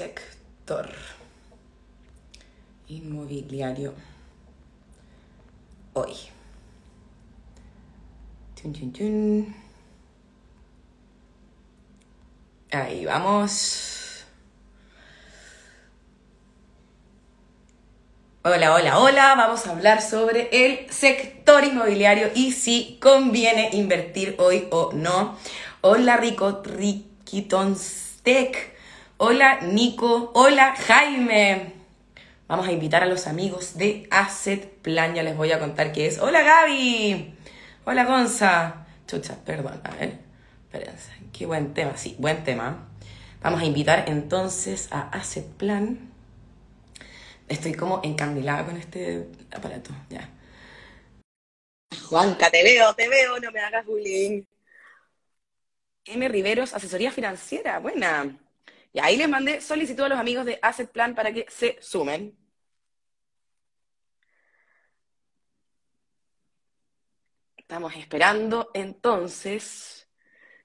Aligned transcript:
sector 0.00 0.88
inmobiliario 2.88 3.92
hoy. 5.92 6.14
Chun, 8.56 8.72
chun, 8.72 8.92
chun. 8.94 9.54
Ahí 12.72 13.04
vamos. 13.04 14.24
Hola, 18.42 18.74
hola, 18.74 18.98
hola. 19.00 19.34
Vamos 19.36 19.66
a 19.66 19.72
hablar 19.72 20.00
sobre 20.00 20.48
el 20.50 20.90
sector 20.90 21.62
inmobiliario 21.64 22.30
y 22.34 22.52
si 22.52 22.96
conviene 23.02 23.68
invertir 23.74 24.36
hoy 24.38 24.66
o 24.70 24.92
no. 24.94 25.36
Hola, 25.82 26.16
Rico 26.16 26.62
Riquitonstek. 26.64 28.69
Hola, 29.22 29.60
Nico. 29.60 30.30
Hola, 30.34 30.74
Jaime. 30.74 31.74
Vamos 32.48 32.66
a 32.66 32.72
invitar 32.72 33.02
a 33.02 33.06
los 33.06 33.26
amigos 33.26 33.76
de 33.76 34.08
Asset 34.10 34.66
Plan. 34.80 35.14
Ya 35.14 35.22
les 35.22 35.36
voy 35.36 35.52
a 35.52 35.58
contar 35.58 35.92
qué 35.92 36.06
es. 36.06 36.18
Hola, 36.18 36.40
Gaby. 36.40 37.34
Hola, 37.84 38.06
Gonza. 38.06 38.86
Chucha, 39.06 39.36
perdón. 39.44 39.78
A 39.84 39.90
ver. 39.90 40.20
Espérense. 40.64 41.12
Qué 41.34 41.44
buen 41.44 41.74
tema. 41.74 41.98
Sí, 41.98 42.16
buen 42.18 42.44
tema. 42.44 42.88
Vamos 43.42 43.60
a 43.60 43.66
invitar 43.66 44.08
entonces 44.08 44.88
a 44.90 45.10
Asset 45.10 45.44
Plan. 45.44 46.10
Estoy 47.46 47.74
como 47.74 48.00
encandilada 48.02 48.64
con 48.64 48.78
este 48.78 49.28
aparato. 49.50 49.90
Ya. 50.08 50.30
Juanca, 52.08 52.50
te 52.50 52.62
veo, 52.62 52.94
te 52.94 53.06
veo. 53.06 53.38
No 53.38 53.52
me 53.52 53.60
hagas 53.60 53.84
bullying. 53.84 54.44
M. 56.06 56.26
Riveros, 56.26 56.72
asesoría 56.72 57.12
financiera. 57.12 57.80
Buena. 57.80 58.34
Y 58.92 58.98
ahí 59.00 59.16
les 59.16 59.28
mandé 59.28 59.60
solicitud 59.60 60.04
a 60.04 60.08
los 60.08 60.18
amigos 60.18 60.44
de 60.44 60.58
Asset 60.62 60.90
Plan 60.90 61.14
para 61.14 61.32
que 61.32 61.46
se 61.48 61.78
sumen. 61.80 62.36
Estamos 67.56 67.94
esperando 67.96 68.70
entonces. 68.74 70.08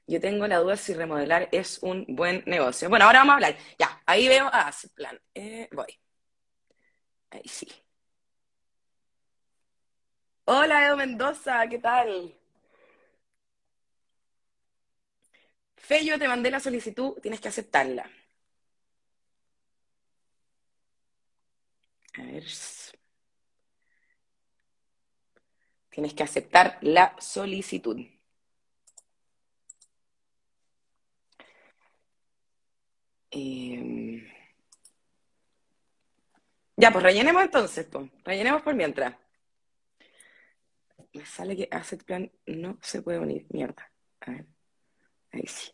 Yo 0.08 0.20
tengo 0.20 0.48
la 0.48 0.58
duda 0.60 0.78
si 0.78 0.94
remodelar 0.94 1.50
es 1.52 1.80
un 1.84 2.06
buen 2.10 2.44
negocio. 2.48 2.90
Bueno, 2.90 3.06
ahora 3.06 3.20
vamos 3.20 3.34
a 3.34 3.36
hablar. 3.36 3.58
Ya, 3.80 4.02
ahí 4.06 4.28
veo 4.28 4.46
a 4.48 4.68
Asset 4.68 4.92
Plan. 4.94 5.20
Eh, 5.34 5.70
voy. 5.72 6.00
Ahí 7.30 7.48
sí. 7.48 7.68
Hola, 10.46 10.88
Edo 10.88 10.98
Mendoza, 10.98 11.68
¿qué 11.68 11.78
tal? 11.80 12.36
Fe, 15.88 16.00
te 16.20 16.28
mandé 16.28 16.52
la 16.52 16.60
solicitud, 16.60 17.14
tienes 17.22 17.40
que 17.40 17.48
aceptarla. 17.48 18.10
A 22.18 22.24
ver. 22.24 22.46
Tienes 25.90 26.14
que 26.14 26.22
aceptar 26.22 26.78
la 26.82 27.16
solicitud. 27.20 28.00
Eh, 33.32 34.26
Ya, 36.78 36.92
pues 36.92 37.04
rellenemos 37.04 37.44
entonces, 37.44 37.86
pues. 37.92 38.10
Rellenemos 38.24 38.62
por 38.62 38.76
mientras. 38.76 39.16
Me 41.16 41.26
sale 41.26 41.56
que 41.58 41.68
Asset 41.72 42.04
Plan 42.04 42.32
no 42.46 42.78
se 42.82 43.02
puede 43.02 43.18
unir. 43.20 43.48
Mierda. 43.50 43.92
A 44.22 44.32
ver. 44.32 44.46
Ahí 45.36 45.46
sí. 45.48 45.72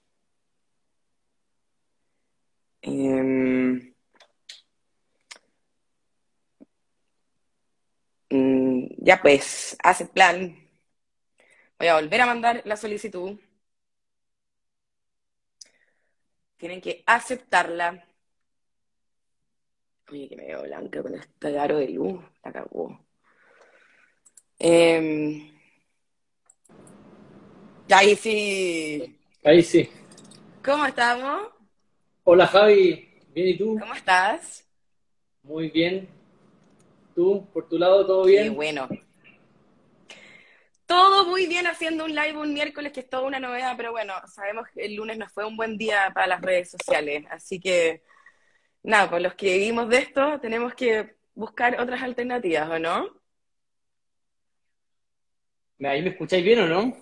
Em, 2.82 3.94
mm, 8.30 8.88
ya 8.98 9.22
pues, 9.22 9.78
Asset 9.84 10.12
Plan. 10.12 10.58
Voy 11.78 11.88
a 11.88 11.96
volver 11.96 12.22
a 12.22 12.26
mandar 12.26 12.62
la 12.66 12.78
solicitud. 12.78 13.38
Tienen 16.58 16.80
que 16.82 17.04
aceptarla. 17.06 18.06
Oye, 20.12 20.28
que 20.30 20.36
me 20.36 20.46
veo 20.46 20.64
blanca 20.64 21.02
con 21.02 21.16
este 21.16 21.58
aro 21.60 21.78
de 21.78 21.90
luz. 21.90 22.24
La 22.44 22.52
cagó. 22.52 23.00
Em, 24.60 25.52
ya 27.88 27.98
ahí 28.00 28.16
sí. 28.16 29.21
Ahí 29.44 29.64
sí. 29.64 29.90
¿Cómo 30.64 30.86
estamos? 30.86 31.50
Hola 32.24 32.46
Javi, 32.48 33.10
¿bien 33.34 33.48
y 33.48 33.58
tú? 33.58 33.78
¿Cómo 33.80 33.94
estás? 33.94 34.68
Muy 35.44 35.70
bien. 35.70 36.08
¿Tú, 37.16 37.46
por 37.52 37.68
tu 37.68 37.78
lado, 37.78 38.06
todo 38.06 38.26
Qué 38.26 38.32
bien? 38.32 38.56
bueno. 38.56 38.88
Todo 40.86 41.26
muy 41.26 41.48
bien 41.48 41.66
haciendo 41.68 42.06
un 42.06 42.14
live 42.14 42.38
un 42.38 42.54
miércoles, 42.54 42.92
que 42.92 43.00
es 43.00 43.10
toda 43.10 43.24
una 43.24 43.40
novedad, 43.40 43.74
pero 43.78 43.92
bueno, 43.92 44.14
sabemos 44.28 44.68
que 44.74 44.86
el 44.86 44.96
lunes 44.96 45.18
no 45.18 45.28
fue 45.30 45.46
un 45.46 45.56
buen 45.58 45.78
día 45.78 46.12
para 46.14 46.28
las 46.28 46.42
redes 46.42 46.70
sociales, 46.70 47.26
así 47.30 47.60
que 47.60 48.04
nada, 48.84 49.10
pues 49.10 49.24
los 49.24 49.34
que 49.36 49.58
vivimos 49.58 49.90
de 49.90 50.00
esto 50.00 50.40
tenemos 50.40 50.74
que 50.76 51.16
buscar 51.34 51.80
otras 51.80 52.02
alternativas, 52.04 52.70
¿o 52.70 52.78
no? 52.80 53.22
¿Ahí 55.84 56.02
me 56.02 56.10
escucháis 56.10 56.44
bien 56.46 56.60
o 56.60 56.68
no? 56.68 56.96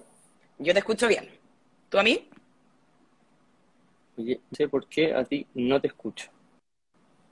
Yo 0.59 0.73
te 0.73 0.79
escucho 0.79 1.07
bien. 1.07 1.38
¿Tú 1.89 1.97
a 1.97 2.03
mí? 2.03 2.29
Oye, 4.17 4.39
no 4.50 4.55
sé 4.55 4.69
por 4.69 4.88
qué 4.88 5.13
a 5.13 5.23
ti 5.23 5.47
no 5.55 5.81
te 5.81 5.88
escucho. 5.88 6.29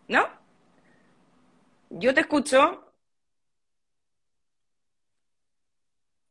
¿No? 0.07 0.27
Yo 1.89 2.13
te 2.13 2.21
escucho. 2.21 2.83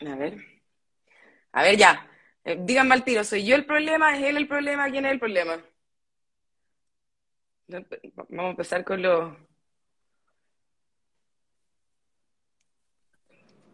A 0.00 0.14
ver. 0.16 0.38
A 1.52 1.62
ver, 1.62 1.76
ya. 1.76 2.10
Eh, 2.44 2.58
díganme 2.60 2.94
al 2.94 3.04
tiro, 3.04 3.24
¿soy 3.24 3.44
yo 3.44 3.54
el 3.54 3.64
problema? 3.64 4.16
¿Es 4.16 4.24
él 4.24 4.36
el 4.36 4.48
problema? 4.48 4.90
¿Quién 4.90 5.06
es 5.06 5.12
el 5.12 5.18
problema? 5.18 5.62
Vamos 7.68 8.46
a 8.46 8.50
empezar 8.50 8.84
con 8.84 9.02
los... 9.02 9.36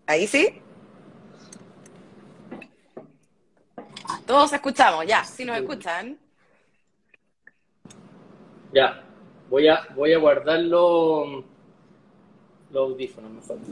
¿Ahí 0.06 0.26
sí? 0.26 0.62
Todos 4.26 4.52
escuchamos, 4.52 5.06
ya. 5.06 5.24
Si 5.24 5.44
nos 5.44 5.56
escuchan. 5.56 6.18
Ya, 8.72 9.02
voy 9.50 9.68
a, 9.68 9.86
voy 9.94 10.12
a 10.14 10.18
guardar 10.18 10.60
los, 10.60 11.44
los 12.70 12.90
audífonos, 12.90 13.30
me 13.30 13.40
falta. 13.42 13.66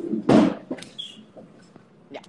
Ya. 2.10 2.20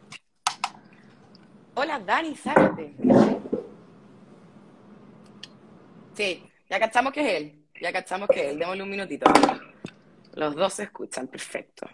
Hola, 1.73 1.99
Dani 1.99 2.35
Zárate. 2.35 2.95
Sí, 6.13 6.43
ya 6.69 6.79
cachamos 6.79 7.11
que 7.11 7.21
es 7.21 7.41
él. 7.41 7.65
Ya 7.81 7.91
cachamos 7.91 8.29
que 8.29 8.45
es 8.45 8.51
él. 8.51 8.59
Démosle 8.59 8.83
un 8.83 8.89
minutito. 8.89 9.29
Los 10.35 10.55
dos 10.55 10.73
se 10.73 10.83
escuchan, 10.83 11.27
perfecto. 11.27 11.87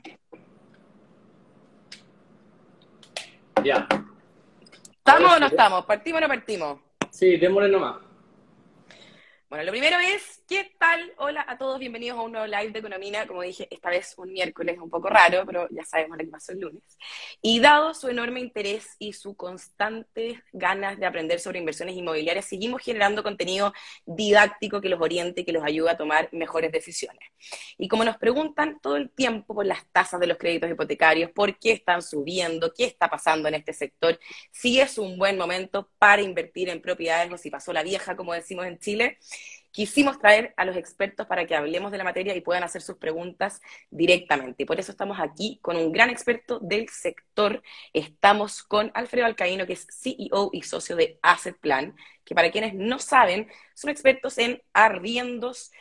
Ya. 3.64 3.88
¿Estamos 5.08 5.38
o 5.38 5.40
no 5.40 5.48
estamos? 5.48 5.86
¿Partimos 5.86 6.18
o 6.18 6.22
no 6.22 6.28
partimos? 6.28 6.80
Sí, 7.12 7.38
démosle 7.38 7.70
nomás. 7.70 7.96
Bueno, 9.50 9.64
lo 9.64 9.72
primero 9.72 9.98
es, 10.00 10.37
¿qué 10.48 10.72
tal? 10.80 11.14
Hola 11.18 11.46
a 11.46 11.58
todos, 11.58 11.78
bienvenidos 11.78 12.18
a 12.18 12.22
un 12.22 12.32
nuevo 12.32 12.48
live 12.48 12.72
de 12.72 12.80
Economía. 12.80 13.28
Como 13.28 13.42
dije, 13.42 13.68
esta 13.70 13.90
vez 13.90 14.14
un 14.18 14.32
miércoles 14.32 14.80
un 14.80 14.90
poco 14.90 15.10
raro, 15.10 15.44
pero 15.46 15.68
ya 15.70 15.84
sabemos 15.84 16.18
lo 16.18 16.24
que 16.24 16.32
pasó 16.32 16.54
el 16.54 16.62
lunes. 16.62 16.84
Y 17.42 17.60
dado 17.60 17.94
su 17.94 18.08
enorme 18.08 18.40
interés 18.40 18.96
y 18.98 19.12
su 19.12 19.36
constante 19.36 20.42
ganas 20.54 20.98
de 20.98 21.06
aprender 21.06 21.42
sobre 21.42 21.60
inversiones 21.60 21.98
inmobiliarias, 21.98 22.46
seguimos 22.46 22.82
generando 22.82 23.24
contenido 23.24 23.74
didáctico 24.06 24.80
que 24.80 24.88
los 24.88 25.02
oriente 25.02 25.42
y 25.42 25.44
que 25.44 25.52
los 25.52 25.66
ayude 25.66 25.90
a 25.90 25.98
tomar 25.98 26.30
mejores 26.32 26.72
decisiones. 26.72 27.28
Y 27.78 27.90
como 27.90 28.06
nos 28.06 28.18
preguntan 28.18 28.80
todo 28.80 28.96
el 28.96 29.10
tiempo 29.10 29.54
por 29.54 29.66
las 29.66 29.86
tasas 29.92 30.22
de 30.22 30.28
los 30.28 30.38
créditos 30.38 30.72
hipotecarios, 30.72 31.30
por 31.32 31.60
qué 31.60 31.74
están 31.74 32.02
subiendo, 32.02 32.72
qué 32.74 32.86
está 32.86 33.10
pasando 33.10 33.50
en 33.50 33.56
este 33.56 33.74
sector, 33.74 34.18
si 34.52 34.80
es 34.80 34.98
un 34.98 35.18
buen 35.18 35.38
momento 35.38 35.90
para 35.98 36.22
invertir 36.22 36.70
en 36.70 36.82
propiedades 36.82 37.34
o 37.34 37.38
si 37.38 37.50
pasó 37.50 37.74
la 37.74 37.84
vieja, 37.84 38.16
como 38.16 38.34
decimos 38.34 38.66
en 38.66 38.80
Chile, 38.80 39.18
quisimos 39.78 40.18
traer 40.18 40.56
a 40.58 40.66
los 40.66 40.76
expertos 40.76 41.28
para 41.28 41.46
que 41.46 41.56
hablemos 41.56 41.92
de 41.92 42.00
la 42.00 42.04
materia 42.04 42.36
y 42.36 42.42
puedan 42.42 42.64
hacer 42.64 42.82
sus 42.82 42.98
preguntas 42.98 43.62
directamente. 43.92 44.64
Y 44.64 44.66
por 44.66 44.80
eso 44.80 44.92
estamos 44.92 45.20
aquí 45.20 45.60
con 45.62 45.78
un 45.78 45.92
gran 45.92 46.10
experto 46.10 46.58
del 46.60 46.90
sector. 46.90 47.62
Estamos 47.94 48.64
con 48.64 48.90
Alfredo 48.96 49.28
Alcaíno, 49.28 49.68
que 49.68 49.74
es 49.74 49.86
CEO 49.92 50.50
y 50.52 50.64
socio 50.64 50.96
de 50.96 51.20
Asset 51.22 51.60
Plan, 51.60 51.96
que 52.26 52.34
para 52.34 52.50
quienes 52.50 52.74
no 52.74 52.98
saben, 52.98 53.52
son 53.76 53.92
expertos 53.92 54.40
en 54.40 54.64
arriendos 54.74 55.72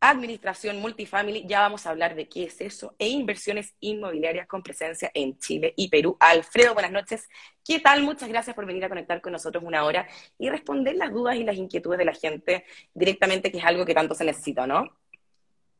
administración 0.00 0.80
multifamily, 0.80 1.44
ya 1.46 1.60
vamos 1.60 1.86
a 1.86 1.90
hablar 1.90 2.14
de 2.14 2.28
qué 2.28 2.44
es 2.44 2.60
eso, 2.60 2.94
e 2.98 3.08
inversiones 3.08 3.74
inmobiliarias 3.80 4.46
con 4.46 4.62
presencia 4.62 5.10
en 5.14 5.38
Chile 5.38 5.72
y 5.76 5.88
Perú. 5.88 6.16
Alfredo, 6.20 6.74
buenas 6.74 6.92
noches. 6.92 7.28
¿Qué 7.64 7.80
tal? 7.80 8.02
Muchas 8.02 8.28
gracias 8.28 8.54
por 8.54 8.66
venir 8.66 8.84
a 8.84 8.88
conectar 8.88 9.20
con 9.20 9.32
nosotros 9.32 9.64
una 9.64 9.84
hora 9.84 10.06
y 10.38 10.48
responder 10.48 10.96
las 10.96 11.12
dudas 11.12 11.36
y 11.36 11.44
las 11.44 11.56
inquietudes 11.56 11.98
de 11.98 12.04
la 12.04 12.14
gente 12.14 12.64
directamente, 12.94 13.50
que 13.50 13.58
es 13.58 13.64
algo 13.64 13.84
que 13.84 13.94
tanto 13.94 14.14
se 14.14 14.24
necesita, 14.24 14.66
¿no? 14.66 14.84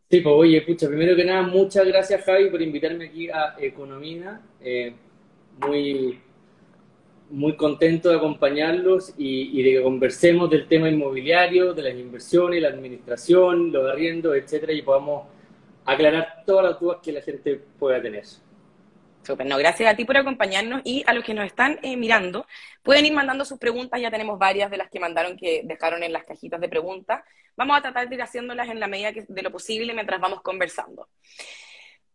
Sí, 0.09 0.21
pues 0.21 0.35
oye, 0.37 0.59
escucha, 0.59 0.87
primero 0.87 1.17
que 1.17 1.25
nada, 1.25 1.43
muchas 1.43 1.87
gracias 1.87 2.25
Javi 2.25 2.49
por 2.51 2.63
invitarme 2.63 3.07
aquí 3.07 3.29
a 3.29 3.57
Economía. 3.59 4.41
Eh, 4.61 4.95
muy, 5.59 6.21
muy 7.31 7.57
contento 7.57 8.09
de 8.11 8.17
acompañarlos 8.17 9.15
y, 9.17 9.63
de 9.63 9.71
que 9.73 9.83
conversemos 9.83 10.49
del 10.49 10.69
tema 10.69 10.89
inmobiliario, 10.89 11.75
de 11.75 11.83
las 11.83 11.95
inversiones, 11.95 12.63
la 12.63 12.69
administración, 12.69 13.73
los 13.73 13.91
arriendos, 13.91 14.37
etcétera, 14.37 14.73
y 14.73 14.83
podamos 14.83 15.27
aclarar 15.85 16.43
todas 16.45 16.65
las 16.65 16.81
dudas 16.81 16.99
que 17.03 17.13
la 17.13 17.21
gente 17.21 17.61
pueda 17.79 18.01
tener. 18.01 18.25
Super, 19.23 19.45
no, 19.45 19.59
gracias 19.59 19.93
a 19.93 19.97
ti 19.97 20.05
por 20.05 20.17
acompañarnos 20.17 20.83
y 20.85 21.03
a 21.05 21.13
los 21.13 21.25
que 21.25 21.35
nos 21.35 21.47
están 21.47 21.81
eh, 21.83 21.97
mirando, 21.97 22.47
pueden 22.83 23.07
ir 23.07 23.13
mandando 23.13 23.45
sus 23.45 23.59
preguntas, 23.59 24.01
ya 24.01 24.11
tenemos 24.11 24.39
varias 24.39 24.71
de 24.71 24.77
las 24.77 24.89
que 24.89 25.01
mandaron 25.01 25.37
que 25.37 25.63
dejaron 25.65 26.05
en 26.05 26.13
las 26.13 26.25
cajitas 26.25 26.61
de 26.61 26.69
preguntas. 26.69 27.25
Vamos 27.57 27.77
a 27.77 27.83
tratar 27.83 28.09
de 28.09 28.15
ir 28.15 28.23
haciéndolas 28.23 28.69
en 28.69 28.79
la 28.79 28.87
medida 28.87 29.11
de 29.13 29.43
lo 29.43 29.51
posible 29.51 29.95
mientras 29.95 30.21
vamos 30.21 30.43
conversando. 30.43 31.09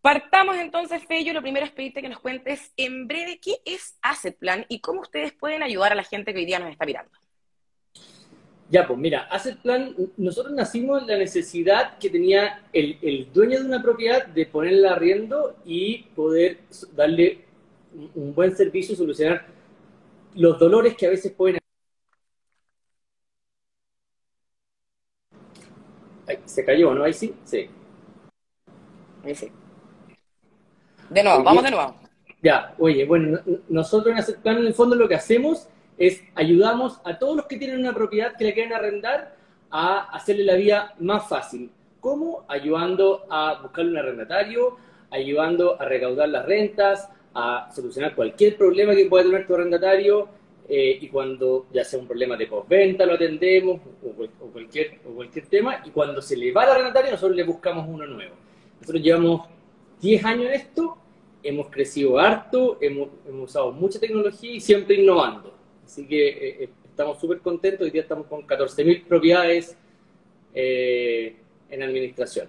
Partamos 0.01 0.57
entonces, 0.57 1.03
Fello. 1.05 1.33
Lo 1.33 1.41
primero 1.41 1.65
es 1.65 1.71
pedirte 1.71 2.01
que 2.01 2.09
nos 2.09 2.19
cuentes 2.19 2.71
en 2.75 3.07
breve 3.07 3.39
qué 3.39 3.57
es 3.65 3.97
Asset 4.01 4.37
Plan 4.37 4.65
y 4.67 4.79
cómo 4.81 5.01
ustedes 5.01 5.31
pueden 5.33 5.61
ayudar 5.61 5.91
a 5.91 5.95
la 5.95 6.03
gente 6.03 6.33
que 6.33 6.39
hoy 6.39 6.45
día 6.45 6.59
nos 6.59 6.71
está 6.71 6.85
mirando. 6.85 7.11
Ya, 8.69 8.87
pues 8.87 8.97
mira, 8.97 9.27
Asset 9.29 9.57
Plan, 9.57 9.93
nosotros 10.17 10.53
nacimos 10.55 11.05
la 11.05 11.17
necesidad 11.17 11.97
que 11.99 12.09
tenía 12.09 12.63
el, 12.73 13.27
dueño 13.31 13.59
de 13.59 13.65
una 13.65 13.81
propiedad 13.81 14.25
de 14.25 14.45
ponerla 14.45 14.93
arriendo 14.93 15.57
y 15.65 16.03
poder 16.15 16.61
darle 16.93 17.45
un, 18.15 18.33
buen 18.33 18.55
servicio 18.55 18.93
y 18.93 18.95
solucionar 18.95 19.45
los 20.33 20.57
dolores 20.57 20.95
que 20.95 21.05
a 21.05 21.09
veces 21.09 21.31
pueden 21.33 21.59
se 26.45 26.63
cayó, 26.63 26.93
¿no? 26.93 27.03
Ahí 27.03 27.13
sí, 27.13 27.35
sí. 27.43 27.69
Ahí 29.23 29.35
sí. 29.35 29.51
De 31.11 31.23
nuevo, 31.23 31.43
vamos 31.43 31.63
de 31.63 31.71
nuevo. 31.71 31.95
Ya, 32.41 32.73
oye, 32.79 33.05
bueno, 33.05 33.39
nosotros 33.67 34.13
en 34.13 34.19
Asset 34.19 34.37
Plan 34.37 34.57
en 34.57 34.67
el 34.67 34.73
fondo 34.73 34.95
lo 34.95 35.09
que 35.09 35.15
hacemos 35.15 35.67
es 35.97 36.23
ayudamos 36.35 37.01
a 37.03 37.19
todos 37.19 37.35
los 37.35 37.45
que 37.47 37.57
tienen 37.57 37.79
una 37.79 37.93
propiedad 37.93 38.35
que 38.37 38.45
le 38.45 38.53
quieren 38.53 38.73
arrendar 38.73 39.35
a 39.69 40.15
hacerle 40.15 40.45
la 40.45 40.55
vida 40.55 40.95
más 40.99 41.27
fácil. 41.27 41.69
¿Cómo? 41.99 42.45
Ayudando 42.47 43.25
a 43.29 43.59
buscarle 43.61 43.91
un 43.91 43.97
arrendatario, 43.97 44.77
ayudando 45.09 45.79
a 45.81 45.85
recaudar 45.85 46.29
las 46.29 46.45
rentas, 46.45 47.09
a 47.33 47.69
solucionar 47.75 48.15
cualquier 48.15 48.57
problema 48.57 48.95
que 48.95 49.07
pueda 49.07 49.25
tener 49.25 49.45
tu 49.45 49.53
arrendatario 49.53 50.29
eh, 50.69 50.97
y 51.01 51.09
cuando 51.09 51.67
ya 51.73 51.83
sea 51.83 51.99
un 51.99 52.07
problema 52.07 52.37
de 52.37 52.47
postventa 52.47 53.05
lo 53.05 53.15
atendemos 53.15 53.81
o, 54.01 54.49
cualquier, 54.51 54.99
o 55.05 55.13
cualquier 55.13 55.45
tema 55.47 55.81
y 55.83 55.89
cuando 55.89 56.21
se 56.21 56.37
le 56.37 56.53
va 56.53 56.63
al 56.63 56.69
arrendatario 56.71 57.11
nosotros 57.11 57.35
le 57.35 57.43
buscamos 57.43 57.85
uno 57.85 58.07
nuevo. 58.07 58.35
Nosotros 58.79 59.03
llevamos 59.03 59.41
10 60.01 60.25
años 60.25 60.45
en 60.47 60.53
esto, 60.53 60.97
hemos 61.43 61.69
crecido 61.69 62.19
harto, 62.19 62.77
hemos, 62.81 63.09
usado 63.31 63.71
mucha 63.71 63.99
tecnología 63.99 64.51
y 64.51 64.59
siempre 64.59 64.95
innovando. 64.95 65.53
Así 65.85 66.07
que 66.07 66.27
eh, 66.29 66.63
eh, 66.63 66.69
estamos 66.85 67.19
súper 67.19 67.39
contentos, 67.39 67.81
hoy 67.81 67.91
día 67.91 68.01
estamos 68.01 68.27
con 68.27 68.45
14.000 68.45 69.05
propiedades 69.05 69.77
eh, 70.53 71.35
en 71.69 71.83
administración. 71.83 72.47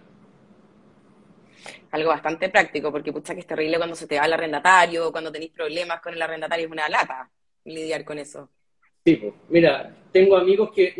Algo 1.90 2.08
bastante 2.08 2.48
práctico, 2.48 2.90
porque 2.90 3.12
pucha 3.12 3.34
que 3.34 3.40
es 3.40 3.46
terrible 3.46 3.76
cuando 3.76 3.94
se 3.94 4.06
te 4.06 4.18
va 4.18 4.26
el 4.26 4.32
arrendatario, 4.32 5.12
cuando 5.12 5.30
tenéis 5.30 5.52
problemas 5.52 6.00
con 6.00 6.14
el 6.14 6.22
arrendatario, 6.22 6.66
es 6.66 6.72
una 6.72 6.88
lata 6.88 7.30
lidiar 7.64 8.04
con 8.04 8.18
eso. 8.18 8.48
Sí, 9.04 9.16
pues, 9.16 9.34
mira, 9.48 9.94
tengo 10.12 10.36
amigos 10.36 10.70
que 10.72 10.94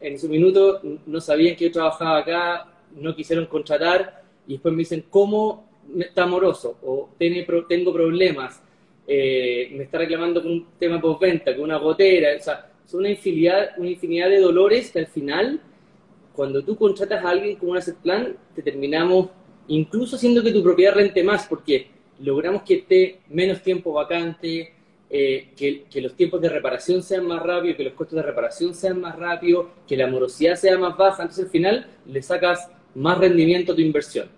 en 0.00 0.18
su 0.18 0.28
minuto 0.28 0.80
no 1.06 1.20
sabían 1.20 1.56
que 1.56 1.66
yo 1.66 1.72
trabajaba 1.72 2.18
acá, 2.18 2.72
no 2.94 3.14
quisieron 3.14 3.46
contratar 3.46 4.22
y 4.46 4.52
después 4.54 4.72
me 4.72 4.80
dicen, 4.80 5.04
¿cómo 5.10 5.67
está 5.98 6.24
amoroso 6.24 6.78
o 6.82 7.10
tiene, 7.18 7.46
tengo 7.68 7.92
problemas, 7.92 8.62
eh, 9.06 9.70
me 9.72 9.84
está 9.84 9.98
reclamando 9.98 10.42
con 10.42 10.52
un 10.52 10.66
tema 10.78 11.00
postventa, 11.00 11.54
con 11.54 11.64
una 11.64 11.78
gotera, 11.78 12.36
o 12.38 12.42
sea, 12.42 12.70
son 12.84 13.00
una 13.00 13.10
infinidad, 13.10 13.70
una 13.78 13.90
infinidad 13.90 14.28
de 14.28 14.40
dolores 14.40 14.90
que 14.90 14.98
al 15.00 15.06
final, 15.06 15.60
cuando 16.32 16.62
tú 16.62 16.76
contratas 16.76 17.24
a 17.24 17.30
alguien 17.30 17.56
con 17.56 17.70
un 17.70 17.76
asset 17.76 17.96
plan, 17.96 18.36
te 18.54 18.62
terminamos 18.62 19.28
incluso 19.68 20.16
haciendo 20.16 20.42
que 20.42 20.52
tu 20.52 20.62
propiedad 20.62 20.94
rente 20.94 21.22
más, 21.22 21.46
porque 21.46 21.88
logramos 22.20 22.62
que 22.62 22.74
esté 22.74 23.20
menos 23.28 23.62
tiempo 23.62 23.92
vacante, 23.92 24.72
eh, 25.10 25.48
que, 25.56 25.84
que, 25.84 26.02
los 26.02 26.14
tiempos 26.14 26.40
de 26.40 26.50
reparación 26.50 27.02
sean 27.02 27.26
más 27.26 27.42
rápidos, 27.42 27.76
que 27.76 27.84
los 27.84 27.94
costos 27.94 28.16
de 28.16 28.22
reparación 28.22 28.74
sean 28.74 29.00
más 29.00 29.16
rápidos, 29.16 29.66
que 29.86 29.96
la 29.96 30.06
morosidad 30.06 30.54
sea 30.54 30.76
más 30.78 30.98
baja, 30.98 31.22
entonces 31.22 31.46
al 31.46 31.50
final 31.50 31.86
le 32.06 32.22
sacas 32.22 32.70
más 32.94 33.16
rendimiento 33.16 33.72
a 33.72 33.74
tu 33.74 33.80
inversión. 33.80 34.37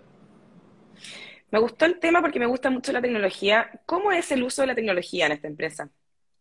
Me 1.51 1.59
gustó 1.59 1.85
el 1.85 1.99
tema 1.99 2.21
porque 2.21 2.39
me 2.39 2.45
gusta 2.45 2.69
mucho 2.69 2.93
la 2.93 3.01
tecnología. 3.01 3.69
¿Cómo 3.85 4.11
es 4.11 4.31
el 4.31 4.41
uso 4.41 4.61
de 4.61 4.67
la 4.67 4.75
tecnología 4.75 5.25
en 5.25 5.33
esta 5.33 5.47
empresa? 5.47 5.89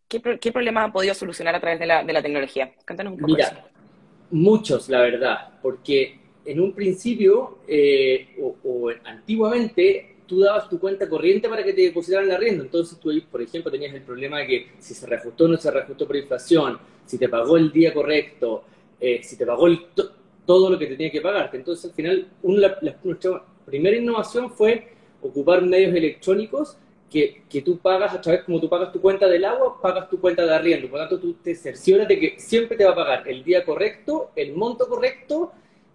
¿Qué, 0.07 0.21
problemas 0.21 0.85
han 0.85 0.93
podido 0.93 1.15
solucionar 1.15 1.55
a 1.55 1.61
través 1.61 1.79
de 1.81 1.87
la, 1.87 2.23
tecnología? 2.23 2.73
Cuéntanos 2.87 3.13
un 3.13 3.19
poco 3.19 3.33
Mira, 3.33 3.65
muchos, 4.31 4.89
la 4.89 5.01
verdad, 5.01 5.59
porque 5.61 6.19
en 6.45 6.61
un 6.61 6.73
principio 6.73 7.59
eh, 7.67 8.37
o, 8.41 8.91
antiguamente 9.05 10.17
tú 10.27 10.41
dabas 10.41 10.69
tu 10.69 10.79
cuenta 10.79 11.09
corriente 11.09 11.49
para 11.49 11.65
que 11.65 11.73
te 11.73 11.83
depositaran 11.83 12.29
la 12.29 12.37
rienda. 12.37 12.63
Entonces 12.63 12.99
tú, 13.01 13.11
por 13.31 13.43
ejemplo, 13.43 13.71
tenías 13.71 13.93
el 13.93 14.03
problema 14.03 14.39
de 14.39 14.47
que 14.47 14.71
si 14.79 14.95
se 14.95 15.07
reajustó 15.07 15.45
o 15.45 15.49
no 15.49 15.57
se 15.57 15.71
reajustó 15.73 16.07
por 16.07 16.17
inflación, 16.17 16.79
si 17.05 17.19
te 17.19 17.29
pagó 17.29 17.57
el 17.57 17.73
día 17.73 17.93
correcto, 17.93 18.63
eh, 19.01 19.21
si 19.25 19.37
te 19.37 19.45
pagó 19.45 19.67
todo 20.47 20.71
lo 20.71 20.79
que 20.79 20.87
te 20.87 20.97
tenía 20.97 21.11
que 21.11 21.21
pagarte. 21.21 21.57
Entonces, 21.57 21.87
al 21.87 21.93
final, 21.93 22.29
una, 22.43 22.77
la, 22.81 22.97
nuestra 23.03 23.43
primera 23.67 23.97
innovación 23.97 24.53
fue 24.53 25.00
ocupar 25.23 25.63
medios 25.63 25.95
electrónicos 25.95 26.77
que, 27.11 27.43
que, 27.49 27.63
tú 27.63 27.79
pagas 27.79 28.15
a 28.15 28.21
través, 28.21 28.45
como 28.45 28.61
tú 28.61 28.69
pagas 28.69 28.93
tu 28.93 29.01
cuenta 29.01 29.29
del 29.29 29.45
agua, 29.45 29.81
pagas 29.81 30.09
tu 30.09 30.21
cuenta 30.21 30.45
de 30.45 30.55
arriendo. 30.55 30.89
Por 30.89 31.01
lo 31.01 31.09
tanto, 31.09 31.21
tú 31.21 31.35
te 31.35 31.55
cercioras 31.55 32.07
de 32.07 32.19
que 32.21 32.35
siempre 32.39 32.77
te 32.77 32.85
va 32.85 32.93
a 32.93 32.95
pagar 32.95 33.29
el 33.29 33.43
día 33.43 33.65
correcto, 33.65 34.31
el 34.37 34.55
monto 34.55 34.89
correcto 34.89 35.53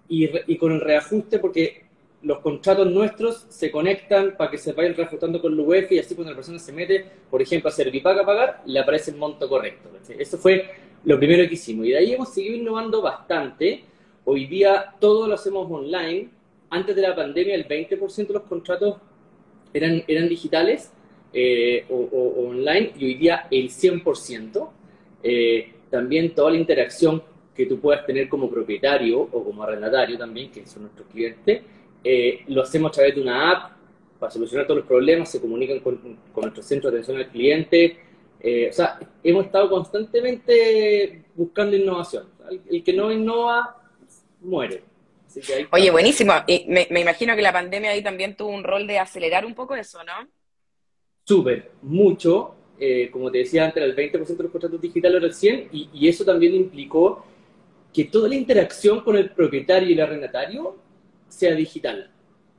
y, 0.10 0.30
y 0.52 0.58
con 0.58 0.74
el 0.74 0.82
reajuste, 0.82 1.40
porque 1.40 1.86
los 2.26 2.40
contratos 2.40 2.92
nuestros 2.92 3.46
se 3.50 3.70
conectan 3.70 4.36
para 4.36 4.50
que 4.50 4.58
se 4.58 4.74
vayan 4.74 4.96
reajustando 4.96 5.40
con 5.40 5.56
la 5.56 5.62
UEF 5.62 5.92
y 5.92 6.00
así 6.00 6.16
cuando 6.16 6.32
la 6.32 6.36
persona 6.36 6.58
se 6.58 6.74
mete, 6.74 7.06
por 7.30 7.40
ejemplo, 7.40 7.70
a 7.70 7.72
Servipaga 7.72 8.24
a 8.24 8.26
pagar, 8.26 8.62
le 8.66 8.80
aparece 8.80 9.12
el 9.12 9.18
monto 9.18 9.48
correcto. 9.48 9.90
Eso 10.10 10.38
fue 10.40 10.66
lo 11.04 11.20
primero 11.20 11.48
que 11.48 11.54
hicimos. 11.54 11.86
Y 11.86 11.92
de 11.92 11.98
ahí 11.98 12.14
hemos 12.14 12.34
seguido 12.34 12.56
innovando 12.56 13.02
bastante. 13.02 13.84
Hoy 14.26 14.48
día 14.48 14.96
todo 15.00 15.28
lo 15.28 15.36
hacemos 15.36 15.70
online. 15.70 16.30
Antes 16.72 16.96
de 16.96 17.04
la 17.04 17.16
pandemia, 17.16 17.54
el 17.54 17.68
20% 17.68 18.28
de 18.28 18.34
los 18.34 18.44
contratos 18.44 18.98
eran, 19.76 20.04
eran 20.08 20.30
digitales 20.30 20.92
eh, 21.34 21.86
o, 21.90 22.48
online 22.48 22.94
y 22.98 23.06
hoy 23.06 23.14
día 23.16 23.48
el 23.52 23.70
100%. 23.70 24.70
Eh, 25.22 25.74
también 25.90 26.34
toda 26.34 26.52
la 26.52 26.58
interacción 26.58 27.22
que 27.54 27.66
tú 27.66 27.80
puedas 27.80 28.06
tener 28.06 28.30
como 28.30 28.50
propietario 28.50 29.22
o 29.22 29.44
como 29.44 29.64
arrendatario 29.64 30.18
también, 30.18 30.52
que 30.52 30.66
son 30.66 30.84
nuestros 30.84 31.08
clientes, 31.10 31.62
eh, 32.04 32.44
lo 32.48 32.62
hacemos 32.62 32.92
a 32.92 32.94
través 32.94 33.16
de 33.16 33.22
una 33.22 33.52
app 33.52 33.72
para 34.20 34.32
solucionar 34.32 34.66
todos 34.66 34.80
los 34.80 34.88
problemas, 34.88 35.30
se 35.30 35.42
comunican 35.42 35.80
con, 35.80 35.98
con 36.32 36.42
nuestro 36.44 36.64
centro 36.64 36.90
de 36.90 36.98
atención 36.98 37.18
al 37.18 37.28
cliente. 37.30 37.98
o 38.70 38.74
sea, 38.74 39.00
hemos 39.24 39.46
estado 39.46 39.70
constantemente 39.70 41.24
buscando 41.36 41.76
innovación. 41.76 42.26
el 42.70 42.84
que 42.84 42.94
no 42.94 43.12
innova, 43.12 43.76
muere. 44.42 44.95
Oye, 45.72 45.92
buenísimo. 45.92 46.34
Y 46.48 46.66
me, 46.68 46.88
imagino 47.00 47.36
que 47.36 47.42
la 47.42 47.54
pandemia 47.54 47.92
ahí 47.92 48.02
también 48.02 48.36
tuvo 48.36 48.50
un 48.50 48.64
rol 48.64 48.88
de 48.88 49.00
acelerar 49.00 49.46
un 49.46 49.56
poco 49.56 49.76
eso, 49.76 50.04
¿no? 50.04 50.28
Súper, 51.24 51.72
mucho. 51.82 52.56
Eh, 52.80 53.10
como 53.12 53.32
te 53.32 53.40
decía 53.40 53.66
antes, 53.66 53.82
el 53.84 53.96
20% 53.96 54.12
de 54.38 54.44
los 54.44 54.52
contratos 54.52 54.82
digitales 54.82 55.18
era 55.18 55.28
el 55.28 55.34
100%, 55.34 55.70
y, 55.94 56.08
eso 56.08 56.26
también 56.26 56.54
implicó 56.54 57.26
que 57.94 58.06
toda 58.06 58.28
la 58.28 58.36
interacción 58.36 59.00
con 59.02 59.16
el 59.16 59.30
propietario 59.30 59.90
y 59.90 59.94
el 59.94 60.02
arrendatario 60.02 60.76
sea 61.30 61.56
digital. 61.56 62.12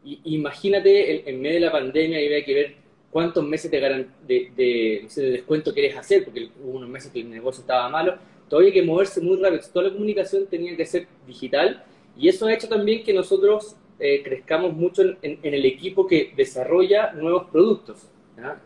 Y, 0.04 0.20
imagínate, 0.24 1.28
en, 1.28 1.40
medio 1.40 1.54
de 1.54 1.66
la 1.66 1.72
pandemia, 1.72 2.18
había 2.18 2.44
que 2.44 2.54
ver 2.54 2.74
cuántos 3.10 3.44
meses 3.44 3.70
de, 3.70 3.78
de, 4.26 4.50
de, 4.56 5.08
de 5.14 5.30
descuento 5.30 5.72
quieres 5.72 5.96
hacer, 5.96 6.24
porque 6.24 6.48
hubo 6.62 6.78
unos 6.78 6.88
meses 6.88 7.12
que 7.12 7.20
el 7.20 7.30
negocio 7.30 7.60
estaba 7.60 7.88
malo. 7.88 8.16
Todavía 8.48 8.68
hay 8.68 8.80
que 8.80 8.82
moverse 8.82 9.20
muy 9.20 9.36
rápido. 9.36 9.62
Toda 9.72 9.86
la 9.86 9.92
comunicación 9.92 10.46
tenía 10.46 10.76
que 10.76 10.86
ser 10.86 11.06
digital 11.26 11.84
y 12.16 12.28
eso 12.28 12.46
ha 12.46 12.54
hecho 12.54 12.68
también 12.68 13.04
que 13.04 13.12
nosotros 13.12 13.76
eh, 13.98 14.22
crezcamos 14.22 14.72
mucho 14.74 15.02
en, 15.02 15.38
el 15.42 15.64
equipo 15.64 16.06
que 16.06 16.32
desarrolla 16.36 17.12
nuevos 17.12 17.50
productos. 17.50 18.08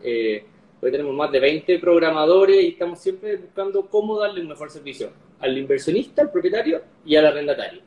Eh, 0.02 0.44
hoy 0.80 0.90
tenemos 0.90 1.14
más 1.14 1.30
de 1.30 1.40
20 1.40 1.78
programadores 1.78 2.62
y 2.62 2.68
estamos 2.68 2.98
siempre 2.98 3.36
buscando 3.36 3.86
cómo 3.86 4.18
darle 4.18 4.40
un 4.40 4.48
mejor 4.48 4.70
servicio 4.70 5.10
al 5.38 5.56
inversionista, 5.56 6.22
al 6.22 6.32
propietario 6.32 6.82
y 7.04 7.16
al 7.16 7.26
arrendatario. 7.26 7.82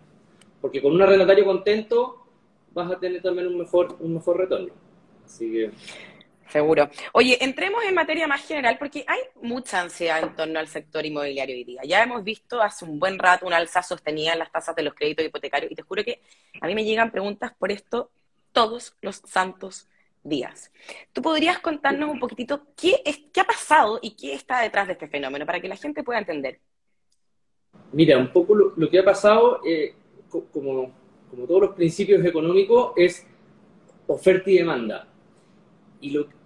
porque 0.61 0.81
con 0.81 0.93
un 0.93 1.01
arrendatario 1.01 1.43
contento 1.43 2.19
vas 2.73 2.89
a 2.89 2.99
tener 2.99 3.21
también 3.21 3.47
un 3.47 3.57
mejor, 3.57 3.97
un 3.99 4.13
mejor 4.13 4.37
retorno. 4.37 4.73
Así 5.25 5.51
que... 5.51 5.71
Seguro. 6.53 6.87
Oye, 7.13 7.43
entremos 7.43 7.83
en 7.83 7.95
materia 7.95 8.27
más 8.27 8.45
general 8.45 8.77
porque 8.77 9.03
hay 9.07 9.21
mucha 9.41 9.81
ansiedad 9.81 10.21
en 10.21 10.35
torno 10.35 10.59
al 10.59 10.67
sector 10.67 11.03
inmobiliario 11.03 11.55
hoy 11.55 11.63
día. 11.63 11.81
Ya 11.83 12.03
hemos 12.03 12.23
visto 12.23 12.61
hace 12.61 12.85
un 12.85 12.99
buen 12.99 13.17
rato 13.17 13.47
una 13.47 13.57
alza 13.57 13.81
sostenida 13.81 14.33
en 14.33 14.39
las 14.39 14.51
tasas 14.51 14.75
de 14.75 14.83
los 14.83 14.93
créditos 14.93 15.25
hipotecarios 15.25 15.71
y 15.71 15.75
te 15.75 15.81
juro 15.81 16.03
que 16.03 16.21
a 16.61 16.67
mí 16.67 16.75
me 16.75 16.85
llegan 16.85 17.09
preguntas 17.09 17.53
por 17.57 17.71
esto 17.71 18.11
todos 18.51 18.95
los 19.01 19.15
santos 19.25 19.87
días. 20.21 20.71
¿Tú 21.11 21.23
podrías 21.23 21.57
contarnos 21.57 22.11
un 22.11 22.19
poquitito 22.19 22.67
qué, 22.79 23.01
es, 23.03 23.19
qué 23.33 23.41
ha 23.41 23.45
pasado 23.45 23.97
y 23.99 24.11
qué 24.11 24.35
está 24.35 24.61
detrás 24.61 24.85
de 24.85 24.93
este 24.93 25.07
fenómeno 25.07 25.47
para 25.47 25.59
que 25.59 25.67
la 25.67 25.75
gente 25.75 26.03
pueda 26.03 26.19
entender? 26.19 26.59
Mira, 27.93 28.19
un 28.19 28.31
poco 28.31 28.53
lo, 28.53 28.89
que 28.91 28.99
ha 28.99 29.03
pasado, 29.03 29.59
eh, 29.65 29.95
como, 30.29 30.93
como 31.31 31.47
todos 31.47 31.61
los 31.61 31.75
principios 31.75 32.23
económicos, 32.23 32.93
es 32.95 33.25
oferta 34.05 34.51
y 34.51 34.59
demanda 34.59 35.07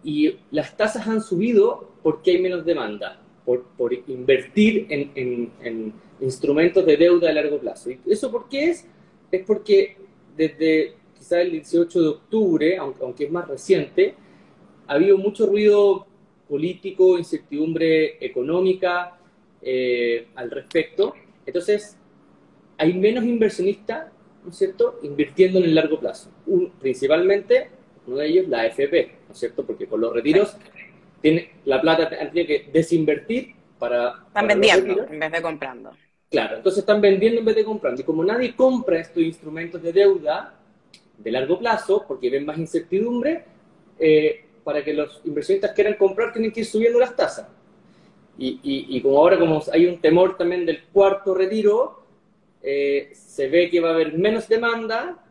y, 0.03 0.37
las 0.51 0.77
tasas 0.77 1.07
han 1.07 1.21
subido 1.21 1.89
porque 2.03 2.31
hay 2.31 2.41
menos 2.41 2.65
demanda, 2.65 3.21
por, 3.45 3.93
invertir 4.07 4.87
en, 4.89 5.93
instrumentos 6.19 6.85
de 6.85 6.97
deuda 6.97 7.29
a 7.29 7.33
largo 7.33 7.59
plazo. 7.59 7.91
¿Y 7.91 7.99
eso 8.07 8.31
por 8.31 8.49
qué 8.49 8.69
es? 8.69 8.87
Es 9.31 9.45
porque 9.45 9.97
desde 10.35 10.95
quizás 11.17 11.39
el 11.39 11.51
18 11.51 12.01
de 12.01 12.07
octubre, 12.07 12.77
aunque, 12.77 13.25
es 13.25 13.31
más 13.31 13.47
reciente, 13.47 14.15
ha 14.87 14.93
habido 14.93 15.17
mucho 15.17 15.45
ruido 15.45 16.07
político, 16.47 17.17
incertidumbre 17.17 18.23
económica 18.25 19.17
eh, 19.61 20.27
al 20.35 20.49
respecto. 20.49 21.13
Entonces, 21.45 21.97
hay 22.77 22.93
menos 22.93 23.25
inversionistas, 23.25 24.11
¿no 24.43 24.51
es 24.51 24.57
cierto?, 24.57 24.99
invirtiendo 25.03 25.59
en 25.59 25.65
el 25.65 25.75
largo 25.75 25.99
plazo. 25.99 26.31
principalmente 26.79 27.69
uno 28.07 28.17
de 28.17 28.27
ellos 28.27 28.47
la 28.47 28.61
AFP, 28.61 28.93
¿no 28.93 29.16
es 29.37 29.39
cierto? 29.39 29.65
Porque 29.65 29.87
con 29.87 30.01
los 30.01 30.13
retiros 30.13 30.55
tiene, 31.21 31.51
la 31.65 31.79
plata 31.81 32.09
tiene 32.31 32.47
que 32.47 32.69
desinvertir 32.71 33.53
para... 33.79 34.23
Están 34.27 34.47
vendiendo 34.47 35.05
en 35.09 35.19
vez 35.19 35.31
de 35.31 35.41
comprando. 35.41 35.91
Claro, 36.29 36.57
entonces 36.57 36.79
están 36.79 36.99
vendiendo 36.99 37.39
en 37.39 37.45
vez 37.45 37.55
de 37.55 37.63
comprando. 37.63 38.01
Y 38.01 38.03
como 38.03 38.23
nadie 38.23 38.55
compra 38.55 38.99
estos 38.99 39.23
instrumentos 39.23 39.81
de 39.81 39.93
deuda 39.93 40.53
de 41.17 41.31
largo 41.31 41.57
plazo, 41.57 42.05
porque 42.07 42.29
ven 42.29 42.45
más 42.45 42.57
incertidumbre, 42.57 43.45
eh, 43.99 44.45
para 44.63 44.83
que 44.83 44.93
los 44.93 45.21
inversionistas 45.25 45.71
quieran 45.71 45.95
comprar 45.95 46.33
tienen 46.33 46.51
que 46.51 46.59
ir 46.59 46.65
subiendo 46.65 46.99
las 46.99 47.15
tasas. 47.15 47.47
Y, 48.37 48.59
y, 48.61 49.01
como 49.01 49.17
ahora 49.17 49.39
como 49.39 49.63
hay 49.73 49.87
un 49.87 49.99
temor 49.99 50.37
también 50.37 50.63
del 50.63 50.83
cuarto 50.93 51.33
retiro, 51.33 52.03
eh, 52.61 53.09
se 53.13 53.47
ve 53.47 53.69
que 53.69 53.79
va 53.79 53.89
a 53.89 53.93
haber 53.93 54.15
menos 54.15 54.47
demanda 54.47 55.23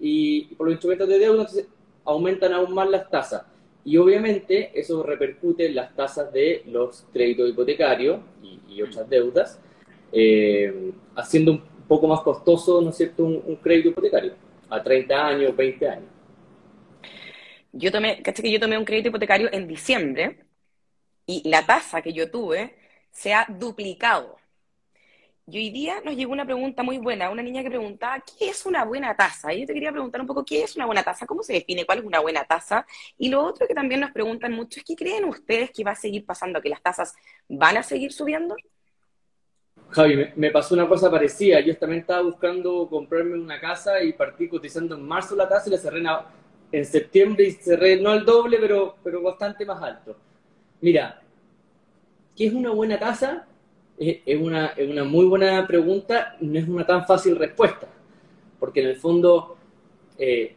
y, 0.00 0.54
por 0.54 0.66
los 0.66 0.74
instrumentos 0.74 1.08
de 1.08 1.18
deuda, 1.18 1.40
entonces 1.42 1.66
aumentan 2.06 2.52
aún 2.52 2.72
más 2.72 2.88
las 2.88 3.10
tasas. 3.10 3.42
Y 3.84 3.98
obviamente 3.98 4.72
eso 4.74 5.02
repercute 5.02 5.66
en 5.66 5.74
las 5.74 5.94
tasas 5.94 6.32
de 6.32 6.62
los 6.66 7.06
créditos 7.12 7.50
hipotecarios 7.50 8.20
y, 8.42 8.82
otras 8.82 9.08
deudas, 9.08 9.60
eh, 10.12 10.92
haciendo 11.14 11.52
un 11.52 11.62
poco 11.88 12.06
más 12.06 12.20
costoso, 12.20 12.82
¿no 12.82 12.90
es 12.90 12.96
cierto?, 12.96 13.24
un, 13.24 13.56
crédito 13.56 13.88
hipotecario 13.88 14.34
a 14.68 14.82
30 14.82 15.26
años, 15.26 15.56
20 15.56 15.88
años. 15.88 16.08
Yo 17.72 17.90
tomé, 17.90 18.22
caché 18.22 18.42
que 18.42 18.50
yo 18.50 18.60
tomé 18.60 18.76
un 18.76 18.84
crédito 18.84 19.08
hipotecario 19.08 19.48
en 19.52 19.66
diciembre 19.66 20.44
y 21.24 21.48
la 21.48 21.64
tasa 21.64 22.02
que 22.02 22.12
yo 22.12 22.30
tuve 22.30 22.76
se 23.10 23.32
ha 23.32 23.46
duplicado. 23.48 24.36
Y 25.48 25.58
hoy 25.58 25.70
día 25.70 26.00
nos 26.04 26.16
llegó 26.16 26.32
una 26.32 26.44
pregunta 26.44 26.82
muy 26.82 26.98
buena, 26.98 27.30
una 27.30 27.40
niña 27.40 27.62
que 27.62 27.68
preguntaba, 27.68 28.20
¿qué 28.36 28.48
es 28.48 28.66
una 28.66 28.84
buena 28.84 29.16
tasa? 29.16 29.54
Y 29.54 29.60
yo 29.60 29.66
te 29.68 29.74
quería 29.74 29.92
preguntar 29.92 30.20
un 30.20 30.26
poco, 30.26 30.44
¿qué 30.44 30.64
es 30.64 30.74
una 30.74 30.86
buena 30.86 31.04
tasa? 31.04 31.24
¿Cómo 31.24 31.44
se 31.44 31.52
define 31.52 31.86
cuál 31.86 32.00
es 32.00 32.04
una 32.04 32.18
buena 32.18 32.42
tasa? 32.42 32.84
Y 33.16 33.28
lo 33.28 33.44
otro 33.44 33.64
que 33.68 33.74
también 33.74 34.00
nos 34.00 34.10
preguntan 34.10 34.52
mucho 34.52 34.80
es, 34.80 34.84
¿qué 34.84 34.96
creen 34.96 35.24
ustedes 35.24 35.70
que 35.70 35.84
va 35.84 35.92
a 35.92 35.94
seguir 35.94 36.26
pasando? 36.26 36.60
¿Que 36.60 36.68
las 36.68 36.82
tasas 36.82 37.14
van 37.48 37.76
a 37.76 37.84
seguir 37.84 38.12
subiendo? 38.12 38.56
Javi, 39.90 40.32
me, 40.34 40.50
pasó 40.50 40.74
una 40.74 40.88
cosa 40.88 41.08
parecida. 41.08 41.60
Yo 41.60 41.76
también 41.76 42.00
estaba 42.00 42.22
buscando 42.22 42.88
comprarme 42.90 43.38
una 43.38 43.60
casa 43.60 44.02
y 44.02 44.14
partí 44.14 44.48
cotizando 44.48 44.96
en 44.96 45.02
marzo 45.06 45.36
la 45.36 45.48
tasa 45.48 45.68
y 45.68 45.72
la 45.72 45.78
cerré 45.78 46.02
en, 46.72 46.84
septiembre 46.84 47.44
y 47.44 47.52
cerré 47.52 48.00
no 48.00 48.10
al 48.10 48.24
doble, 48.24 48.58
pero, 48.58 48.96
pero 49.04 49.22
bastante 49.22 49.64
más 49.64 49.80
alto. 49.80 50.16
Mira, 50.80 51.22
¿qué 52.34 52.48
es 52.48 52.52
una 52.52 52.70
buena 52.70 52.98
tasa? 52.98 53.46
Es 53.98 54.40
una, 54.40 54.66
es 54.68 54.88
una 54.88 55.04
muy 55.04 55.24
buena 55.26 55.66
pregunta, 55.66 56.36
no 56.40 56.58
es 56.58 56.68
una 56.68 56.86
tan 56.86 57.06
fácil 57.06 57.36
respuesta, 57.36 57.88
porque 58.58 58.80
en 58.80 58.88
el 58.88 58.96
fondo 58.96 59.56
eh, 60.18 60.54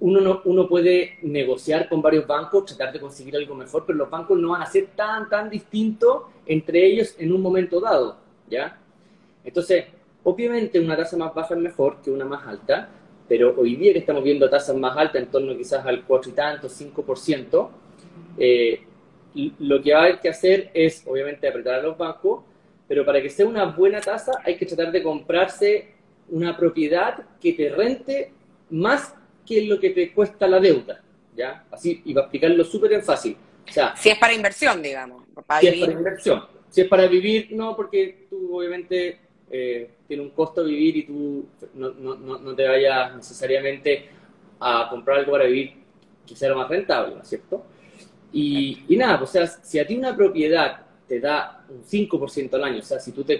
uno, 0.00 0.20
no, 0.20 0.42
uno 0.44 0.68
puede 0.68 1.18
negociar 1.22 1.88
con 1.88 2.02
varios 2.02 2.26
bancos, 2.26 2.66
tratar 2.66 2.92
de 2.92 3.00
conseguir 3.00 3.36
algo 3.36 3.54
mejor, 3.54 3.84
pero 3.86 3.98
los 3.98 4.10
bancos 4.10 4.38
no 4.38 4.50
van 4.50 4.62
a 4.62 4.66
ser 4.66 4.88
tan, 4.96 5.28
tan 5.28 5.50
distintos 5.50 6.24
entre 6.46 6.86
ellos 6.86 7.14
en 7.18 7.32
un 7.32 7.40
momento 7.40 7.80
dado, 7.80 8.16
¿ya? 8.48 8.78
Entonces, 9.44 9.86
obviamente 10.24 10.78
una 10.80 10.96
tasa 10.96 11.16
más 11.16 11.34
baja 11.34 11.54
es 11.54 11.60
mejor 11.60 12.00
que 12.02 12.10
una 12.10 12.24
más 12.24 12.46
alta, 12.46 12.88
pero 13.30 13.54
hoy 13.56 13.76
día 13.76 13.92
que 13.92 14.00
estamos 14.00 14.24
viendo 14.24 14.50
tasas 14.50 14.76
más 14.76 14.96
altas, 14.96 15.22
en 15.22 15.30
torno 15.30 15.56
quizás 15.56 15.86
al 15.86 16.04
4 16.04 16.30
y 16.32 16.34
tanto, 16.34 16.68
5%, 16.68 17.68
eh, 18.38 18.82
lo 19.60 19.80
que 19.80 19.92
va 19.92 20.00
a 20.00 20.02
haber 20.02 20.18
que 20.18 20.28
hacer 20.28 20.72
es, 20.74 21.04
obviamente, 21.06 21.46
apretar 21.46 21.76
a 21.76 21.82
los 21.82 21.96
bancos, 21.96 22.42
pero 22.90 23.06
para 23.06 23.22
que 23.22 23.30
sea 23.30 23.46
una 23.46 23.66
buena 23.66 24.00
tasa 24.00 24.32
hay 24.42 24.56
que 24.56 24.66
tratar 24.66 24.90
de 24.90 25.00
comprarse 25.00 25.92
una 26.28 26.56
propiedad 26.56 27.24
que 27.40 27.52
te 27.52 27.68
rente 27.68 28.32
más 28.70 29.14
que 29.46 29.64
lo 29.64 29.78
que 29.78 29.90
te 29.90 30.12
cuesta 30.12 30.48
la 30.48 30.58
deuda, 30.58 31.00
¿ya? 31.36 31.66
Así, 31.70 32.02
y 32.04 32.12
va 32.12 32.22
a 32.22 32.24
explicarlo 32.24 32.64
súper 32.64 32.94
en 32.94 33.04
fácil. 33.04 33.36
O 33.68 33.72
sea, 33.72 33.94
si 33.94 34.08
es 34.08 34.18
para 34.18 34.32
inversión, 34.32 34.82
digamos. 34.82 35.22
si 35.60 35.68
es 35.68 35.78
para 35.78 35.92
inversión. 35.92 36.44
Si 36.68 36.80
es 36.80 36.88
para 36.88 37.06
vivir, 37.06 37.52
no, 37.52 37.76
porque 37.76 38.26
tú 38.28 38.58
obviamente 38.58 39.20
eh, 39.48 39.90
tiene 40.08 40.24
un 40.24 40.30
costo 40.30 40.64
vivir 40.64 40.96
y 40.96 41.02
tú 41.04 41.48
no, 41.74 41.90
no, 41.90 42.16
no, 42.16 42.56
te 42.56 42.66
vayas 42.66 43.14
necesariamente 43.14 44.08
a 44.58 44.88
comprar 44.90 45.18
algo 45.18 45.30
para 45.30 45.44
vivir 45.44 45.74
que 46.26 46.34
sea 46.34 46.48
lo 46.48 46.56
más 46.56 46.68
rentable, 46.68 47.14
¿no 47.14 47.22
es 47.22 47.28
cierto? 47.28 47.66
Y, 48.32 48.82
y 48.88 48.96
nada, 48.96 49.16
pues, 49.16 49.30
o 49.30 49.32
sea, 49.34 49.46
si 49.46 49.78
a 49.78 49.86
ti 49.86 49.96
una 49.96 50.16
propiedad 50.16 50.89
te 51.10 51.18
da 51.18 51.64
un 51.68 51.82
5% 51.82 52.54
al 52.54 52.62
año, 52.62 52.78
o 52.78 52.82
sea, 52.82 53.00
si 53.00 53.10
tú 53.10 53.24
te, 53.24 53.36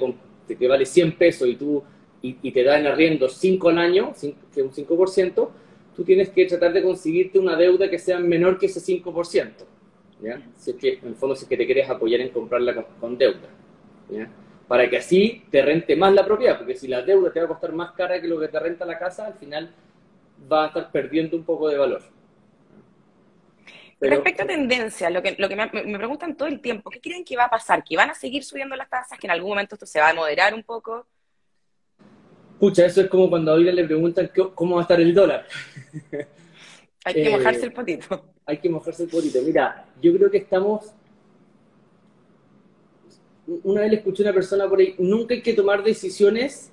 te, 0.49 0.67
vale 0.67 0.85
100 0.85 1.17
pesos 1.17 1.47
y, 1.47 1.55
tú, 1.55 1.81
y, 2.21 2.51
te 2.51 2.65
da 2.65 2.81
en 2.81 2.89
arriendo 2.89 3.29
5 3.29 3.69
al 3.69 3.79
año, 3.79 4.13
que 4.53 4.61
es 4.61 4.67
un 4.67 4.73
5%, 4.73 5.49
tú 5.95 6.03
tienes 6.03 6.31
que 6.31 6.47
tratar 6.47 6.73
de 6.73 6.83
conseguirte 6.83 7.39
una 7.39 7.55
deuda 7.55 7.89
que 7.89 8.01
sea 8.01 8.19
menor 8.19 8.59
que 8.59 8.67
ese 8.67 8.81
5%, 8.81 9.51
¿ya? 10.21 10.43
Si 10.59 10.73
es 10.73 10.77
que, 10.79 10.95
en 10.95 11.11
el 11.11 11.15
fondo, 11.15 11.37
si 11.37 11.45
es 11.45 11.49
que 11.49 11.57
te 11.57 11.65
quieres 11.65 11.89
apoyar 11.89 12.21
en 12.21 12.31
comprarla 12.31 12.85
con, 12.99 13.17
deuda, 13.17 13.49
¿ya? 14.11 14.29
Para 14.67 14.91
que 14.91 14.97
así 14.97 15.45
te 15.49 15.63
rente 15.63 15.95
más 15.95 16.13
la 16.13 16.27
propiedad, 16.27 16.59
porque 16.59 16.75
si 16.75 16.89
la 16.89 17.03
deuda 17.03 17.33
te 17.33 17.39
va 17.39 17.45
a 17.45 17.51
costar 17.51 17.73
más 17.73 17.93
cara 17.93 18.21
que 18.21 18.27
lo 18.27 18.41
que 18.41 18.49
te 18.49 18.59
renta 18.59 18.85
la 18.85 18.99
casa, 18.99 19.29
al 19.29 19.35
final 19.35 19.71
va 20.53 20.65
a 20.65 20.67
estar 20.67 20.91
perdiendo 20.91 21.37
un 21.37 21.45
poco 21.45 21.69
de 21.69 21.79
valor. 21.79 22.03
Respecto 24.01 24.45
a 24.45 24.47
tendencia, 24.47 25.11
lo 25.11 25.23
que, 25.23 25.37
lo 25.39 25.49
que 25.49 25.57
me, 25.57 25.69
preguntan 25.69 26.35
todo 26.35 26.49
el 26.49 26.61
tiempo, 26.61 26.89
¿qué 26.89 27.01
creen 27.01 27.25
que 27.25 27.37
va 27.37 27.45
a 27.45 27.51
pasar? 27.51 27.85
¿Que 27.85 27.97
van 27.97 28.09
a 28.09 28.15
seguir 28.15 28.43
subiendo 28.45 28.75
las 28.75 28.89
tasas? 28.89 29.19
¿Que 29.19 29.27
en 29.27 29.33
algún 29.33 29.51
momento 29.51 29.75
esto 29.75 29.85
se 29.85 30.01
va 30.01 30.09
a 30.09 30.15
moderar 30.15 30.55
un 30.55 30.63
poco? 30.63 31.07
Pucha, 32.59 32.87
eso 32.87 33.03
es 33.03 33.09
como 33.09 33.29
cuando 33.29 33.53
a 33.53 33.55
Oila 33.55 33.73
le 33.73 33.85
preguntan 33.85 34.31
cómo 34.55 34.77
va 34.77 34.83
a 34.83 34.85
estar 34.85 35.01
el 35.01 35.15
dólar. 35.15 35.47
Hay 37.05 37.15
que 37.15 37.31
mojarse 37.31 37.67
el 37.67 37.73
potito. 37.73 38.25
Hay 38.47 38.59
que 38.59 38.69
mojarse 38.69 39.03
el 39.05 39.09
potito. 39.09 39.39
Mira, 39.43 39.87
yo 40.01 40.15
creo 40.15 40.31
que 40.31 40.39
estamos... 40.39 40.93
Una 43.65 43.83
vez 43.83 43.91
le 43.91 43.97
escuché 43.97 44.23
a 44.23 44.27
una 44.27 44.35
persona 44.35 44.69
por 44.69 44.79
ahí, 44.79 44.95
nunca 44.99 45.35
hay 45.35 45.43
que 45.43 45.55
tomar 45.55 45.83
decisiones 45.83 46.71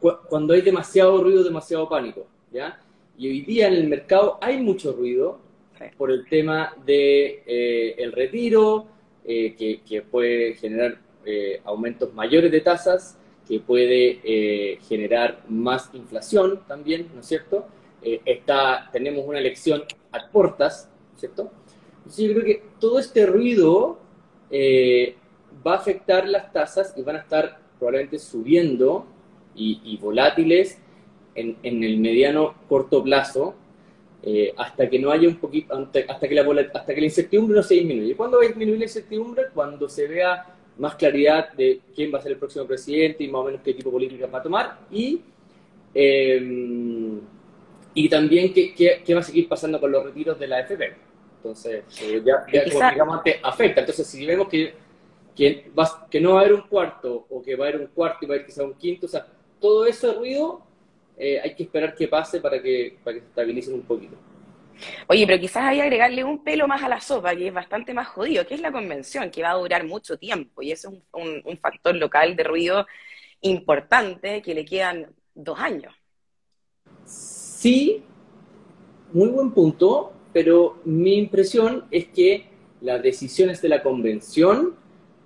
cuando 0.00 0.54
hay 0.54 0.62
demasiado 0.62 1.22
ruido, 1.22 1.44
demasiado 1.44 1.86
pánico, 1.90 2.26
¿ya? 2.50 2.80
Y 3.18 3.28
hoy 3.28 3.40
día 3.42 3.66
en 3.66 3.74
el 3.74 3.86
mercado 3.86 4.38
hay 4.40 4.58
mucho 4.58 4.92
ruido, 4.92 5.40
por 5.96 6.10
el 6.10 6.26
tema 6.28 6.74
de 6.84 7.42
eh, 7.46 7.94
el 7.98 8.12
retiro, 8.12 8.86
eh, 9.24 9.54
que, 9.54 10.02
puede 10.02 10.54
generar 10.54 10.98
eh, 11.24 11.60
aumentos 11.64 12.12
mayores 12.14 12.50
de 12.50 12.60
tasas, 12.60 13.18
que 13.46 13.60
puede 13.60 14.78
generar 14.88 15.44
más 15.48 15.90
inflación 15.94 16.62
también, 16.66 17.08
¿no 17.14 17.20
es 17.20 17.26
cierto? 17.26 17.66
está, 18.02 18.88
tenemos 18.92 19.24
una 19.26 19.38
elección 19.38 19.82
a 20.12 20.28
portas, 20.30 20.88
¿cierto? 21.16 21.50
Entonces 21.98 22.24
yo 22.26 22.34
creo 22.34 22.44
que 22.44 22.62
todo 22.80 22.98
este 22.98 23.26
ruido 23.26 23.98
va 25.64 25.74
a 25.74 25.76
afectar 25.76 26.28
las 26.28 26.52
tasas 26.52 26.92
y 26.96 27.02
van 27.02 27.16
a 27.16 27.20
estar 27.20 27.58
probablemente 27.78 28.18
subiendo 28.18 29.06
y, 29.54 29.96
volátiles 29.96 30.78
en, 31.34 31.56
en, 31.62 31.82
el 31.82 31.98
mediano 31.98 32.54
corto 32.68 33.02
plazo, 33.02 33.54
eh, 34.22 34.52
hasta 34.56 34.88
que 34.88 34.98
no 34.98 35.10
haya 35.10 35.28
un 35.28 35.36
poquito, 35.36 35.74
hasta 35.74 36.28
que, 36.28 36.34
la, 36.34 36.70
hasta 36.74 36.94
que 36.94 37.00
la 37.00 37.06
incertidumbre 37.06 37.56
no 37.56 37.62
se 37.62 37.74
disminuye. 37.74 38.16
¿Cuándo 38.16 38.38
va 38.38 38.44
a 38.44 38.48
disminuir 38.48 38.78
la 38.78 38.84
incertidumbre? 38.84 39.44
Cuando 39.54 39.88
se 39.88 40.06
vea 40.08 40.46
más 40.78 40.94
claridad 40.96 41.52
de 41.52 41.80
quién 41.94 42.12
va 42.12 42.18
a 42.18 42.22
ser 42.22 42.32
el 42.32 42.38
próximo 42.38 42.66
presidente 42.66 43.24
y 43.24 43.28
más 43.28 43.40
o 43.40 43.44
menos 43.44 43.60
qué 43.62 43.72
tipo 43.72 43.90
de 43.90 43.94
política 43.94 44.26
va 44.26 44.38
a 44.38 44.42
tomar 44.42 44.78
y 44.90 45.20
Eh, 45.98 47.18
y 47.94 48.08
también 48.10 48.52
qué, 48.52 48.74
qué, 48.74 49.14
va 49.14 49.20
a 49.20 49.22
seguir 49.22 49.48
pasando 49.48 49.80
con 49.80 49.90
los 49.90 50.04
retiros 50.04 50.38
de 50.38 50.46
la 50.46 50.60
FP. 50.60 50.94
Entonces, 51.38 51.82
eh, 52.02 52.22
ya, 52.22 52.44
ya 52.52 52.90
digamos, 52.90 53.22
afecta. 53.42 53.80
Entonces, 53.80 54.06
si 54.06 54.26
vemos 54.26 54.48
que, 54.48 54.74
que, 55.34 55.70
va, 55.78 56.06
que 56.10 56.20
no 56.20 56.34
va 56.34 56.40
a 56.40 56.42
haber 56.42 56.52
un 56.52 56.68
cuarto 56.68 57.26
o 57.30 57.42
que 57.42 57.56
va 57.56 57.64
a 57.64 57.68
haber 57.68 57.80
un 57.80 57.86
cuarto 57.86 58.18
y 58.20 58.26
va 58.28 58.34
a 58.34 58.36
haber 58.36 58.46
quizá 58.46 58.64
un 58.64 58.74
quinto, 58.74 59.06
o 59.06 59.08
sea, 59.08 59.26
todo 59.58 59.86
ese 59.86 60.12
ruido 60.12 60.65
eh, 61.16 61.40
hay 61.42 61.54
que 61.54 61.64
esperar 61.64 61.94
que 61.94 62.08
pase 62.08 62.40
para 62.40 62.62
que, 62.62 62.98
para 63.02 63.14
que 63.14 63.20
se 63.20 63.28
estabilicen 63.28 63.74
un 63.74 63.82
poquito. 63.82 64.16
Oye, 65.06 65.26
pero 65.26 65.40
quizás 65.40 65.64
hay 65.64 65.76
que 65.76 65.82
agregarle 65.82 66.24
un 66.24 66.44
pelo 66.44 66.68
más 66.68 66.82
a 66.82 66.88
la 66.88 67.00
sopa, 67.00 67.34
que 67.34 67.48
es 67.48 67.54
bastante 67.54 67.94
más 67.94 68.08
jodido, 68.08 68.46
que 68.46 68.54
es 68.54 68.60
la 68.60 68.72
convención, 68.72 69.30
que 69.30 69.42
va 69.42 69.50
a 69.50 69.56
durar 69.56 69.84
mucho 69.84 70.18
tiempo, 70.18 70.62
y 70.62 70.72
eso 70.72 70.90
es 70.90 71.00
un, 71.12 71.42
un, 71.44 71.58
factor 71.58 71.94
local 71.94 72.36
de 72.36 72.44
ruido 72.44 72.86
importante 73.40 74.42
que 74.42 74.54
le 74.54 74.64
quedan 74.64 75.14
dos 75.34 75.58
años. 75.58 75.94
Sí, 77.04 78.02
muy 79.12 79.28
buen 79.28 79.52
punto, 79.52 80.12
pero 80.32 80.78
mi 80.84 81.16
impresión 81.16 81.86
es 81.90 82.08
que 82.08 82.48
las 82.80 83.02
decisiones 83.02 83.62
de 83.62 83.70
la 83.70 83.82
convención 83.82 84.74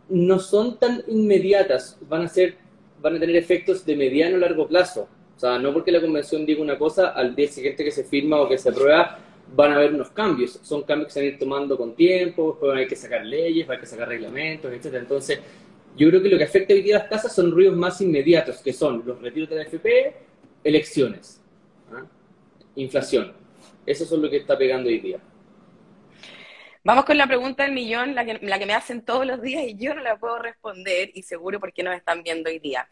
no 0.09 0.39
son 0.39 0.79
tan 0.79 1.03
inmediatas, 1.09 1.99
van 2.09 2.23
a 2.23 2.29
ser, 2.29 2.57
van 3.01 3.17
a 3.17 3.21
tener 3.21 3.37
efectos 3.37 3.85
de 3.85 3.97
mediano 3.97 4.37
a 4.37 4.41
largo 4.41 4.69
plazo. 4.69 5.09
O 5.41 5.43
sea, 5.43 5.59
no 5.59 5.73
porque 5.73 5.91
la 5.91 6.03
convención 6.03 6.45
diga 6.45 6.61
una 6.61 6.77
cosa, 6.77 7.13
al 7.13 7.35
día 7.35 7.49
siguiente 7.49 7.83
que 7.83 7.91
se 7.91 8.05
firma 8.05 8.39
o 8.43 8.47
que 8.47 8.59
se 8.59 8.69
aprueba, 8.69 9.19
van 9.57 9.73
a 9.73 9.77
haber 9.77 9.95
unos 9.95 10.11
cambios. 10.11 10.61
Son 10.63 10.83
cambios 10.83 11.07
que 11.07 11.15
se 11.15 11.21
van 11.21 11.29
a 11.29 11.33
ir 11.33 11.39
tomando 11.39 11.79
con 11.79 11.97
tiempo, 11.97 12.51
después 12.51 12.77
hay 12.77 12.87
que 12.87 12.95
sacar 12.95 13.25
leyes, 13.25 13.67
hay 13.67 13.79
que 13.79 13.87
sacar 13.87 14.07
reglamentos, 14.07 14.71
etc. 14.71 14.97
Entonces, 14.97 15.41
yo 15.97 16.11
creo 16.11 16.23
que 16.23 16.29
lo 16.29 16.37
que 16.37 16.45
afecta 16.45 16.75
hoy 16.75 16.83
día 16.83 16.97
a 16.97 16.99
las 16.99 17.09
casas 17.09 17.35
son 17.35 17.53
ruidos 17.53 17.75
más 17.75 17.99
inmediatos, 18.03 18.59
que 18.59 18.75
son 18.75 19.03
los 19.07 19.19
retiros 19.23 19.49
de 19.49 19.57
la 19.57 19.63
FP, 19.63 20.15
elecciones, 20.63 21.41
¿ah? 21.91 22.05
inflación. 22.77 23.33
Eso 23.87 24.05
es 24.05 24.11
lo 24.11 24.29
que 24.29 24.37
está 24.37 24.59
pegando 24.59 24.91
hoy 24.91 24.99
día. 24.99 25.21
Vamos 26.85 27.07
con 27.07 27.17
la 27.17 27.27
pregunta 27.27 27.63
del 27.63 27.73
millón, 27.73 28.15
la 28.15 28.27
que, 28.27 28.47
la 28.47 28.59
que 28.59 28.67
me 28.67 28.75
hacen 28.75 29.07
todos 29.07 29.25
los 29.25 29.41
días 29.41 29.65
y 29.67 29.75
yo 29.79 29.95
no 29.95 30.03
la 30.03 30.19
puedo 30.19 30.39
responder 30.39 31.11
y 31.15 31.23
seguro 31.23 31.59
porque 31.61 31.83
nos 31.83 31.97
están 31.97 32.23
viendo 32.23 32.51
hoy 32.51 32.59
día. 32.59 32.87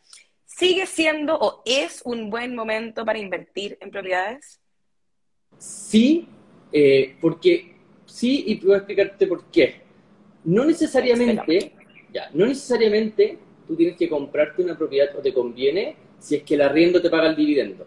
¿Sigue 0.49 0.87
siendo 0.87 1.39
o 1.39 1.63
es 1.67 2.01
un 2.07 2.31
buen 2.31 2.55
momento 2.55 3.05
para 3.05 3.19
invertir 3.19 3.77
en 3.83 3.91
propiedades? 3.91 4.59
Sí, 5.59 6.27
eh, 6.73 7.17
porque 7.21 7.77
sí, 8.07 8.45
y 8.47 8.59
voy 8.59 8.75
a 8.75 8.79
explicarte 8.79 9.27
por 9.27 9.45
qué. 9.51 9.83
No 10.45 10.65
necesariamente, 10.65 11.73
ya, 12.13 12.31
no 12.33 12.47
necesariamente 12.47 13.39
tú 13.67 13.77
tienes 13.77 13.97
que 13.97 14.09
comprarte 14.09 14.63
una 14.63 14.77
propiedad 14.77 15.15
o 15.17 15.21
te 15.21 15.35
conviene 15.35 15.97
si 16.19 16.37
es 16.37 16.43
que 16.45 16.55
el 16.55 16.63
arriendo 16.63 17.03
te 17.03 17.11
paga 17.11 17.29
el 17.29 17.37
dividendo. 17.37 17.87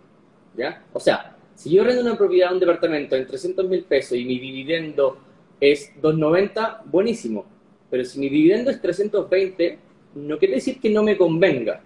¿Ya? 0.56 0.86
O 0.94 1.00
sea, 1.00 1.36
si 1.56 1.72
yo 1.72 1.84
rendo 1.84 2.04
una 2.04 2.18
propiedad, 2.18 2.54
un 2.54 2.60
departamento 2.60 3.16
en 3.16 3.26
300 3.26 3.68
mil 3.68 3.84
pesos 3.86 4.16
y 4.18 4.24
mi 4.24 4.40
dividendo 4.40 5.18
es 5.60 5.92
290, 6.00 6.84
buenísimo. 6.86 7.44
Pero 7.90 8.06
si 8.06 8.20
mi 8.20 8.30
dividendo 8.30 8.70
es 8.70 8.80
320, 8.80 9.80
no 10.14 10.38
quiere 10.38 10.56
decir 10.56 10.80
que 10.80 10.92
no 10.92 11.02
me 11.02 11.18
convenga. 11.18 11.82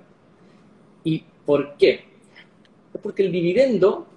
¿Y 1.06 1.24
por 1.46 1.78
qué? 1.78 2.04
Porque 3.02 3.24
el 3.24 3.32
dividendo 3.32 4.08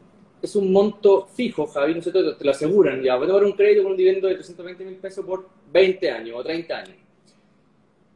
es 0.40 0.56
un 0.56 0.72
monto 0.72 1.28
fijo, 1.34 1.66
Javi, 1.66 1.94
no 1.94 2.02
sé, 2.02 2.10
te, 2.10 2.32
te 2.32 2.44
lo 2.44 2.50
aseguran, 2.50 3.02
ya, 3.02 3.16
voy 3.16 3.28
a 3.28 3.34
dar 3.34 3.44
un 3.44 3.52
crédito 3.52 3.82
con 3.82 3.92
un 3.92 3.98
dividendo 3.98 4.26
de 4.26 4.36
320 4.36 4.84
mil 4.84 4.94
pesos 4.96 5.24
por 5.24 5.48
20 5.70 6.10
años 6.10 6.36
o 6.36 6.42
30 6.42 6.76
años. 6.76 6.96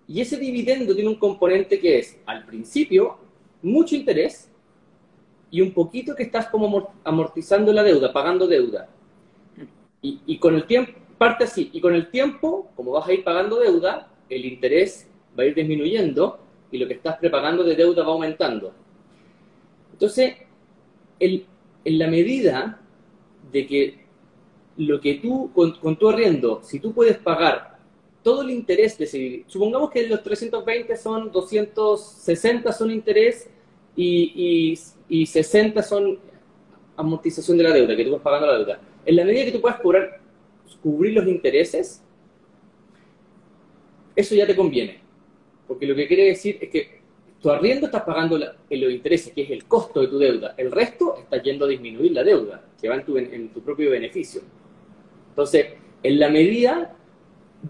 Y 0.08 0.20
ese 0.20 0.38
dividendo 0.38 0.94
tiene 0.94 1.10
un 1.10 1.16
componente 1.16 1.78
que 1.78 1.98
es, 1.98 2.18
al 2.26 2.46
principio, 2.46 3.18
mucho 3.60 3.94
interés 3.94 4.50
y 5.50 5.60
un 5.60 5.72
poquito 5.72 6.14
que 6.16 6.22
estás 6.22 6.46
como 6.48 6.94
amortizando 7.04 7.72
la 7.72 7.82
deuda, 7.82 8.12
pagando 8.12 8.46
deuda. 8.46 8.88
Y, 10.00 10.20
y, 10.26 10.38
con 10.38 10.54
el 10.54 10.66
tiempo, 10.66 10.92
parte 11.18 11.44
así, 11.44 11.70
y 11.72 11.80
con 11.80 11.94
el 11.94 12.10
tiempo, 12.10 12.70
como 12.74 12.92
vas 12.92 13.06
a 13.06 13.12
ir 13.12 13.22
pagando 13.22 13.60
deuda, 13.60 14.08
el 14.28 14.46
interés 14.46 15.08
va 15.38 15.42
a 15.42 15.46
ir 15.46 15.54
disminuyendo 15.54 16.41
y 16.72 16.78
lo 16.78 16.88
que 16.88 16.94
estás 16.94 17.18
prepagando 17.18 17.62
de 17.62 17.76
deuda 17.76 18.02
va 18.02 18.12
aumentando. 18.12 18.72
Entonces, 19.92 20.34
el, 21.20 21.46
en 21.84 21.98
la 21.98 22.08
medida 22.08 22.80
de 23.52 23.66
que 23.66 24.02
lo 24.78 25.00
que 25.00 25.14
tú, 25.16 25.52
con, 25.52 25.96
tu 25.96 26.08
arriendo, 26.08 26.62
si 26.64 26.80
tú 26.80 26.92
puedes 26.94 27.18
pagar 27.18 27.78
todo 28.22 28.42
el 28.42 28.50
interés 28.50 28.96
de 28.96 29.04
ese, 29.04 29.44
supongamos 29.46 29.90
que 29.90 30.08
los 30.08 30.22
320 30.22 30.96
son 30.96 31.30
260 31.30 32.72
son 32.72 32.90
interés 32.90 33.50
y, 33.94 34.74
y, 35.08 35.26
60 35.26 35.82
son 35.82 36.18
amortización 36.96 37.58
de 37.58 37.64
la 37.64 37.72
deuda, 37.72 37.94
que 37.94 38.04
tú 38.04 38.12
vas 38.12 38.22
pagando 38.22 38.46
la 38.46 38.58
deuda. 38.58 38.80
En 39.04 39.16
la 39.16 39.24
medida 39.24 39.44
que 39.44 39.52
tú 39.52 39.60
puedas 39.60 39.78
cobrar, 39.80 40.20
cubrir 40.82 41.12
los 41.12 41.26
intereses, 41.26 42.02
eso 44.16 44.34
ya 44.34 44.46
te 44.46 44.56
conviene. 44.56 45.01
Porque 45.72 45.86
lo 45.86 45.94
que 45.94 46.06
quiere 46.06 46.26
decir 46.26 46.58
es 46.60 46.68
que 46.68 47.00
tu 47.40 47.50
arriendo 47.50 47.86
estás 47.86 48.02
pagando 48.02 48.36
los 48.36 48.92
intereses, 48.92 49.32
que 49.32 49.40
es 49.40 49.50
el 49.50 49.64
costo 49.64 50.02
de 50.02 50.08
tu 50.08 50.18
deuda. 50.18 50.54
El 50.58 50.70
resto 50.70 51.16
está 51.18 51.42
yendo 51.42 51.64
a 51.64 51.68
disminuir 51.68 52.12
la 52.12 52.22
deuda, 52.22 52.62
que 52.78 52.90
va 52.90 52.96
en 52.96 53.04
tu, 53.06 53.16
en 53.16 53.48
tu 53.48 53.62
propio 53.62 53.90
beneficio. 53.90 54.42
Entonces, 55.30 55.68
en 56.02 56.20
la 56.20 56.28
medida, 56.28 56.94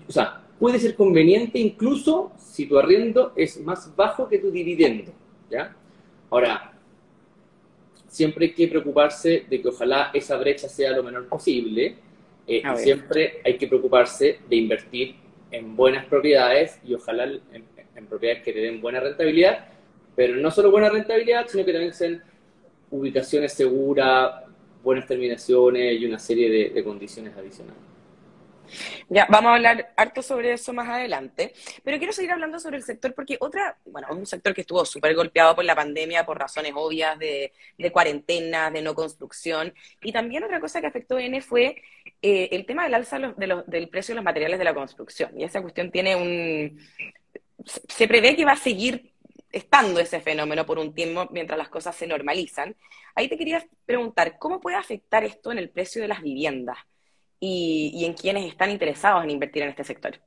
o 0.08 0.10
sea, 0.10 0.42
puede 0.58 0.80
ser 0.80 0.96
conveniente 0.96 1.60
incluso 1.60 2.32
si 2.38 2.66
tu 2.66 2.76
arriendo 2.76 3.32
es 3.36 3.60
más 3.60 3.94
bajo 3.94 4.28
que 4.28 4.38
tu 4.38 4.50
dividendo. 4.50 5.12
¿ya? 5.48 5.76
Ahora, 6.28 6.72
siempre 8.08 8.46
hay 8.46 8.52
que 8.54 8.66
preocuparse 8.66 9.46
de 9.48 9.62
que 9.62 9.68
ojalá 9.68 10.10
esa 10.12 10.36
brecha 10.38 10.68
sea 10.68 10.90
lo 10.90 11.04
menor 11.04 11.28
posible. 11.28 11.94
Eh, 12.48 12.64
y 12.64 12.76
siempre 12.78 13.40
hay 13.44 13.56
que 13.56 13.68
preocuparse 13.68 14.40
de 14.50 14.56
invertir 14.56 15.14
en 15.52 15.76
buenas 15.76 16.06
propiedades 16.06 16.80
y 16.84 16.94
ojalá 16.94 17.30
en 17.96 18.06
propiedades 18.06 18.42
que 18.42 18.52
te 18.52 18.60
den 18.60 18.80
buena 18.80 19.00
rentabilidad, 19.00 19.66
pero 20.14 20.36
no 20.36 20.50
solo 20.50 20.70
buena 20.70 20.88
rentabilidad, 20.88 21.46
sino 21.48 21.64
que 21.64 21.72
también 21.72 21.92
sean 21.92 22.22
ubicaciones 22.90 23.52
seguras, 23.52 24.44
buenas 24.82 25.06
terminaciones 25.06 26.00
y 26.00 26.04
una 26.04 26.18
serie 26.18 26.70
de, 26.70 26.84
condiciones 26.84 27.36
adicionales. 27.36 27.80
Ya, 29.08 29.26
vamos 29.28 29.50
a 29.50 29.54
hablar 29.56 29.92
harto 29.96 30.22
sobre 30.22 30.52
eso 30.52 30.72
más 30.72 30.88
adelante, 30.88 31.52
pero 31.84 31.98
quiero 31.98 32.12
seguir 32.12 32.30
hablando 32.30 32.58
sobre 32.58 32.78
el 32.78 32.82
sector 32.82 33.12
porque 33.14 33.36
otra, 33.38 33.76
bueno, 33.84 34.08
un 34.10 34.24
sector 34.24 34.54
que 34.54 34.62
estuvo 34.62 34.82
súper 34.86 35.14
golpeado 35.14 35.54
por 35.54 35.64
la 35.64 35.74
pandemia 35.74 36.24
por 36.24 36.38
razones 36.38 36.72
obvias 36.74 37.18
de, 37.18 37.52
cuarentena, 37.92 38.70
de 38.70 38.80
no 38.80 38.94
construcción, 38.94 39.74
y 40.02 40.12
también 40.12 40.44
otra 40.44 40.58
cosa 40.58 40.80
que 40.80 40.86
afectó 40.86 41.18
N 41.18 41.38
fue 41.42 41.82
eh, 42.22 42.48
el 42.52 42.64
tema 42.64 42.84
del 42.84 42.94
alza 42.94 43.18
del 43.18 43.88
precio 43.90 44.14
de 44.14 44.16
los 44.16 44.24
materiales 44.24 44.58
de 44.58 44.64
la 44.64 44.74
construcción, 44.74 45.38
y 45.38 45.44
esa 45.44 45.60
cuestión 45.60 45.90
tiene 45.90 46.16
un, 46.16 46.78
se 47.64 48.08
prevé 48.08 48.36
que 48.36 48.44
va 48.44 48.52
a 48.52 48.56
seguir 48.56 49.12
estando 49.52 50.00
ese 50.00 50.20
fenómeno 50.20 50.64
por 50.66 50.78
un 50.78 50.94
tiempo 50.94 51.28
mientras 51.30 51.58
las 51.58 51.68
cosas 51.68 51.94
se 51.94 52.06
normalizan. 52.06 52.74
Ahí 53.14 53.28
te 53.28 53.36
quería 53.36 53.64
preguntar, 53.84 54.38
¿cómo 54.38 54.60
puede 54.60 54.76
afectar 54.76 55.24
esto 55.24 55.52
en 55.52 55.58
el 55.58 55.68
precio 55.68 56.02
de 56.02 56.08
las 56.08 56.22
viviendas 56.22 56.78
y, 57.38 58.04
en 58.04 58.14
quienes 58.14 58.46
están 58.46 58.70
interesados 58.70 59.22
en 59.24 59.30
invertir 59.30 59.62
en 59.62 59.70
este 59.70 59.84
sector? 59.84 60.18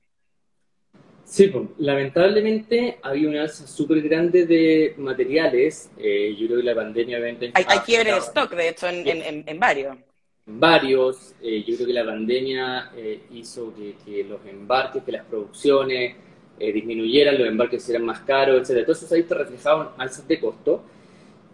Sí, 1.24 1.48
pues, 1.48 1.69
lamentablemente 1.80 3.00
había 3.02 3.28
una 3.28 3.41
alza 3.43 3.65
súper 3.65 4.02
grande 4.02 4.45
de 4.45 4.93
materiales. 4.98 5.89
Eh, 5.98 6.36
yo 6.38 6.45
creo 6.45 6.60
que 6.60 6.65
la 6.65 6.76
pandemia 6.76 7.17
obviamente... 7.17 7.52
Hay, 7.56 7.65
hay 7.67 7.80
quiebre 7.80 8.12
de 8.12 8.19
stock, 8.19 8.52
de 8.52 8.69
hecho, 8.69 8.88
en, 8.88 9.60
varios. 9.60 9.98
Varios. 10.45 11.34
Eh, 11.41 11.63
yo 11.65 11.76
creo 11.76 11.88
que 11.88 11.93
la 11.93 12.06
pandemia 12.06 12.91
eh, 12.95 13.24
hizo 13.32 13.74
que, 13.74 14.24
los 14.26 14.45
embarques, 14.45 15.02
que 15.04 15.13
las 15.13 15.26
producciones, 15.26 16.15
eh, 16.59 16.71
disminuyeran, 16.71 17.37
los 17.37 17.47
embarques 17.47 17.87
eran 17.89 18.05
más 18.05 18.19
caros, 18.21 18.69
etc. 18.69 18.79
Entonces 18.79 19.11
ahí 19.11 19.23
te 19.23 19.35
reflejaban 19.35 19.89
alzas 19.97 20.27
de 20.27 20.39
costo. 20.39 20.83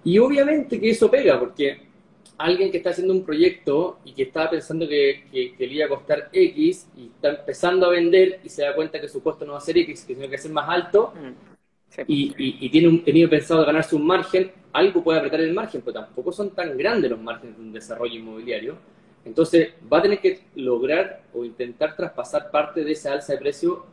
Y 0.03 0.17
obviamente 0.17 0.79
que 0.79 0.89
eso 0.89 1.09
pega, 1.09 1.39
porque 1.39 1.79
alguien 2.37 2.71
que 2.71 2.77
está 2.77 2.89
haciendo 2.89 3.13
un 3.13 3.23
proyecto 3.23 3.99
y 4.03 4.13
que 4.13 4.23
estaba 4.23 4.49
pensando 4.49 4.87
que, 4.87 5.25
que, 5.31 5.67
le 5.67 5.73
iba 5.73 5.85
a 5.85 5.89
costar 5.89 6.29
X 6.31 6.87
y 6.97 7.05
está 7.07 7.29
empezando 7.29 7.85
a 7.85 7.89
vender 7.89 8.39
y 8.43 8.49
se 8.49 8.63
da 8.63 8.75
cuenta 8.75 8.99
que 8.99 9.07
su 9.07 9.21
costo 9.21 9.45
no 9.45 9.53
va 9.53 9.59
a 9.59 9.61
ser 9.61 9.77
X, 9.77 10.05
que 10.05 10.15
tiene 10.15 10.29
que 10.29 10.37
ser 10.37 10.51
más 10.51 10.67
alto, 10.67 11.13
mm, 11.15 12.01
y, 12.07 12.33
y, 12.65 12.69
tiene 12.69 12.87
un, 12.87 13.03
tenido 13.03 13.29
pensado 13.29 13.65
ganarse 13.65 13.95
un 13.95 14.07
margen, 14.07 14.51
algo 14.71 15.03
puede 15.03 15.19
apretar 15.19 15.41
el 15.41 15.53
margen, 15.53 15.81
pero 15.81 15.99
tampoco 16.01 16.31
son 16.31 16.51
tan 16.51 16.77
grandes 16.77 17.11
los 17.11 17.19
márgenes 17.19 17.57
de 17.57 17.63
un 17.63 17.73
desarrollo 17.73 18.15
inmobiliario. 18.15 18.77
Entonces 19.25 19.73
va 19.91 19.99
a 19.99 20.01
tener 20.01 20.19
que 20.19 20.39
lograr 20.55 21.23
o 21.33 21.45
intentar 21.45 21.95
traspasar 21.95 22.49
parte 22.49 22.83
de 22.83 22.93
esa 22.93 23.13
alza 23.13 23.33
de 23.33 23.39
precio 23.39 23.85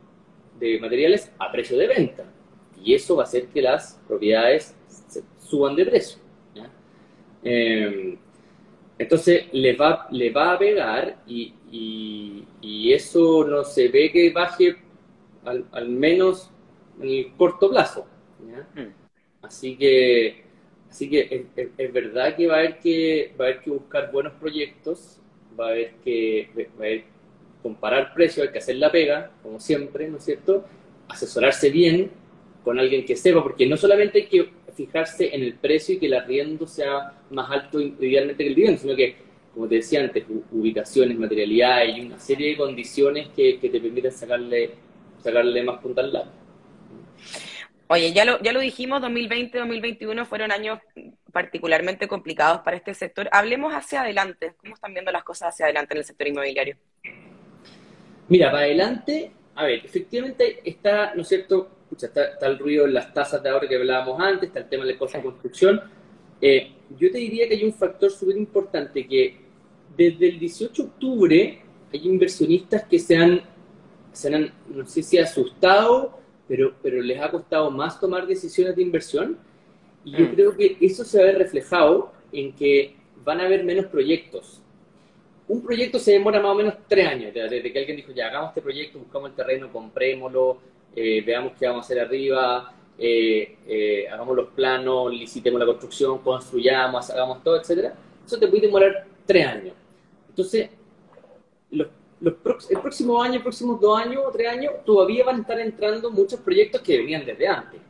de 0.59 0.79
materiales 0.79 1.31
a 1.39 1.51
precio 1.51 1.77
de 1.77 1.87
venta. 1.87 2.25
Y 2.83 2.93
eso 2.93 3.15
va 3.15 3.23
a 3.23 3.25
hacer 3.25 3.47
que 3.47 3.61
las 3.61 3.99
propiedades 4.07 4.75
suban 5.39 5.75
de 5.75 5.85
precio. 5.85 6.19
Em, 7.41 8.17
entonces 8.97 9.45
le 9.53 9.73
va, 9.75 10.07
le 10.11 10.29
va 10.29 10.53
a 10.53 10.59
pegar 10.59 11.23
y, 11.25 11.53
y, 11.71 12.91
eso 12.91 13.45
no 13.47 13.63
se 13.63 13.87
ve 13.87 14.11
que 14.11 14.31
baje 14.31 14.75
al, 15.45 15.65
al 15.71 15.87
menos 15.87 16.51
en 16.99 17.09
el 17.09 17.31
corto 17.37 17.69
plazo. 17.69 18.05
Mm. 18.75 18.89
Así 19.41 19.77
que 19.77 20.43
Así 20.89 21.09
que 21.09 21.47
es, 21.55 21.93
verdad 21.93 22.35
que 22.35 22.47
va 22.47 22.55
a, 22.55 22.59
haber 22.59 22.79
que 22.79 23.33
va 23.39 23.45
a 23.45 23.47
haber 23.49 23.61
que 23.61 23.69
buscar 23.69 24.11
buenos 24.11 24.33
proyectos, 24.33 25.19
va 25.59 25.67
a 25.67 25.69
haber 25.69 25.93
que 26.03 26.49
va 26.57 26.63
a 26.63 26.87
haber 26.87 27.03
comparar 27.61 28.13
precios, 28.13 28.45
hay 28.45 28.53
que 28.53 28.59
hacer 28.59 28.77
la 28.77 28.91
pega, 28.91 29.31
como 29.43 29.59
siempre, 29.59 30.07
¿no 30.07 30.17
es 30.17 30.25
cierto? 30.25 30.65
Asesorarse 31.07 31.69
bien 31.69 32.11
con 32.63 32.79
alguien 32.79 33.05
que 33.05 33.15
sepa, 33.15 33.41
porque 33.41 33.65
no 33.65 33.77
solamente 33.77 34.19
hay 34.19 34.27
que 34.27 34.49
fijarse 34.75 35.35
en 35.35 35.43
el 35.43 35.55
precio 35.55 35.95
y 35.95 35.99
que 35.99 36.05
el 36.05 36.13
arriendo 36.13 36.67
sea 36.67 37.13
más 37.31 37.51
alto 37.51 37.81
idealmente 37.81 38.43
que 38.43 38.49
el 38.49 38.55
dividendo, 38.55 38.81
sino 38.81 38.95
que, 38.95 39.15
como 39.53 39.67
te 39.67 39.75
decía 39.75 40.01
antes, 40.01 40.25
ubicaciones, 40.51 41.17
materialidad 41.17 41.83
y 41.85 42.01
una 42.01 42.19
serie 42.19 42.51
de 42.51 42.57
condiciones 42.57 43.29
que, 43.35 43.57
te 43.61 43.69
permiten 43.79 44.11
sacarle, 44.11 44.71
sacarle 45.21 45.63
más 45.63 45.81
punta 45.81 46.01
al 46.01 46.13
lado. 46.13 46.31
Oye, 47.87 48.13
ya 48.13 48.23
lo, 48.23 48.39
ya 48.41 48.53
lo 48.53 48.59
dijimos, 48.59 49.01
2020-2021 49.01 50.25
fueron 50.25 50.51
años 50.51 50.79
particularmente 51.31 52.07
complicados 52.07 52.61
para 52.61 52.77
este 52.77 52.93
sector. 52.93 53.27
Hablemos 53.31 53.73
hacia 53.73 54.01
adelante. 54.01 54.53
¿Cómo 54.57 54.75
están 54.75 54.93
viendo 54.93 55.11
las 55.11 55.23
cosas 55.23 55.49
hacia 55.49 55.65
adelante 55.65 55.93
en 55.95 55.99
el 55.99 56.05
sector 56.05 56.27
inmobiliario? 56.27 56.77
Mira, 58.29 58.51
para 58.51 58.63
adelante, 58.63 59.31
a 59.55 59.65
ver, 59.65 59.83
efectivamente 59.83 60.61
está, 60.63 61.13
¿no 61.15 61.23
es 61.23 61.27
cierto? 61.27 61.69
está, 61.99 62.47
el 62.47 62.59
ruido 62.59 62.85
en 62.85 62.93
las 62.93 63.13
tasas 63.13 63.41
de 63.41 63.49
ahora 63.49 63.67
que 63.67 63.75
hablábamos 63.75 64.21
antes, 64.21 64.47
está 64.47 64.59
el 64.59 64.69
tema 64.69 64.85
del 64.85 64.97
costo 64.97 65.17
de 65.17 65.23
construcción. 65.23 65.81
Eh, 66.39 66.71
yo 66.97 67.11
te 67.11 67.17
diría 67.17 67.47
que 67.47 67.55
hay 67.55 67.63
un 67.63 67.73
factor 67.73 68.11
súper 68.11 68.37
importante 68.37 69.05
que 69.07 69.37
desde 69.97 70.29
el 70.29 70.39
18 70.39 70.83
de 70.83 70.89
octubre 70.89 71.61
hay 71.91 72.07
inversionistas 72.07 72.83
que 72.83 72.99
se 72.99 73.17
han, 73.17 73.41
se 74.11 74.33
han 74.33 74.53
no 74.69 74.85
sé 74.85 75.01
si 75.01 75.17
asustado, 75.17 76.19
pero, 76.47 76.75
pero 76.81 77.01
les 77.01 77.19
ha 77.19 77.31
costado 77.31 77.71
más 77.71 77.99
tomar 77.99 78.27
decisiones 78.27 78.75
de 78.75 78.81
inversión. 78.83 79.37
Y 80.05 80.11
yo 80.11 80.25
mm. 80.25 80.33
creo 80.33 80.55
que 80.55 80.77
eso 80.79 81.03
se 81.03 81.17
va 81.17 81.23
a 81.23 81.27
ver 81.27 81.39
reflejado 81.39 82.13
en 82.31 82.53
que 82.53 82.95
van 83.25 83.41
a 83.41 83.45
haber 83.45 83.63
menos 83.63 83.87
proyectos 83.87 84.61
un 85.49 85.63
proyecto 85.63 85.97
se 85.97 86.11
demora 86.11 86.39
más 86.39 86.51
o 86.51 86.55
menos 86.55 86.75
tres 86.87 87.07
años, 87.07 87.33
desde 87.33 87.73
que 87.73 87.79
alguien 87.79 87.97
dijo, 87.97 88.11
ya, 88.11 88.27
hagamos 88.27 88.49
este 88.49 88.61
proyecto, 88.61 88.99
buscamos 88.99 89.31
el 89.31 89.35
terreno, 89.35 89.71
comprémoslo, 89.73 90.59
eh, 90.95 91.23
veamos 91.25 91.53
qué 91.59 91.65
vamos 91.65 91.83
a 91.83 91.85
hacer 91.85 91.99
arriba, 91.99 92.71
eh, 92.99 93.57
eh, 93.67 94.07
hagamos 94.09 94.35
los 94.35 94.49
planos, 94.49 95.11
licitemos 95.11 95.59
la 95.59 95.65
construcción, 95.65 96.19
construyamos, 96.19 97.09
hagamos 97.09 97.43
todo, 97.43 97.59
etcétera. 97.59 97.95
Eso 98.23 98.37
te 98.37 98.47
puede 98.47 98.67
demorar 98.67 99.07
tres 99.25 99.47
años. 99.47 99.73
Entonces, 100.29 100.69
los, 101.71 101.87
el 102.69 102.79
próximo 102.79 103.19
año, 103.19 103.41
próximos 103.41 103.81
dos 103.81 103.99
años 103.99 104.21
o 104.23 104.31
tres 104.31 104.49
años, 104.49 104.73
todavía 104.85 105.25
van 105.25 105.37
a 105.37 105.41
estar 105.41 105.59
entrando 105.59 106.11
muchos 106.11 106.39
proyectos 106.41 106.81
que 106.81 106.95
venían 106.95 107.25
desde 107.25 107.47
antes. 107.47 107.81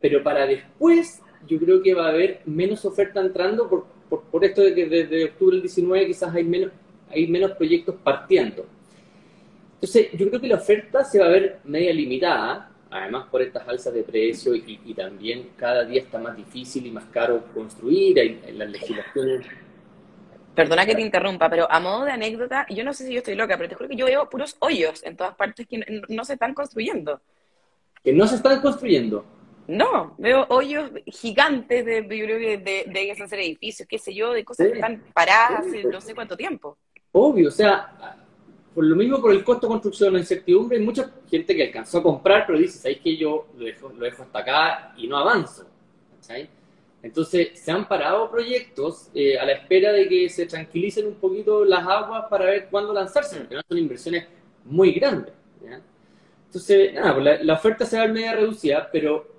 Pero 0.00 0.24
para 0.24 0.44
después, 0.44 1.22
yo 1.46 1.56
creo 1.60 1.80
que 1.82 1.94
va 1.94 2.06
a 2.06 2.10
haber 2.10 2.40
menos 2.46 2.84
oferta 2.84 3.20
entrando 3.20 3.68
por, 3.68 3.93
por, 4.22 4.44
esto 4.44 4.62
de 4.62 4.74
que 4.74 4.86
desde 4.86 5.24
octubre 5.24 5.56
del 5.56 5.62
19 5.62 6.06
quizás 6.06 6.34
hay 6.34 6.44
menos, 6.44 6.72
hay 7.10 7.26
menos 7.26 7.52
proyectos 7.52 7.94
partiendo. 8.02 8.66
Entonces, 9.74 10.12
yo 10.12 10.28
creo 10.28 10.40
que 10.40 10.48
la 10.48 10.56
oferta 10.56 11.04
se 11.04 11.18
va 11.18 11.26
a 11.26 11.30
ver 11.30 11.58
media 11.64 11.92
limitada, 11.92 12.70
además 12.90 13.26
por 13.30 13.42
estas 13.42 13.68
alzas 13.68 13.92
de 13.92 14.02
precio 14.02 14.54
y, 14.54 14.94
también 14.94 15.50
cada 15.56 15.84
día 15.84 16.00
está 16.00 16.18
más 16.18 16.36
difícil 16.36 16.86
y 16.86 16.90
más 16.90 17.04
caro 17.06 17.44
construir 17.52 18.18
en, 18.18 18.58
las 18.58 18.70
legislaciones. 18.70 19.46
Perdona 20.54 20.86
que 20.86 20.94
te 20.94 21.02
interrumpa, 21.02 21.50
pero 21.50 21.70
a 21.70 21.80
modo 21.80 22.04
de 22.04 22.12
anécdota, 22.12 22.64
yo 22.70 22.84
no 22.84 22.92
sé 22.92 23.06
si 23.06 23.12
yo 23.12 23.18
estoy 23.18 23.34
loca, 23.34 23.56
pero 23.56 23.68
te 23.68 23.74
juro 23.74 23.88
que 23.88 23.96
yo 23.96 24.06
veo 24.06 24.30
puros 24.30 24.56
hoyos 24.60 25.02
en 25.04 25.16
todas 25.16 25.34
partes 25.34 25.66
que 25.66 25.84
no 26.08 26.24
se 26.24 26.34
están 26.34 26.54
construyendo. 26.54 27.20
Que 28.02 28.12
no 28.12 28.26
se 28.28 28.36
están 28.36 28.60
construyendo. 28.60 29.24
No, 29.66 30.14
veo 30.18 30.46
hoyos 30.50 30.90
gigantes 31.06 31.84
de, 31.86 32.02
yo 32.02 32.24
creo 32.24 32.38
que 32.38 32.58
de, 32.58 32.84
de 32.86 33.12
hacer 33.12 33.40
edificios, 33.40 33.88
qué 33.88 33.98
sé 33.98 34.14
yo, 34.14 34.32
de 34.32 34.44
cosas 34.44 34.66
que 34.68 34.74
están 34.74 35.02
paradas 35.14 35.66
hace 35.66 35.84
no 35.84 36.00
sé 36.00 36.14
cuánto 36.14 36.36
tiempo. 36.36 36.76
Obvio, 37.12 37.48
o 37.48 37.52
sea, 37.52 38.18
por 38.74 38.84
lo 38.84 38.96
mismo 38.96 39.20
por 39.20 39.32
el 39.32 39.44
costo 39.44 39.66
de 39.66 39.72
construcción, 39.72 40.12
la 40.12 40.18
incertidumbre, 40.18 40.78
hay 40.78 40.84
mucha 40.84 41.10
gente 41.30 41.54
que 41.54 41.64
alcanzó 41.64 41.98
a 41.98 42.02
comprar, 42.02 42.44
pero 42.46 42.58
dice, 42.58 42.78
¿sabes 42.78 42.98
que 42.98 43.16
yo 43.16 43.46
lo 43.56 43.64
dejo, 43.64 43.88
lo 43.90 44.04
dejo 44.04 44.22
hasta 44.24 44.38
acá 44.40 44.94
y 44.96 45.06
no 45.06 45.16
avanzo? 45.16 45.66
Entonces, 47.02 47.60
se 47.60 47.70
han 47.70 47.86
parado 47.86 48.30
proyectos 48.30 49.10
eh, 49.14 49.38
a 49.38 49.44
la 49.44 49.52
espera 49.52 49.92
de 49.92 50.08
que 50.08 50.28
se 50.28 50.46
tranquilicen 50.46 51.06
un 51.06 51.14
poquito 51.14 51.64
las 51.64 51.86
aguas 51.86 52.24
para 52.30 52.46
ver 52.46 52.68
cuándo 52.70 52.92
lanzarse, 52.92 53.40
porque 53.40 53.54
no 53.56 53.60
son 53.68 53.78
inversiones 53.78 54.26
muy 54.64 54.92
grandes. 54.92 55.34
Entonces, 56.46 56.94
nada, 56.94 57.14
pues 57.14 57.44
la, 57.44 57.54
oferta 57.54 57.84
se 57.84 57.96
va 57.96 58.02
a 58.02 58.06
ver 58.06 58.14
media 58.14 58.34
reducida, 58.34 58.88
pero 58.90 59.33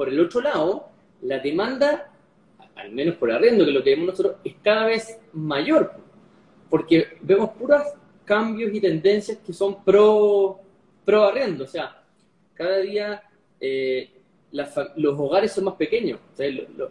por 0.00 0.08
el 0.08 0.18
otro 0.18 0.40
lado, 0.40 0.88
la 1.20 1.40
demanda, 1.40 2.10
al 2.74 2.90
menos 2.90 3.16
por 3.16 3.30
arriendo, 3.30 3.66
que 3.66 3.70
lo 3.70 3.84
que 3.84 3.90
vemos 3.90 4.06
nosotros, 4.06 4.36
es 4.42 4.54
cada 4.62 4.86
vez 4.86 5.20
mayor, 5.34 5.92
porque 6.70 7.18
vemos 7.20 7.50
puros 7.50 7.82
cambios 8.24 8.72
y 8.72 8.80
tendencias 8.80 9.36
que 9.44 9.52
son 9.52 9.84
pro, 9.84 10.58
pro 11.04 11.24
arriendo, 11.24 11.64
o 11.64 11.66
sea, 11.66 12.02
cada 12.54 12.78
día 12.78 13.22
eh, 13.60 14.10
los 14.52 15.18
hogares 15.18 15.52
son 15.52 15.64
más 15.64 15.74
pequeños, 15.74 16.18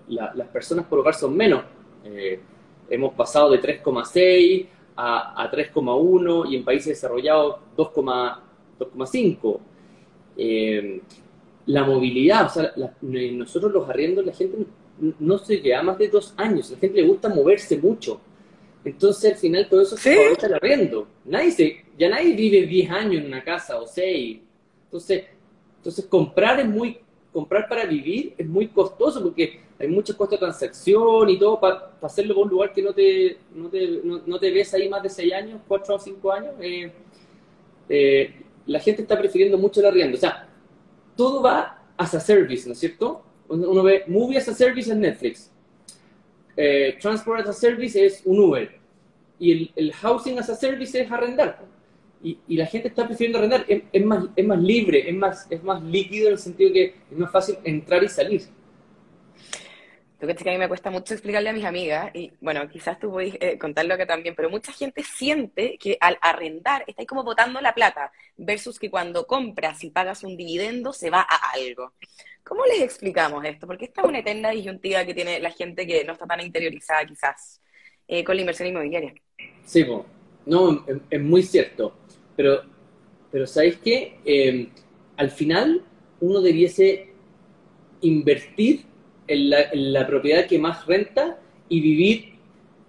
las 0.08 0.48
personas 0.50 0.86
por 0.86 1.00
hogar 1.00 1.16
son 1.16 1.36
menos. 1.36 1.64
Eh, 2.06 2.40
hemos 2.92 3.16
pasado 3.16 3.50
de 3.50 3.60
3,6 3.60 4.68
a, 4.96 5.42
a 5.42 5.52
3,1 5.52 6.52
y 6.52 6.58
en 6.58 6.64
países 6.64 6.90
desarrollados 6.90 7.56
2,5 7.76 9.60
la 11.70 11.84
movilidad, 11.84 12.48
o 12.48 12.50
sea, 12.50 12.74
nosotros 13.02 13.72
los 13.72 13.88
arriendos, 13.88 14.26
la 14.26 14.34
gente 14.34 14.58
no 15.20 15.38
se 15.38 15.62
queda 15.62 15.84
más 15.84 16.00
de 16.00 16.08
dos 16.08 16.34
años, 16.36 16.72
la 16.72 16.80
gente 16.80 17.00
le 17.00 17.08
gusta 17.08 17.30
moverse 17.30 17.78
mucho. 17.78 18.20
Entonces, 18.84 19.34
al 19.34 19.38
final, 19.38 19.70
todo 19.70 19.82
eso 19.82 19.96
se 19.96 20.12
aprovecha 20.12 20.48
el 20.48 20.54
arriendo. 20.56 21.08
Nadie 21.26 21.52
se, 21.52 21.86
ya 21.96 22.10
nadie 22.10 22.34
vive 22.34 22.66
10 22.66 22.90
años 22.90 23.22
en 23.22 23.28
una 23.28 23.44
casa 23.44 23.80
o 23.80 23.86
6. 23.86 24.40
Entonces, 24.86 25.26
entonces, 25.78 26.06
comprar 26.06 26.60
es 26.60 26.68
muy, 26.68 26.98
comprar 27.32 27.70
para 27.70 27.86
vivir 27.86 28.34
es 28.36 28.48
muy 28.48 28.70
costoso 28.70 29.22
porque 29.22 29.60
hay 29.78 29.88
mucho 29.88 30.18
costo 30.18 30.36
de 30.36 30.40
transacción 30.40 31.30
y 31.30 31.38
todo 31.38 31.60
para 31.60 31.92
hacerlo 32.02 32.34
en 32.34 32.40
un 32.40 32.50
lugar 32.50 32.74
que 32.74 32.82
no 32.82 32.94
te, 32.94 33.38
no 33.54 33.70
te, 33.70 34.02
no, 34.04 34.40
te 34.40 34.50
ves 34.50 34.74
ahí 34.74 34.90
más 34.90 35.04
de 35.04 35.10
6 35.10 35.34
años, 35.34 35.62
4 35.68 35.96
o 35.96 36.00
5 36.00 36.32
años. 36.32 36.54
Eh, 36.62 36.92
eh, 37.90 38.34
la 38.66 38.80
gente 38.80 39.04
está 39.04 39.20
prefiriendo 39.20 39.60
mucho 39.60 39.82
el 39.82 39.86
arriendo. 39.86 40.18
O 40.18 40.20
sea, 40.20 40.49
todo 41.20 41.42
va 41.42 41.78
as 41.98 42.14
a 42.16 42.20
service, 42.22 42.66
¿no 42.66 42.72
es 42.72 42.80
cierto? 42.80 43.22
Uno, 43.50 43.84
ve 43.84 44.06
movie 44.08 44.38
as 44.38 44.48
a 44.48 44.54
service 44.54 44.90
en 44.90 45.02
Netflix, 45.02 45.52
eh, 46.56 46.98
transport 47.02 47.42
as 47.42 47.50
a 47.50 47.54
service 47.54 48.06
es 48.06 48.22
un 48.24 48.40
Uber, 48.40 48.80
y 49.38 49.70
el, 49.76 49.92
housing 49.92 50.40
as 50.40 50.50
a 50.50 50.56
service 50.56 50.98
es 50.98 51.12
arrendar. 51.12 51.60
Y, 52.24 52.38
y 52.48 52.56
la 52.56 52.66
gente 52.66 52.88
está 52.88 53.06
prefiriendo 53.06 53.38
arrendar, 53.38 53.66
es, 53.68 54.06
más, 54.06 54.28
es 54.34 54.46
más 54.46 54.60
libre, 54.60 55.10
es 55.10 55.16
más, 55.16 55.46
es 55.50 55.62
más 55.62 55.84
líquido 55.84 56.28
en 56.28 56.34
el 56.34 56.40
sentido 56.40 56.72
que 56.72 56.96
es 57.12 57.18
más 57.18 57.32
fácil 57.34 57.58
entrar 57.66 58.02
y 58.02 58.08
salir. 58.08 58.44
Tú 60.20 60.28
que 60.28 60.50
a 60.50 60.52
mí 60.52 60.58
me 60.58 60.68
cuesta 60.68 60.90
mucho 60.90 61.14
explicarle 61.14 61.50
a 61.50 61.54
mis 61.54 61.64
amigas, 61.64 62.12
y 62.14 62.34
bueno, 62.42 62.68
quizás 62.68 63.00
tú 63.00 63.10
puedes 63.10 63.36
eh, 63.40 63.58
contarlo 63.58 63.94
acá 63.94 64.06
también, 64.06 64.36
pero 64.36 64.50
mucha 64.50 64.74
gente 64.74 65.02
siente 65.02 65.78
que 65.80 65.98
al 66.02 66.18
arrendar 66.22 66.84
ahí 66.98 67.06
como 67.06 67.24
botando 67.24 67.62
la 67.62 67.74
plata, 67.74 68.12
versus 68.36 68.78
que 68.78 68.90
cuando 68.90 69.26
compras 69.26 69.82
y 69.84 69.92
pagas 69.92 70.26
un 70.26 70.36
dividendo 70.36 70.92
se 70.92 71.10
va 71.10 71.22
a 71.22 71.52
algo. 71.54 71.94
¿Cómo 72.44 72.66
les 72.66 72.82
explicamos 72.82 73.46
esto? 73.46 73.66
Porque 73.66 73.86
esta 73.86 74.02
es 74.02 74.08
una 74.08 74.20
eterna 74.20 74.50
disyuntiva 74.50 75.06
que 75.06 75.14
tiene 75.14 75.40
la 75.40 75.52
gente 75.52 75.88
que 75.88 76.04
no 76.04 76.14
está 76.14 76.26
tan 76.26 76.42
interiorizada 76.42 77.06
quizás 77.06 77.62
eh, 78.06 78.22
con 78.24 78.36
la 78.36 78.42
inversión 78.42 78.68
inmobiliaria. 78.68 79.14
Sí, 79.64 79.86
no, 80.46 80.86
es, 81.10 81.22
muy 81.22 81.44
cierto, 81.44 81.96
pero, 82.36 82.64
pero 83.32 83.48
¿sabéis 83.48 83.78
qué? 83.78 84.20
Eh, 84.26 84.68
al 85.16 85.32
final 85.32 85.86
uno 86.20 86.42
debiese 86.42 87.14
invertir 88.02 88.89
en 89.30 89.94
la, 89.94 90.08
propiedad 90.08 90.46
que 90.46 90.58
más 90.58 90.86
renta 90.86 91.38
y 91.70 91.80
vivir 91.82 92.34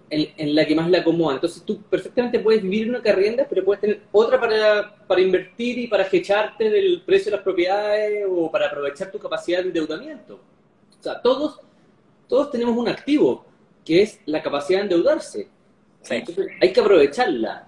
en, 0.09 0.55
la 0.55 0.65
que 0.65 0.75
más 0.75 0.89
la 0.89 0.99
acomoda. 0.99 1.35
Entonces 1.35 1.63
tú 1.63 1.81
perfectamente 1.83 2.39
puedes 2.39 2.63
vivir 2.63 2.83
en 2.83 2.89
una 2.89 3.01
que 3.01 3.11
arriendas, 3.11 3.47
pero 3.49 3.63
puedes 3.63 3.79
tener 3.79 4.01
otra 4.11 4.39
para, 4.39 4.95
para 5.07 5.21
invertir 5.21 5.77
y 5.77 5.87
para 5.87 6.07
echarte 6.11 6.69
del 6.69 7.03
precio 7.05 7.31
de 7.31 7.37
las 7.37 7.43
propiedades 7.43 8.25
o 8.29 8.51
para 8.51 8.67
aprovechar 8.67 9.11
tu 9.11 9.19
capacidad 9.19 9.59
de 9.59 9.67
endeudamiento. 9.67 10.41
O 10.99 11.03
sea, 11.03 11.21
todos, 11.21 11.61
todos 12.27 12.51
tenemos 12.51 12.75
un 12.75 12.89
activo, 12.89 13.45
que 13.85 14.01
es 14.01 14.19
la 14.25 14.41
capacidad 14.41 14.79
de 14.79 14.83
endeudarse. 14.83 15.47
Entonces, 16.09 16.47
hay 16.59 16.73
que 16.73 16.79
aprovecharla. 16.79 17.67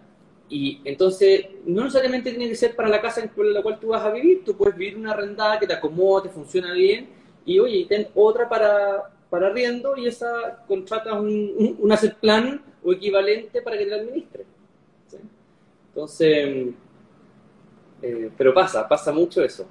Y 0.49 0.81
entonces, 0.83 1.45
no 1.65 1.83
necesariamente 1.83 2.31
tiene 2.31 2.49
que 2.49 2.55
ser 2.55 2.75
para 2.75 2.89
la 2.89 3.01
casa 3.01 3.21
en 3.21 3.53
la 3.53 3.62
cual 3.62 3.79
tú 3.79 3.88
vas 3.88 4.03
a 4.03 4.12
vivir. 4.12 4.43
Tú 4.43 4.57
puedes 4.57 4.75
vivir 4.75 4.97
una 4.97 5.12
arrendada 5.12 5.59
que 5.59 5.67
te 5.67 5.73
acomoda, 5.73 6.23
te 6.23 6.29
funciona 6.29 6.73
bien 6.73 7.22
y 7.45 7.60
oye, 7.60 7.86
ten 7.88 8.08
otra 8.15 8.47
para, 8.47 9.12
para 9.29 9.47
arriendo 9.47 9.95
y 9.97 10.08
esa 10.08 10.63
contrata 10.67 11.13
un, 11.13 11.77
un, 11.79 11.91
asset 11.91 12.15
plan 12.15 12.62
o 12.84 12.93
equivalente 12.93 13.62
para 13.62 13.77
que 13.77 13.86
te 13.86 13.89
la 13.89 13.97
administre. 13.97 14.45
Entonces, 15.89 16.73
eh, 18.01 18.32
pero 18.38 18.53
pasa, 18.53 18.88
pasa 18.88 19.12
mucho 19.12 19.43
eso. 19.43 19.67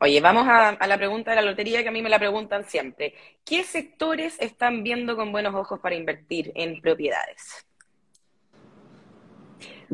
Oye, 0.00 0.20
vamos 0.20 0.48
a, 0.48 0.76
la 0.86 0.96
pregunta 0.96 1.30
de 1.30 1.36
la 1.36 1.42
lotería 1.42 1.82
que 1.82 1.88
a 1.88 1.92
mí 1.92 2.02
me 2.02 2.10
la 2.10 2.18
preguntan 2.18 2.64
siempre. 2.64 3.14
¿Qué 3.44 3.62
sectores 3.62 4.36
están 4.40 4.82
viendo 4.82 5.14
con 5.14 5.30
buenos 5.30 5.54
ojos 5.54 5.78
para 5.78 5.94
invertir 5.94 6.50
en 6.56 6.80
propiedades? 6.80 7.64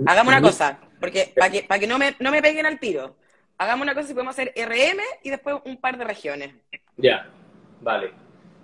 Hagamos 0.06 0.32
una 0.32 0.40
cosa, 0.40 0.80
porque 0.98 1.32
para 1.36 1.50
que, 1.50 1.62
para 1.62 1.78
que 1.80 1.86
no, 1.86 1.98
me, 1.98 2.16
no 2.20 2.30
me 2.30 2.40
peguen 2.40 2.64
al 2.64 2.80
tiro. 2.80 3.16
Hagamos 3.58 3.82
una 3.82 3.94
cosa 3.94 4.06
si 4.06 4.14
podemos 4.14 4.38
hacer 4.38 4.52
RM 4.56 5.00
y 5.24 5.30
después 5.30 5.56
un 5.64 5.76
par 5.78 5.98
de 5.98 6.04
regiones. 6.04 6.54
Ya, 6.96 7.28
vale. 7.80 8.12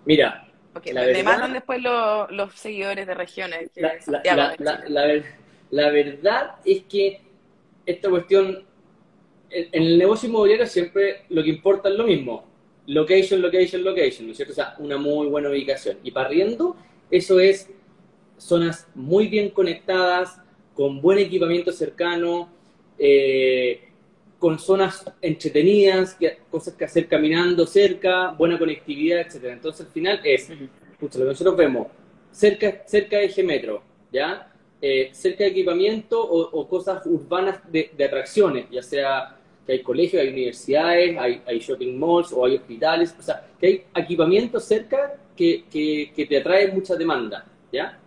Mira. 0.05 0.49
me 0.93 1.23
matan 1.23 1.53
después 1.53 1.83
los, 1.83 2.55
seguidores 2.55 3.07
de 3.07 3.15
regiones. 3.15 3.71
la 5.71 5.91
verdad 5.91 6.57
es 6.65 6.83
que 6.85 7.21
esta 7.87 8.09
cuestión 8.09 8.65
en 9.51 9.83
el 9.83 9.99
negocio 9.99 10.29
inmobiliario 10.29 10.67
siempre 10.67 11.25
lo 11.29 11.43
que 11.43 11.51
importa 11.51 11.89
es 11.89 11.97
lo 11.97 12.05
mismo. 12.05 12.45
Location, 12.87 13.41
location, 13.41 13.83
location, 13.83 14.27
¿no 14.27 14.33
es 14.33 14.37
cierto? 14.37 14.53
O 14.53 14.57
sea, 14.57 14.75
una 14.79 14.97
muy 14.97 15.29
buena 15.29 15.49
ubicación. 15.49 15.99
Y 16.03 16.11
parriendo, 16.11 16.77
eso 17.11 17.41
es 17.41 17.71
zonas 18.37 18.89
muy 18.95 19.29
bien 19.29 19.51
conectadas, 19.51 20.41
con 20.75 21.01
buen 21.01 21.19
equipamiento 21.19 21.73
cercano, 21.73 22.53
eh, 22.99 23.89
con 24.45 24.59
zonas 24.59 25.11
entretenidas, 25.23 26.19
cosas 26.51 26.75
que 26.75 26.85
hacer 26.85 27.09
caminando 27.09 27.67
cerca, 27.67 28.29
buena 28.33 28.59
conectividad, 28.59 29.21
etc. 29.21 29.45
Entonces, 29.45 29.87
al 29.87 29.91
final 29.91 30.21
es, 30.23 30.51
escucha, 30.93 31.19
lo 31.19 31.25
que 31.25 31.31
nosotros 31.31 31.57
vemos, 31.57 31.87
cerca, 32.31 32.83
cerca 32.85 33.17
de 33.17 33.25
eje 33.25 33.43
metro, 33.43 33.83
¿ya? 34.13 34.53
Eh, 34.83 35.09
cerca 35.13 35.45
de 35.45 35.51
equipamiento 35.51 36.21
o, 36.23 36.69
cosas 36.69 37.07
urbanas 37.07 37.59
de, 37.73 37.91
de, 37.97 38.05
atracciones, 38.05 38.67
ya 38.71 38.83
sea 38.83 39.35
que 39.65 39.73
hay 39.73 39.83
colegios, 39.83 40.21
hay 40.21 40.29
universidades, 40.29 41.17
hay, 41.17 41.59
shopping 41.61 41.99
malls 41.99 42.31
o 42.31 42.45
hay 42.45 42.57
hospitales, 42.57 43.17
o 43.19 43.23
sea, 43.23 43.47
que 43.59 43.67
hay 43.67 43.85
equipamiento 43.97 44.61
cerca 44.61 45.17
que, 45.35 45.65
que, 45.71 46.27
te 46.27 46.37
atrae 46.37 46.71
mucha 46.71 46.97
demanda, 46.97 47.47
¿ya? 47.73 47.99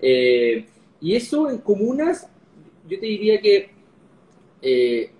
Eh, 0.00 0.64
y 1.00 1.16
eso 1.16 1.50
en 1.50 1.58
comunas, 1.58 2.30
yo 2.88 3.00
te 3.00 3.06
diría 3.06 3.40
que 3.40 3.70
eh, 4.62 5.10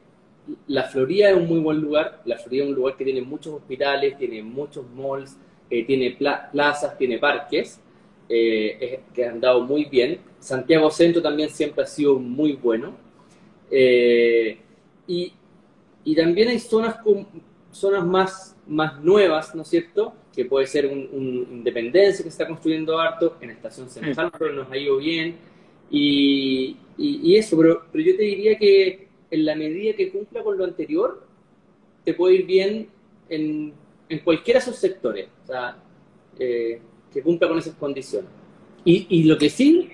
la 0.67 0.85
Florida 0.85 1.31
es 1.31 1.37
un 1.37 1.47
muy 1.47 1.61
buen 1.61 1.81
lugar, 1.81 2.23
la 2.25 2.37
Florida 2.37 2.65
es 2.65 2.71
un 2.71 2.77
lugar 2.77 2.97
que 2.97 3.05
tiene 3.05 3.23
muchos 3.23 3.55
hospitales, 3.55 4.17
tiene 4.19 4.43
muchos 4.43 4.85
malls, 4.91 5.37
eh, 5.71 5.85
tiene 5.85 6.17
plazas, 6.53 6.97
tiene 6.97 7.19
parques, 7.19 7.81
que 8.29 9.27
han 9.27 9.41
dado 9.41 9.63
muy 9.63 9.87
bien. 9.87 10.21
Santiago 10.39 10.91
Centro 10.91 11.23
también 11.23 11.49
siempre 11.49 11.85
ha 11.85 11.87
sido 11.87 12.19
muy 12.19 12.53
bueno. 12.55 12.95
y, 13.71 15.33
y 16.05 16.15
también 16.15 16.49
hay 16.49 16.59
zonas, 16.59 16.97
con, 16.97 17.27
zonas 17.71 18.05
más, 18.05 18.57
más 18.67 19.01
nuevas, 19.03 19.55
¿no 19.55 19.63
es 19.63 19.69
cierto? 19.69 20.15
Que 20.35 20.45
puede 20.45 20.67
ser 20.67 20.87
un, 20.87 21.47
Independencia 21.51 22.25
que 22.25 22.31
se 22.31 22.43
está 22.43 22.47
construyendo 22.47 22.99
harto, 22.99 23.37
en 23.41 23.51
Estación 23.51 23.89
Central, 23.91 24.31
pero 24.39 24.53
nos 24.53 24.71
ha 24.71 24.77
ido 24.77 24.97
bien. 24.99 25.37
Y, 25.91 26.77
y, 26.97 27.37
eso, 27.37 27.57
pero, 27.57 27.85
pero 27.91 28.05
yo 28.05 28.17
te 28.17 28.23
diría 28.23 28.59
que 28.59 29.08
en 29.31 29.45
la 29.45 29.55
medida 29.55 29.95
que 29.97 30.11
cumpla 30.11 30.43
con 30.43 30.57
lo 30.57 30.65
anterior, 30.65 31.27
te 32.05 32.15
puede 32.15 32.37
ir 32.37 32.47
bien 32.47 32.89
en, 33.29 33.75
en 34.09 34.19
cualquiera 34.21 34.61
de 34.61 34.65
esos 34.65 34.77
sectores, 34.77 35.29
o 35.45 35.47
sea, 35.47 35.77
eh, 36.39 36.81
que 37.13 37.23
cumpla 37.23 37.49
con 37.49 37.59
esas 37.59 37.75
condiciones. 37.75 38.31
Y, 38.85 39.07
y, 39.11 39.25
lo 39.25 39.37
que 39.37 39.51
sí, 39.51 39.91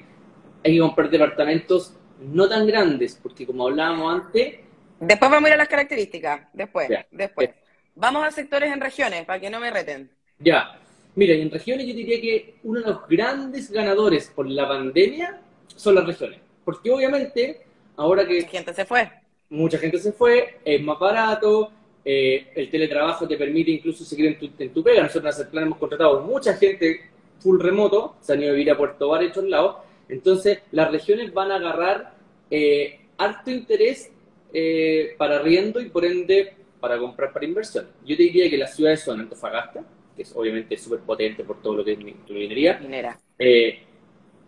hay 0.63 0.75
que 0.75 0.81
comprar 0.81 1.11
departamentos 1.11 1.97
no 2.21 2.49
tan 2.49 2.67
grandes, 2.67 3.19
porque 3.21 3.47
como 3.47 3.67
hablábamos 3.67 4.23
antes, 4.27 4.57
Después 5.01 5.31
vamos 5.31 5.47
a 5.47 5.49
ir 5.49 5.55
a 5.55 5.59
las 5.59 5.69
características. 5.69 6.49
Después, 6.53 6.89
después. 7.11 7.51
Vamos 7.95 8.25
a 8.25 8.31
sectores 8.31 8.73
en 8.73 8.81
regiones, 8.81 9.25
para 9.25 9.41
que 9.41 9.51
no 9.51 9.61
me 9.61 9.71
reten. 9.71 10.11
Ya. 10.39 10.79
Mira, 11.15 11.35
en 11.35 11.51
regiones 11.51 11.87
yo 11.87 11.95
diría 11.95 12.21
que 12.21 12.57
uno 12.65 12.81
de 12.81 12.87
los 12.87 13.09
grandes 13.09 13.71
ganadores 13.71 14.33
por 14.35 14.49
la 14.49 14.67
pandemia 14.67 15.41
son 15.67 15.95
las 15.95 16.07
regiones. 16.07 16.41
Porque 16.65 16.91
obviamente, 16.91 17.63
ahora 17.97 18.27
que... 18.27 18.41
Mucha 18.41 18.49
gente 18.49 18.75
se 18.75 18.85
fue. 18.85 19.11
Mucha 19.51 19.79
gente 19.79 19.99
se 19.99 20.13
fue, 20.13 20.59
es 20.65 20.83
más 20.83 20.99
barato, 20.99 21.71
eh, 22.05 22.49
el 22.55 22.71
teletrabajo 22.71 23.27
te 23.27 23.37
permite 23.37 23.71
incluso 23.71 24.05
seguir 24.05 24.27
en 24.27 24.39
tu, 24.39 24.51
en 24.59 24.73
tu 24.73 24.83
pega. 24.83 25.03
Nosotros 25.03 25.47
en 25.53 25.59
hemos 25.59 25.79
contratado 25.79 26.23
mucha 26.23 26.55
gente 26.55 27.11
full 27.39 27.61
remoto, 27.61 28.17
se 28.21 28.33
han 28.33 28.43
ido 28.43 28.51
a 28.51 28.53
vivir 28.53 28.71
a 28.71 28.77
Puerto 28.77 29.09
Bar 29.09 29.23
y 29.23 29.27
otros 29.27 29.45
lados. 29.47 29.77
Entonces, 30.09 30.61
las 30.73 30.91
regiones 30.91 31.33
van 31.33 31.51
a 31.51 31.57
agarrar 31.57 32.15
eh, 32.51 33.01
harto 33.19 33.51
interés 33.51 34.11
eh, 34.53 35.15
para 35.19 35.41
riendo 35.41 35.81
y 35.81 35.89
por 35.89 36.05
ende 36.05 36.55
para 36.81 36.99
comprar 36.99 37.33
para 37.33 37.45
inversión. 37.45 37.87
Yo 38.05 38.17
te 38.17 38.25
diría 38.25 38.51
que 38.51 38.59
las 38.59 38.77
ciudades 38.77 39.01
son 39.01 39.21
Antofagasta, 39.21 39.85
que 40.15 40.23
es 40.23 40.33
obviamente 40.37 40.77
súper 40.77 41.01
potente 41.01 41.43
por 41.45 41.63
todo 41.63 41.77
lo 41.77 41.85
que 41.85 41.93
es 41.93 41.99
minería. 41.99 42.79
Minera. 42.79 43.19
Eh, 43.39 43.79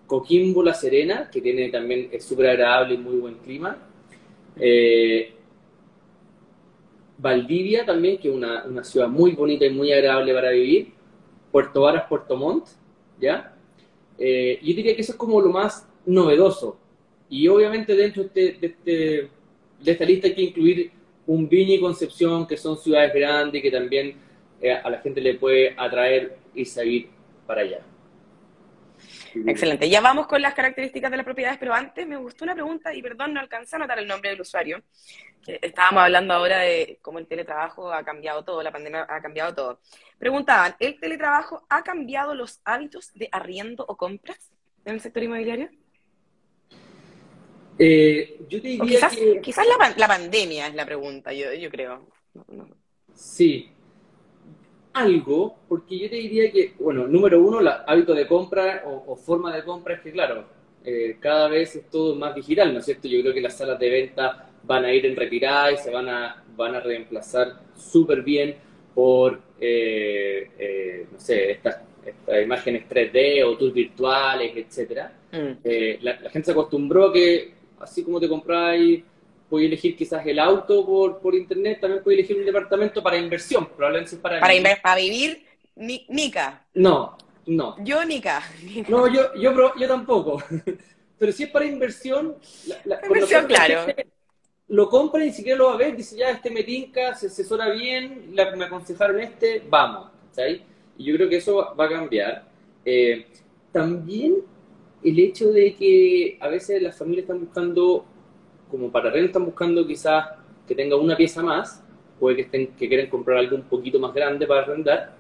Coquimbo, 0.07 0.63
La 0.63 0.75
Serena, 0.75 1.31
que 1.31 1.41
tiene 1.41 1.69
también 1.71 2.09
es 2.13 2.25
súper 2.25 2.51
agradable 2.51 2.95
y 2.95 2.99
muy 2.99 3.17
buen 3.17 3.35
clima. 3.37 3.86
Eh, 4.59 5.33
Valdivia 7.19 7.85
también, 7.85 8.19
que 8.19 8.29
es 8.29 8.35
una, 8.35 8.65
una, 8.65 8.85
ciudad 8.85 9.09
muy 9.09 9.33
bonita 9.33 9.65
y 9.65 9.71
muy 9.71 9.93
agradable 9.93 10.35
para 10.35 10.51
vivir. 10.51 10.93
Puerto 11.51 11.83
Varas, 11.83 12.05
Puerto 12.09 12.37
Montt, 12.37 12.67
¿ya? 13.21 13.55
yo 14.19 14.25
diría 14.25 14.95
que 14.95 15.03
eso 15.03 15.13
es 15.13 15.19
como 15.19 15.41
lo 15.41 15.51
más 15.51 15.89
novedoso. 16.05 16.79
Y 17.29 17.49
obviamente 17.49 17.95
dentro 17.95 18.25
de 18.25 18.29
este, 18.29 18.61
de 18.61 18.67
este 18.67 19.31
de 19.81 19.93
esta 19.93 20.05
lista 20.05 20.27
hay 20.27 20.35
que 20.35 20.43
incluir 20.43 20.91
un 21.27 21.49
Viña 21.49 21.75
y 21.75 21.81
Concepción, 21.81 22.47
que 22.47 22.57
son 22.57 22.77
ciudades 22.77 23.13
grandes 23.13 23.59
y 23.59 23.63
que 23.63 23.71
también 23.71 24.15
eh, 24.61 24.73
a 24.73 24.89
la 24.89 24.99
gente 25.01 25.21
le 25.21 25.35
puede 25.35 25.75
atraer 25.77 26.37
y 26.55 26.65
salir 26.65 27.09
para 27.47 27.63
allá. 27.63 27.81
Excelente. 29.47 29.89
Ya 29.89 30.01
vamos 30.01 30.27
con 30.27 30.41
las 30.41 30.55
características 30.55 31.11
de 31.11 31.17
las 31.17 31.25
propiedades, 31.25 31.59
pero 31.59 31.75
antes 31.75 32.07
me 32.07 32.17
gustó 32.17 32.45
una 32.45 32.55
pregunta 32.55 32.95
y 32.95 33.03
perdón, 33.03 33.35
no 33.35 33.41
alcancé 33.41 33.77
a 33.77 33.81
notar 33.81 33.99
el 33.99 34.07
nombre 34.07 34.31
del 34.31 34.41
usuario. 34.41 34.83
Estábamos 35.47 36.03
hablando 36.03 36.35
ahora 36.35 36.61
de 36.61 36.99
cómo 37.03 37.19
el 37.19 37.27
teletrabajo 37.27 37.93
ha 37.93 38.05
cambiado 38.05 38.45
todo, 38.45 38.63
la 38.63 38.73
pandemia 38.73 39.07
ha 39.09 39.21
cambiado 39.21 39.55
todo. 39.55 39.81
Preguntaban, 40.19 40.75
¿el 40.81 40.99
teletrabajo 40.99 41.65
ha 41.69 41.83
cambiado 41.83 42.35
los 42.35 42.61
hábitos 42.65 43.13
de 43.15 43.29
arriendo 43.31 43.85
o 43.87 43.97
compras 43.97 44.51
en 44.85 44.95
el 44.95 45.01
sector 45.01 45.23
inmobiliario? 45.23 45.71
Eh, 47.79 48.39
yo 48.49 48.61
te 48.63 48.69
diría 48.69 48.85
quizás, 48.85 49.15
que... 49.15 49.41
quizás 49.43 49.67
la, 49.97 50.09
pandemia 50.09 50.69
es 50.69 50.75
la 50.75 50.87
pregunta, 50.87 51.33
yo, 51.33 51.53
yo 51.53 51.71
creo. 51.71 52.09
Sí, 53.15 53.76
algo, 54.97 55.59
porque 55.69 55.99
yo 55.99 56.09
te 56.09 56.17
diría 56.17 56.51
que, 56.51 56.73
bueno, 56.79 57.07
número 57.07 57.43
uno, 57.43 57.61
el 57.61 57.69
hábito 57.69 58.15
de 58.15 58.27
compra 58.27 58.83
o, 58.87 59.15
forma 59.15 59.55
de 59.55 59.63
compra 59.63 59.95
es 59.95 60.01
que, 60.01 60.11
claro, 60.11 60.47
eh, 60.85 61.19
cada 61.21 61.49
vez 61.49 61.77
es 61.77 61.91
todo 61.91 62.15
más 62.15 62.35
digital, 62.35 62.73
¿no 62.73 62.79
es 62.79 62.87
cierto? 62.87 63.07
Yo 63.07 63.21
creo 63.21 63.35
que 63.35 63.43
las 63.43 63.59
salas 63.59 63.79
de 63.79 63.91
venta 63.91 64.49
van 64.63 64.85
a 64.87 64.93
ir 64.95 65.05
en 65.05 65.15
retirada 65.15 65.71
y 65.73 65.77
se 65.77 65.91
van 65.91 66.09
a, 66.09 66.43
van 66.57 66.75
a 66.75 66.81
reemplazar 66.81 67.61
súper 67.77 68.23
bien 68.23 68.57
por, 68.95 69.41
eh, 69.61 71.07
no 71.13 71.21
sé, 71.21 71.51
estas, 71.51 71.83
imágenes 72.43 72.89
3D 72.89 73.45
o 73.45 73.59
tours 73.59 73.75
virtuales, 73.75 74.57
etcétera. 74.57 75.13
Mm. 75.33 76.03
la, 76.03 76.21
la, 76.21 76.31
gente 76.31 76.47
se 76.47 76.53
acostumbró 76.53 77.09
a 77.09 77.13
que 77.13 77.53
así 77.81 78.03
como 78.03 78.21
te 78.21 78.29
compráis, 78.29 79.03
puedes 79.49 79.69
elegir 79.69 79.97
quizás 79.97 80.27
el 80.27 80.39
auto 80.39 80.85
por, 80.85 81.21
por 81.21 81.35
internet, 81.35 81.81
también 81.81 82.03
puedes 82.03 82.19
elegir 82.19 82.39
un 82.39 82.47
departamento 82.47 83.03
para 83.03 83.17
inversión, 83.17 83.69
probablemente 83.77 84.17
para... 84.17 84.41
Para, 84.41 84.83
para 84.83 84.97
vivir, 84.97 85.45
ni, 85.75 86.07
Nica. 86.09 86.67
No, 86.75 87.17
no. 87.47 87.77
Yo 87.85 88.05
Nica. 88.05 88.43
No, 88.89 89.07
yo, 89.07 89.35
yo, 89.35 89.73
yo 89.77 89.89
tampoco. 89.89 90.43
Pero 91.19 91.33
si 91.33 91.45
es 91.45 91.51
para 91.51 91.65
inversión... 91.65 92.37
La, 92.85 93.01
inversión, 93.05 93.47
claro. 93.47 93.87
Lo 94.69 94.89
compra 94.89 95.23
y 95.23 95.29
ni 95.29 95.33
siquiera 95.33 95.59
lo 95.59 95.67
va 95.67 95.75
a 95.75 95.79
ver, 95.79 95.97
dice, 95.97 96.17
ya, 96.17 96.31
este 96.31 96.51
me 96.51 96.65
tinca, 96.65 97.15
se 97.15 97.29
asesora 97.29 97.71
bien, 97.71 98.35
me 98.35 98.65
aconsejaron 98.65 99.21
este, 99.21 99.63
vamos. 99.69 100.11
¿sabes? 100.37 100.61
Y 100.99 101.05
yo 101.05 101.17
creo 101.17 101.29
que 101.29 101.37
eso 101.37 101.75
va 101.75 101.87
a 101.87 101.89
cambiar. 101.89 102.45
Eh, 102.85 103.27
también 103.73 104.37
el 105.03 105.19
hecho 105.19 105.51
de 105.51 105.75
que 105.75 106.37
a 106.41 106.49
veces 106.49 106.83
las 106.83 106.97
familias 106.97 107.25
están 107.25 107.41
buscando, 107.41 108.05
como 108.71 108.91
para 108.91 109.11
renta, 109.11 109.27
están 109.27 109.45
buscando 109.45 109.87
quizás 109.87 110.27
que 110.67 110.75
tenga 110.75 110.97
una 110.97 111.17
pieza 111.17 111.43
más, 111.43 111.83
puede 112.19 112.37
que, 112.37 112.43
estén, 112.43 112.69
que 112.69 112.89
quieran 112.89 113.09
comprar 113.09 113.39
algo 113.39 113.57
un 113.57 113.63
poquito 113.63 113.99
más 113.99 114.13
grande 114.15 114.47
para 114.47 114.63
arrendar, 114.63 115.15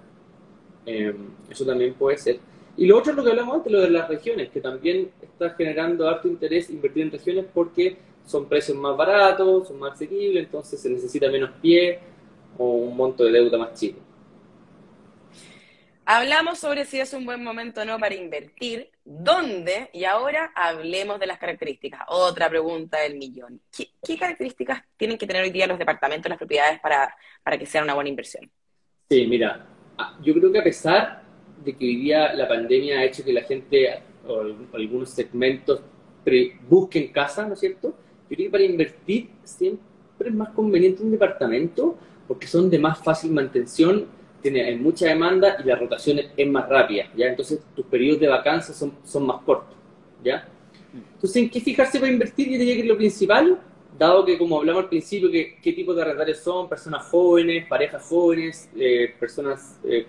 eh, 0.84 1.14
eso 1.50 1.64
también 1.64 1.94
puede 1.94 2.16
ser. 2.18 2.38
Y 2.76 2.86
lo 2.86 2.98
otro 2.98 3.12
es 3.12 3.16
lo 3.16 3.24
que 3.24 3.30
hablamos 3.30 3.56
antes, 3.56 3.72
lo 3.72 3.80
de 3.80 3.90
las 3.90 4.08
regiones, 4.08 4.50
que 4.50 4.60
también 4.60 5.10
está 5.22 5.50
generando 5.50 6.08
harto 6.08 6.28
interés 6.28 6.68
invertir 6.70 7.04
en 7.04 7.10
regiones 7.10 7.46
porque 7.52 7.96
son 8.26 8.46
precios 8.46 8.76
más 8.76 8.96
baratos, 8.96 9.68
son 9.68 9.78
más 9.78 9.92
asequibles, 9.92 10.44
entonces 10.44 10.80
se 10.80 10.90
necesita 10.90 11.30
menos 11.30 11.50
pie 11.62 11.98
o 12.58 12.64
un 12.72 12.96
monto 12.96 13.24
de 13.24 13.32
deuda 13.32 13.56
más 13.56 13.74
chico. 13.74 14.00
Hablamos 16.08 16.60
sobre 16.60 16.84
si 16.84 17.00
es 17.00 17.12
un 17.14 17.24
buen 17.24 17.42
momento 17.42 17.80
o 17.80 17.84
no 17.84 17.98
para 17.98 18.14
invertir, 18.14 18.90
dónde, 19.04 19.90
y 19.92 20.04
ahora 20.04 20.52
hablemos 20.54 21.18
de 21.18 21.26
las 21.26 21.36
características. 21.36 22.02
Otra 22.06 22.48
pregunta 22.48 23.00
del 23.00 23.16
millón. 23.16 23.60
¿Qué, 23.76 24.16
características 24.16 24.84
tienen 24.96 25.18
que 25.18 25.26
tener 25.26 25.42
hoy 25.42 25.50
día 25.50 25.66
los 25.66 25.80
departamentos, 25.80 26.30
las 26.30 26.38
propiedades 26.38 26.78
para, 26.78 27.12
para 27.42 27.58
que 27.58 27.66
sea 27.66 27.82
una 27.82 27.94
buena 27.94 28.08
inversión? 28.08 28.48
Sí, 29.10 29.26
mira, 29.26 29.66
ah, 29.98 30.16
yo 30.22 30.32
creo 30.34 30.52
que 30.52 30.60
a 30.60 30.62
pesar 30.62 31.24
de 31.64 31.76
que 31.76 31.84
hoy 31.84 31.96
día 31.96 32.32
la 32.34 32.46
pandemia 32.46 33.00
ha 33.00 33.04
hecho 33.04 33.24
que 33.24 33.32
la 33.32 33.42
gente 33.42 34.00
o 34.28 34.42
algunos 34.74 35.10
segmentos 35.10 35.80
busquen 36.68 37.08
casa, 37.08 37.46
¿no 37.48 37.54
es 37.54 37.60
cierto? 37.60 37.88
Yo 38.30 38.36
creo 38.36 38.46
que 38.46 38.50
para 38.50 38.62
invertir 38.62 39.30
siempre 39.42 40.28
es 40.28 40.34
más 40.34 40.50
conveniente 40.50 41.02
un 41.02 41.10
departamento 41.10 41.98
porque 42.28 42.46
son 42.46 42.70
de 42.70 42.78
más 42.78 43.02
fácil 43.02 43.32
mantención 43.32 44.06
tiene 44.50 44.76
mucha 44.76 45.06
demanda 45.06 45.56
y 45.62 45.66
la 45.66 45.76
rotación 45.76 46.20
es 46.36 46.48
más 46.48 46.68
rápida, 46.68 47.10
¿ya? 47.16 47.26
Entonces 47.26 47.60
tus 47.74 47.84
periodos 47.86 48.20
de 48.20 48.28
vacancia 48.28 48.72
son, 48.72 48.92
son 49.04 49.26
más 49.26 49.42
cortos, 49.42 49.76
¿ya? 50.22 50.46
Entonces, 50.94 51.36
¿en 51.42 51.50
qué 51.50 51.60
fijarse 51.60 51.98
para 51.98 52.12
invertir? 52.12 52.48
Yo 52.48 52.58
diría 52.58 52.76
que 52.76 52.84
lo 52.84 52.96
principal, 52.96 53.58
dado 53.98 54.24
que 54.24 54.38
como 54.38 54.58
hablamos 54.58 54.84
al 54.84 54.88
principio, 54.88 55.30
que, 55.30 55.58
qué 55.60 55.72
tipo 55.72 55.92
de 55.94 56.02
arrendatarios 56.02 56.38
son, 56.38 56.68
personas 56.68 57.06
jóvenes, 57.06 57.66
parejas 57.66 58.04
jóvenes, 58.04 58.70
eh, 58.76 59.14
personas 59.18 59.80
eh, 59.84 60.06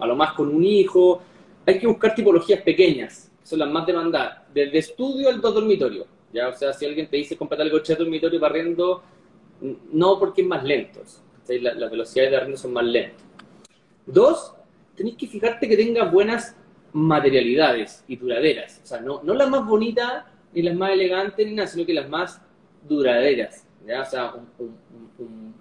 a 0.00 0.06
lo 0.06 0.16
más 0.16 0.32
con 0.32 0.48
un 0.48 0.64
hijo, 0.64 1.22
hay 1.64 1.78
que 1.78 1.86
buscar 1.86 2.14
tipologías 2.14 2.62
pequeñas, 2.62 3.30
que 3.40 3.46
son 3.46 3.60
las 3.60 3.70
más 3.70 3.86
demandadas, 3.86 4.38
desde 4.52 4.78
estudio 4.78 5.28
al 5.28 5.40
dos 5.40 5.54
dormitorio, 5.54 6.06
¿ya? 6.32 6.48
O 6.48 6.54
sea, 6.54 6.72
si 6.72 6.84
alguien 6.84 7.06
te 7.06 7.16
dice 7.16 7.36
comprar 7.36 7.60
algo 7.60 7.78
de 7.78 7.94
dormitorio 7.94 8.40
barriendo, 8.40 9.02
no 9.92 10.18
porque 10.18 10.42
es 10.42 10.48
más 10.48 10.64
lento, 10.64 11.00
las 11.48 11.90
velocidades 11.90 12.30
de 12.32 12.36
arrendo 12.36 12.56
son 12.56 12.72
más 12.72 12.84
lentas. 12.84 13.31
Dos, 14.06 14.54
tenéis 14.96 15.16
que 15.16 15.26
fijarte 15.26 15.68
que 15.68 15.76
tenga 15.76 16.04
buenas 16.04 16.56
materialidades 16.92 18.04
y 18.08 18.16
duraderas. 18.16 18.80
O 18.82 18.86
sea, 18.86 19.00
no, 19.00 19.22
no 19.22 19.34
las 19.34 19.48
más 19.48 19.66
bonitas 19.66 20.24
ni 20.52 20.62
las 20.62 20.74
más 20.74 20.90
elegantes 20.90 21.46
ni 21.46 21.54
nada, 21.54 21.68
sino 21.68 21.86
que 21.86 21.94
las 21.94 22.08
más 22.08 22.40
duraderas. 22.86 23.66
¿ya? 23.86 24.02
O 24.02 24.04
sea, 24.04 24.34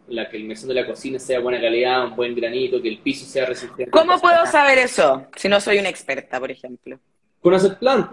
la 0.07 0.29
que 0.29 0.37
el 0.37 0.43
mesón 0.43 0.69
de 0.69 0.75
la 0.75 0.85
cocina 0.85 1.19
sea 1.19 1.37
de 1.37 1.43
buena 1.43 1.61
calidad, 1.61 2.05
un 2.05 2.15
buen 2.15 2.35
granito, 2.35 2.81
que 2.81 2.89
el 2.89 2.99
piso 2.99 3.25
sea 3.25 3.45
resistente. 3.45 3.91
¿Cómo 3.91 4.19
puedo 4.19 4.45
saber 4.45 4.77
eso 4.79 5.27
si 5.35 5.47
no 5.47 5.59
soy 5.59 5.79
una 5.79 5.89
experta, 5.89 6.39
por 6.39 6.51
ejemplo? 6.51 6.99
Con 7.39 7.53
hacer 7.53 7.77
plan. 7.77 8.09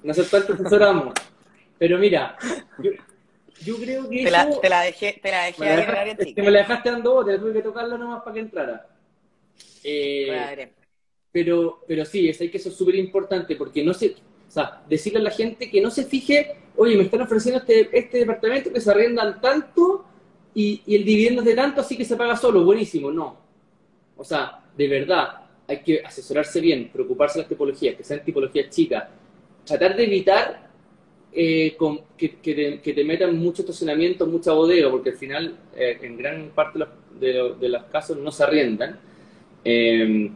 Con 0.00 0.10
hacer 0.10 0.26
plan 0.26 0.42
asesoramos. 0.42 1.14
Pero 1.78 1.98
mira, 1.98 2.36
yo, 3.62 3.76
creo 3.76 4.08
que 4.08 4.24
te 4.24 4.30
La, 4.30 4.60
te 4.60 4.68
la 4.68 4.82
dejé, 4.82 5.18
te 5.22 5.30
la 5.30 5.44
dejé 5.44 5.64
ahí 5.64 6.10
en 6.10 6.34
que 6.34 6.42
me 6.42 6.50
la 6.50 6.58
dejaste 6.58 6.90
dando 6.90 7.24
te 7.24 7.38
tuve 7.38 7.54
que 7.54 7.62
tocarla 7.62 7.96
nomás 7.96 8.22
para 8.22 8.34
que 8.34 8.40
entrara. 8.40 8.86
Eh, 9.84 10.70
pero, 11.32 11.84
pero 11.86 12.04
sí, 12.04 12.28
es, 12.28 12.38
que 12.38 12.50
eso 12.54 12.68
es 12.68 12.76
súper 12.76 12.96
importante 12.96 13.56
porque 13.56 13.84
no 13.84 13.94
se, 13.94 14.08
o 14.08 14.50
sea, 14.50 14.82
decirle 14.88 15.20
a 15.20 15.22
la 15.22 15.30
gente 15.30 15.70
que 15.70 15.80
no 15.80 15.90
se 15.90 16.04
fije, 16.04 16.56
oye, 16.76 16.96
me 16.96 17.04
están 17.04 17.22
ofreciendo 17.22 17.60
este, 17.60 17.88
este 17.96 18.18
departamento 18.18 18.72
que 18.72 18.80
se 18.80 18.90
arriendan 18.90 19.40
tanto 19.40 20.04
y, 20.54 20.82
el 20.86 21.04
dividendo 21.04 21.42
es 21.42 21.46
de 21.46 21.54
tanto, 21.54 21.80
así 21.80 21.96
que 21.96 22.04
se 22.04 22.16
paga 22.16 22.36
solo, 22.36 22.64
buenísimo, 22.64 23.12
no. 23.12 23.38
O 24.16 24.24
sea, 24.24 24.64
de 24.76 24.88
verdad, 24.88 25.46
hay 25.68 25.82
que 25.82 26.02
asesorarse 26.04 26.60
bien, 26.60 26.90
preocuparse 26.92 27.38
de 27.38 27.42
las 27.42 27.48
tipologías, 27.48 27.94
que 27.94 28.02
sean 28.02 28.24
tipologías 28.24 28.68
chicas, 28.70 29.04
tratar 29.64 29.96
de 29.96 30.04
evitar 30.04 30.68
eh, 31.32 31.76
con, 31.76 32.00
que, 32.16 32.28
te, 32.82 33.04
metan 33.04 33.38
mucho 33.38 33.62
estacionamiento, 33.62 34.26
mucha 34.26 34.52
bodega, 34.52 34.90
porque 34.90 35.10
al 35.10 35.16
final, 35.16 35.56
eh, 35.76 35.98
en 36.02 36.16
gran 36.16 36.50
parte 36.50 36.80
de 37.20 37.34
los, 37.34 37.60
de 37.60 37.68
los 37.68 37.84
casos, 37.84 38.18
no 38.18 38.32
se 38.32 38.42
arriendan. 38.42 38.98
Em, 39.64 40.34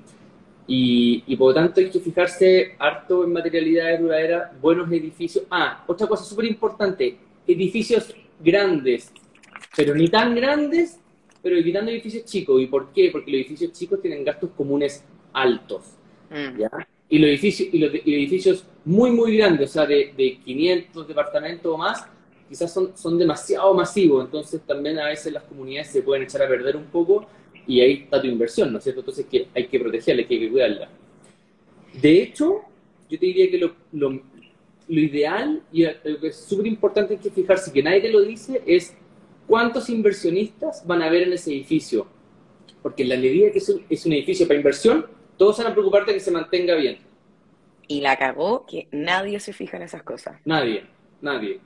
y, 0.67 1.37
por 1.37 1.49
lo 1.49 1.55
tanto 1.55 1.81
hay 1.81 1.91
que 1.91 2.01
fijarse 2.01 2.75
harto 2.79 3.25
en 3.25 3.33
materialidades 3.33 4.01
duraderas, 4.01 4.61
buenos 4.61 4.91
edificios. 4.91 5.45
Ah, 5.51 5.85
otra 5.87 6.07
cosa 6.07 6.25
súper 6.25 6.47
importante, 6.47 7.17
edificios 7.47 8.15
grandes, 8.41 9.13
pero 9.77 9.95
ni 9.95 10.09
tan 10.09 10.35
grandes, 10.35 10.99
pero 11.43 11.57
evitando 11.57 11.91
edificios 11.91 12.25
chicos. 12.25 12.63
¿Y 12.63 12.67
por 12.67 12.93
qué? 12.93 13.11
Porque 13.13 13.31
los 13.31 13.41
edificios 13.41 13.73
chicos 13.73 14.01
tienen 14.01 14.25
gastos 14.25 14.51
comunes 14.57 15.05
altos. 15.33 15.97
Mm. 16.31 16.63
Y, 17.11 17.19
los 17.19 17.29
edificios, 17.29 17.69
y 17.73 17.79
los 17.79 17.95
edificios 17.95 18.67
muy, 18.85 19.11
muy 19.11 19.37
grandes, 19.37 19.71
o 19.71 19.73
sea, 19.75 19.87
de, 19.87 20.15
de 20.17 20.39
500 20.39 21.07
departamentos 21.07 21.73
o 21.73 21.77
más, 21.77 22.07
quizás 22.49 22.73
son, 22.73 22.97
son 22.97 23.19
demasiado 23.19 23.75
masivos. 23.75 24.25
Entonces 24.25 24.63
también 24.63 24.99
a 24.99 25.07
veces 25.07 25.33
las 25.33 25.43
comunidades 25.43 25.91
se 25.91 26.03
pueden 26.03 26.23
echar 26.25 26.43
a 26.43 26.49
perder 26.49 26.77
un 26.77 26.87
poco 26.87 27.27
y 27.67 27.81
ahí 27.81 27.93
está 28.05 28.21
tu 28.21 28.27
inversión, 28.27 28.73
¿no 28.73 28.79
es 28.79 28.85
cierto? 28.85 29.01
Entonces 29.01 29.27
que 29.27 29.49
hay 29.55 29.67
que 29.67 29.81
protegerla, 29.81 30.23
hay 30.23 30.29
que 30.29 30.51
cuidarla. 30.51 30.89
De 32.01 32.23
hecho, 32.23 32.63
yo 33.09 33.19
te 33.19 33.27
diría 33.27 33.51
que 33.51 33.59
lo, 33.59 33.75
lo, 33.93 34.23
ideal 34.89 35.63
y 35.73 35.85
lo 35.85 36.21
que 36.21 36.29
es 36.29 36.37
súper 36.37 36.67
importante 36.67 37.17
que 37.17 37.31
fijarse, 37.31 37.73
que 37.73 37.83
nadie 37.83 38.01
te 38.01 38.11
lo 38.11 38.21
dice, 38.21 38.63
es 38.67 38.95
cuántos 39.47 39.89
inversionistas 39.89 40.87
van 40.87 41.03
a 41.03 41.07
haber 41.07 41.23
en 41.25 41.33
ese 41.33 41.53
edificio. 41.53 42.07
Porque 42.83 43.03
en 43.03 43.11
la 43.11 43.17
medida 43.17 43.51
que 43.51 43.59
es 43.59 43.69
un, 43.69 43.83
es 43.89 44.05
un 44.05 44.13
edificio 44.13 44.47
para 44.47 44.59
inversión, 44.59 45.07
todos 45.39 45.59
van 45.59 45.69
a 45.69 45.73
preocuparte 45.73 46.11
de 46.11 46.19
que 46.19 46.25
se 46.25 46.31
mantenga 46.31 46.75
bien. 46.75 46.99
Y 47.87 48.01
la 48.01 48.17
cagó 48.17 48.67
que 48.67 48.89
nadie 48.91 49.41
se 49.41 49.53
fija 49.53 49.77
en 49.77 49.85
esas 49.85 50.03
cosas. 50.03 50.41
Nadie, 50.45 50.85
nadie. 51.21 51.61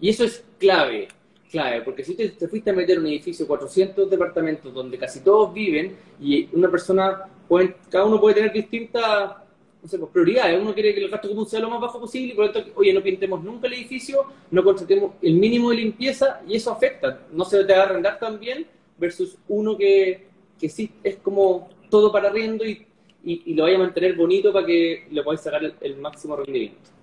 Y 0.00 0.08
eso 0.08 0.24
es 0.24 0.44
clave 0.58 1.08
clave, 1.50 1.82
porque 1.82 2.04
si 2.04 2.14
te, 2.14 2.28
te, 2.30 2.48
fuiste 2.48 2.70
a 2.70 2.72
meter 2.72 2.98
un 2.98 3.06
edificio 3.06 3.44
de 3.44 3.48
400 3.48 4.08
departamentos 4.08 4.72
donde 4.72 4.96
casi 4.96 5.20
todos 5.20 5.52
viven 5.52 5.96
y 6.20 6.48
una 6.52 6.70
persona, 6.70 7.24
puede, 7.48 7.76
cada 7.90 8.04
uno 8.04 8.20
puede 8.20 8.36
tener 8.36 8.52
distintas 8.52 9.32
pues, 9.80 9.96
prioridades. 10.12 10.60
Uno 10.60 10.72
quiere 10.72 10.94
que 10.94 11.04
el 11.04 11.10
gasto 11.10 11.28
común 11.28 11.46
sea 11.46 11.60
lo 11.60 11.70
más 11.70 11.80
bajo 11.80 12.00
posible 12.00 12.32
y 12.32 12.36
por 12.36 12.46
lo 12.46 12.52
tanto, 12.52 12.70
oye, 12.76 12.92
no 12.92 13.02
pintemos 13.02 13.42
nunca 13.42 13.66
el 13.66 13.74
edificio, 13.74 14.24
no 14.50 14.62
contratemos 14.62 15.14
el 15.22 15.34
mínimo 15.34 15.70
de 15.70 15.76
limpieza 15.76 16.40
y 16.46 16.56
eso 16.56 16.70
afecta. 16.70 17.26
No 17.32 17.44
se 17.44 17.64
te 17.64 17.72
va 17.72 17.80
a 17.80 17.84
arrendar 17.84 18.18
tan 18.18 18.38
bien 18.38 18.66
versus 18.98 19.36
uno 19.48 19.76
que, 19.76 20.28
que 20.58 20.68
sí 20.68 20.92
es 21.02 21.16
como 21.16 21.68
todo 21.90 22.12
para 22.12 22.28
arriendo 22.28 22.64
y, 22.64 22.86
y, 23.24 23.54
lo 23.54 23.64
vaya 23.64 23.76
a 23.76 23.80
mantener 23.80 24.14
bonito 24.14 24.52
para 24.52 24.66
que 24.66 25.06
le 25.10 25.22
podáis 25.22 25.40
sacar 25.40 25.62
el 25.80 25.96
máximo 25.96 26.36
rendimiento. 26.36 26.99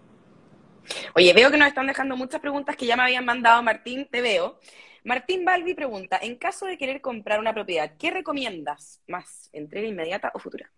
Oye, 1.16 1.34
veo 1.34 1.52
que 1.52 1.58
nos 1.58 1.68
están 1.68 1.88
dejando 1.88 2.16
muchas 2.16 2.40
preguntas 2.40 2.76
que 2.76 2.86
ya 2.86 2.96
me 2.96 3.04
habían 3.04 3.26
mandado 3.26 3.62
Martín, 3.64 4.08
te 4.10 4.22
veo. 4.22 4.60
Martín 5.04 5.46
Balbi 5.46 5.74
pregunta, 5.74 6.20
en 6.22 6.36
caso 6.36 6.66
de 6.66 6.78
querer 6.78 7.02
comprar 7.02 7.40
una 7.40 7.54
propiedad, 7.54 7.94
¿qué 7.98 8.12
recomiendas 8.12 9.02
más, 9.08 9.50
entrega 9.54 9.88
inmediata 9.88 10.32
o 10.34 10.40
futura? 10.40 10.70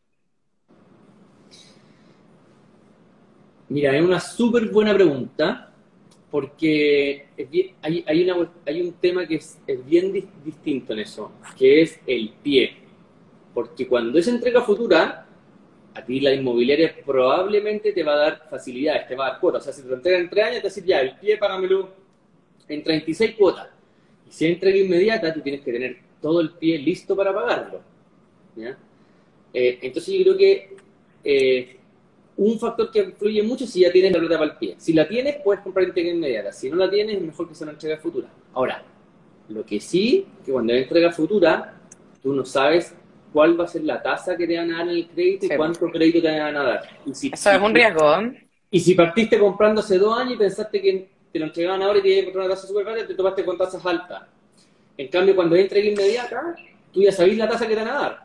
Mira, 3.70 3.96
es 3.96 4.04
una 4.04 4.20
súper 4.20 4.70
buena 4.70 4.94
pregunta, 4.94 5.72
porque 6.32 7.28
hay, 7.82 8.82
un 8.82 8.94
tema 8.94 9.28
que 9.28 9.36
es, 9.36 9.60
bien 9.86 10.12
distinto 10.44 10.94
en 10.94 11.00
eso, 11.00 11.32
que 11.58 11.82
es 11.82 12.00
el 12.06 12.34
pie. 12.44 12.78
Porque 13.54 13.88
cuando 13.88 14.20
es 14.20 14.28
entrega 14.28 14.62
futura, 14.62 15.28
a 15.94 16.06
ti 16.06 16.20
la 16.20 16.34
inmobiliaria 16.34 16.96
probablemente 17.06 17.92
te 17.92 18.04
va 18.04 18.14
a 18.14 18.18
dar 18.18 18.48
facilidades, 18.50 19.08
te 19.08 19.16
va 19.16 19.28
a 19.28 19.32
dar 19.32 19.40
cuotas. 19.40 19.62
O 19.62 19.64
sea, 19.66 19.74
si 19.74 19.82
te 19.82 19.94
entregan 19.94 20.22
en 20.22 20.30
tres 20.30 20.46
años, 20.46 20.62
te 20.62 20.68
decir, 20.68 20.86
ya, 20.86 21.02
el 21.02 21.18
pie 21.18 21.38
págamelo 21.38 21.90
en 22.68 22.84
36 22.84 23.36
cuotas. 23.36 23.68
Y 24.28 24.32
si 24.32 24.46
entrega 24.46 24.78
inmediata, 24.78 25.34
tú 25.34 25.42
tienes 25.42 25.62
que 25.62 25.72
tener 25.72 25.98
todo 26.22 26.42
el 26.42 26.52
pie 26.52 26.78
listo 26.78 27.16
para 27.16 27.34
pagarlo. 27.34 27.82
Eh, 29.54 29.80
entonces 29.82 30.14
yo 30.14 30.24
creo 30.24 30.38
que 30.38 30.76
eh, 31.24 31.78
un 32.38 32.60
factor 32.60 32.92
que 32.92 33.00
influye 33.00 33.42
mucho 33.44 33.64
es 33.64 33.72
si 33.72 33.82
ya 33.82 33.92
tienes 33.92 34.12
la 34.12 34.20
plata 34.20 34.38
para 34.38 34.52
el 34.52 34.58
pie. 34.58 34.76
Si 34.78 34.94
la 34.94 35.08
tienes, 35.08 35.38
puedes 35.44 35.62
comprar 35.62 35.86
entrega 35.86 36.12
inmediata. 36.12 36.52
Si 36.52 36.70
no 36.70 36.78
la 36.78 36.90
tienes, 36.90 37.18
es 37.18 37.22
mejor 37.22 37.48
que 37.48 37.56
sea 37.56 37.66
una 37.66 37.74
entrega 37.74 37.98
futura. 37.98 38.30
Ahora, 38.54 38.84
lo 39.50 39.66
que 39.66 39.80
sí, 39.80 40.28
que 40.46 40.52
cuando 40.52 40.74
hay 40.74 40.84
entrega 40.84 41.12
futura, 41.12 41.82
tú 42.22 42.34
no 42.34 42.46
sabes 42.46 42.96
cuál 43.32 43.60
va 43.60 43.66
a 43.66 43.68
ser 43.68 43.84
la 43.84 44.02
tasa 44.02 44.36
que 44.36 44.48
te 44.48 44.58
van 44.58 44.72
a 44.72 44.78
dar 44.80 44.88
en 44.88 44.96
el 44.96 45.08
crédito 45.08 45.46
y 45.46 45.50
cuánto 45.56 45.90
crédito 45.92 46.22
te 46.22 46.40
van 46.40 46.56
a 46.56 46.64
dar. 46.64 46.90
Eso 47.06 47.52
es 47.52 47.62
un 47.62 47.74
riesgo. 47.74 48.20
¿eh? 48.20 48.48
Y 48.72 48.80
si 48.80 48.96
partiste 48.96 49.40
comprando 49.40 49.82
hace 49.82 49.98
dos 49.98 50.18
años 50.18 50.34
y 50.34 50.38
pensaste 50.38 50.82
que 50.82 51.10
te 51.32 51.40
lo 51.40 51.46
entregaban 51.46 51.82
ahora 51.82 52.00
y 52.00 52.02
te 52.02 52.08
iban 52.10 52.18
a 52.18 52.22
encontrar 52.22 52.46
una 52.46 52.56
tasa 52.56 52.68
súper 52.68 52.86
barata, 52.86 53.08
te 53.08 53.14
tomaste 53.14 53.46
con 53.46 53.58
tasas 53.58 53.86
altas. 53.86 54.24
En 54.98 55.08
cambio, 55.08 55.36
cuando 55.36 55.56
es 55.56 55.64
entrega 55.64 55.90
inmediata, 55.90 56.56
tú 56.92 57.02
ya 57.02 57.12
sabés 57.12 57.38
la 57.38 57.48
tasa 57.48 57.68
que 57.68 57.76
te 57.76 57.82
van 57.82 57.90
a 57.90 58.00
dar. 58.00 58.22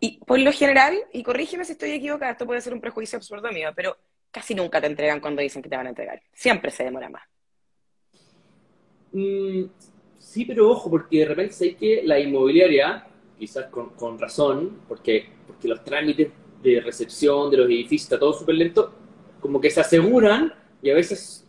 Y 0.00 0.18
por 0.18 0.38
lo 0.38 0.52
general, 0.52 0.98
y 1.12 1.22
corrígeme 1.22 1.64
si 1.64 1.72
estoy 1.72 1.92
equivocada, 1.92 2.32
esto 2.32 2.46
puede 2.46 2.60
ser 2.60 2.74
un 2.74 2.80
prejuicio 2.80 3.16
absurdo 3.16 3.50
mío, 3.50 3.70
pero 3.74 3.96
casi 4.30 4.54
nunca 4.54 4.80
te 4.80 4.88
entregan 4.88 5.20
cuando 5.20 5.40
dicen 5.40 5.62
que 5.62 5.68
te 5.68 5.76
van 5.76 5.86
a 5.86 5.90
entregar. 5.90 6.20
Siempre 6.32 6.70
se 6.70 6.84
demora 6.84 7.08
más. 7.08 7.22
Mm, 9.12 9.64
sí, 10.18 10.44
pero 10.44 10.70
ojo, 10.70 10.90
porque 10.90 11.20
de 11.20 11.24
repente 11.26 11.54
sé 11.54 11.76
que 11.76 12.02
la 12.04 12.18
inmobiliaria 12.18 13.06
quizás 13.38 13.66
con, 13.66 14.18
razón, 14.18 14.80
porque, 14.88 15.28
porque 15.46 15.68
los 15.68 15.82
trámites 15.84 16.28
de 16.62 16.80
recepción 16.80 17.50
de 17.50 17.56
los 17.58 17.66
edificios 17.66 18.02
está 18.02 18.18
todo 18.18 18.32
súper 18.32 18.54
lento, 18.54 18.92
como 19.40 19.60
que 19.60 19.70
se 19.70 19.80
aseguran 19.80 20.52
y 20.82 20.90
a 20.90 20.94
veces 20.94 21.46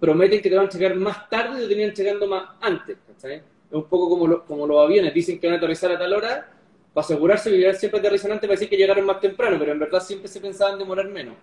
prometen 0.00 0.42
que 0.42 0.50
te 0.50 0.56
van 0.56 0.66
a 0.66 0.70
llegar 0.70 0.96
más 0.96 1.28
tarde 1.28 1.58
y 1.58 1.62
te 1.62 1.68
tenían 1.68 1.92
llegando 1.92 2.26
más 2.26 2.50
antes. 2.60 2.96
Es 3.22 3.42
un 3.70 3.84
poco 3.84 4.08
como, 4.08 4.44
como 4.44 4.66
los 4.66 4.84
aviones, 4.84 5.12
dicen 5.14 5.38
que 5.38 5.46
van 5.46 5.54
a 5.54 5.58
aterrizar 5.58 5.90
a 5.92 5.98
tal 5.98 6.12
hora, 6.12 6.52
para 6.92 7.04
asegurarse, 7.04 7.50
vivir 7.50 7.74
siempre 7.74 8.00
aterrizante 8.00 8.46
para 8.46 8.52
decir 8.52 8.68
que 8.68 8.76
llegaron 8.76 9.04
más 9.04 9.20
temprano, 9.20 9.58
pero 9.58 9.72
en 9.72 9.78
verdad 9.78 10.00
siempre 10.00 10.28
se 10.28 10.40
pensaban 10.40 10.78
demorar 10.78 11.08
menos. 11.08 11.34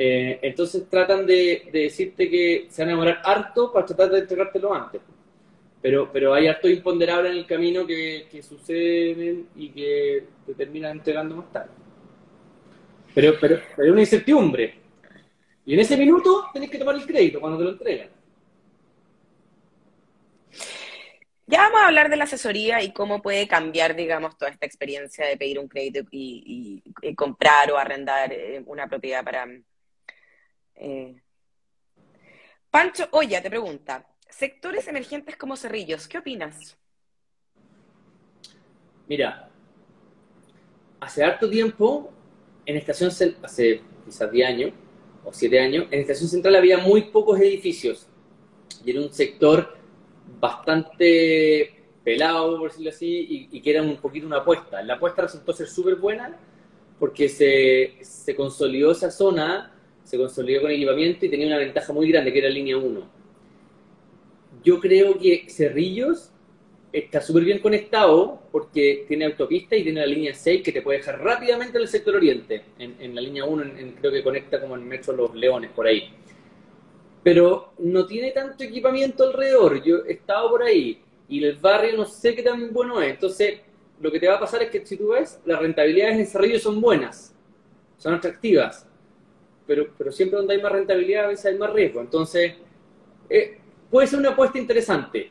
Eh, 0.00 0.38
entonces 0.42 0.88
tratan 0.88 1.26
de, 1.26 1.68
decirte 1.72 2.30
que 2.30 2.68
se 2.70 2.82
van 2.82 2.90
a 2.90 2.92
demorar 2.92 3.20
harto 3.24 3.72
para 3.72 3.84
tratar 3.84 4.10
de 4.10 4.20
entregártelo 4.20 4.72
antes. 4.72 5.00
Pero, 5.80 6.10
pero 6.12 6.34
hay 6.34 6.48
harto 6.48 6.68
imponderable 6.68 7.30
en 7.30 7.36
el 7.36 7.46
camino 7.46 7.86
que, 7.86 8.26
que 8.30 8.42
suceden 8.42 9.48
y 9.54 9.70
que 9.70 10.24
te 10.46 10.54
terminan 10.54 10.98
entregando 10.98 11.36
más 11.36 11.52
tarde. 11.52 11.70
Pero, 13.14 13.34
pero, 13.40 13.60
hay 13.78 13.90
una 13.90 14.00
incertidumbre. 14.00 14.74
Y 15.64 15.74
en 15.74 15.80
ese 15.80 15.96
minuto 15.96 16.48
tenés 16.52 16.70
que 16.70 16.78
tomar 16.78 16.94
el 16.94 17.06
crédito 17.06 17.40
cuando 17.40 17.58
te 17.58 17.64
lo 17.64 17.70
entregan. 17.70 18.08
Ya 21.46 21.62
vamos 21.62 21.80
a 21.80 21.86
hablar 21.86 22.10
de 22.10 22.16
la 22.16 22.24
asesoría 22.24 22.82
y 22.82 22.92
cómo 22.92 23.22
puede 23.22 23.48
cambiar, 23.48 23.96
digamos, 23.96 24.36
toda 24.36 24.50
esta 24.50 24.66
experiencia 24.66 25.26
de 25.26 25.38
pedir 25.38 25.58
un 25.58 25.66
crédito 25.66 26.06
y, 26.10 26.82
comprar 27.16 27.72
o 27.72 27.78
arrendar 27.78 28.32
eh, 28.32 28.62
una 28.66 28.86
propiedad 28.86 29.24
para... 29.24 29.46
Eh. 30.74 31.16
Pancho 32.70 33.08
Oya 33.12 33.42
te 33.42 33.48
pregunta, 33.48 34.06
sectores 34.28 34.86
emergentes 34.88 35.36
como 35.36 35.56
Cerrillos, 35.56 36.06
¿qué 36.06 36.18
opinas? 36.18 36.76
Mira, 39.08 39.50
hace 41.00 41.24
harto 41.24 41.48
tiempo, 41.48 42.12
en 42.66 42.76
Estación 42.76 43.10
hace 43.42 43.80
quizás 44.04 44.30
10 44.30 44.48
años 44.48 44.72
o 45.24 45.32
7 45.32 45.60
años, 45.60 45.86
en 45.90 46.00
Estación 46.00 46.28
Central 46.28 46.56
había 46.56 46.78
muy 46.78 47.02
pocos 47.04 47.40
edificios 47.40 48.06
y 48.84 48.90
era 48.90 49.00
un 49.00 49.12
sector 49.12 49.76
bastante 50.38 51.74
pelado, 52.04 52.58
por 52.58 52.70
decirlo 52.70 52.90
así, 52.90 53.48
y, 53.50 53.60
que 53.60 53.70
era 53.70 53.82
un 53.82 53.96
poquito 53.96 54.26
una 54.26 54.38
apuesta. 54.38 54.82
La 54.82 54.94
apuesta 54.94 55.22
resultó 55.22 55.52
ser 55.52 55.66
súper 55.66 55.96
buena 55.96 56.38
porque 56.98 57.28
se, 57.28 57.96
se, 58.02 58.34
consolidó 58.34 58.92
esa 58.92 59.10
zona, 59.10 59.72
se 60.04 60.16
consolidó 60.16 60.62
con 60.62 60.70
equipamiento 60.70 61.26
y 61.26 61.28
tenía 61.28 61.46
una 61.46 61.58
ventaja 61.58 61.92
muy 61.92 62.10
grande, 62.10 62.32
que 62.32 62.38
era 62.38 62.48
línea 62.48 62.76
1. 62.76 63.17
Yo 64.62 64.80
creo 64.80 65.18
que 65.18 65.46
Cerrillos 65.48 66.30
está 66.92 67.20
súper 67.20 67.44
bien 67.44 67.58
conectado 67.60 68.42
porque 68.50 69.04
tiene 69.06 69.26
autopista 69.26 69.76
y 69.76 69.84
tiene 69.84 70.00
la 70.00 70.06
línea 70.06 70.34
6 70.34 70.62
que 70.62 70.72
te 70.72 70.82
puede 70.82 70.98
dejar 70.98 71.22
rápidamente 71.22 71.76
en 71.76 71.82
el 71.82 71.88
sector 71.88 72.16
oriente. 72.16 72.62
En, 72.78 73.14
la 73.14 73.20
línea 73.20 73.44
1 73.44 73.64
creo 74.00 74.12
que 74.12 74.22
conecta 74.22 74.60
como 74.60 74.74
en 74.76 74.88
Metro 74.88 75.12
Los 75.14 75.34
Leones, 75.34 75.70
por 75.70 75.86
ahí 75.86 76.10
pero 77.22 77.72
no 77.78 78.06
tiene 78.06 78.30
tanto 78.30 78.64
equipamiento 78.64 79.24
alrededor. 79.24 79.82
Yo 79.82 79.98
he 80.06 80.12
estado 80.12 80.48
por 80.48 80.62
ahí 80.62 81.02
y 81.28 81.44
el 81.44 81.56
barrio 81.56 81.96
no 81.96 82.06
sé 82.06 82.34
qué 82.34 82.42
tan 82.42 82.72
bueno 82.72 83.02
es. 83.02 83.10
Entonces, 83.10 83.60
lo 84.00 84.10
que 84.10 84.20
te 84.20 84.28
va 84.28 84.36
a 84.36 84.40
pasar 84.40 84.62
es 84.62 84.70
que 84.70 84.86
si 84.86 84.96
tú 84.96 85.08
ves, 85.08 85.40
las 85.44 85.60
rentabilidades 85.60 86.18
en 86.18 86.26
Cerrillo 86.26 86.58
son 86.58 86.80
buenas, 86.80 87.34
son 87.98 88.14
atractivas, 88.14 88.86
pero, 89.66 89.88
pero 89.98 90.10
siempre 90.10 90.38
donde 90.38 90.54
hay 90.54 90.62
más 90.62 90.72
rentabilidad 90.72 91.26
a 91.26 91.28
veces 91.28 91.46
hay 91.46 91.58
más 91.58 91.70
riesgo. 91.70 92.00
Entonces, 92.00 92.54
eh, 93.28 93.57
puede 93.90 94.06
ser 94.06 94.18
una 94.18 94.30
apuesta 94.30 94.58
interesante, 94.58 95.30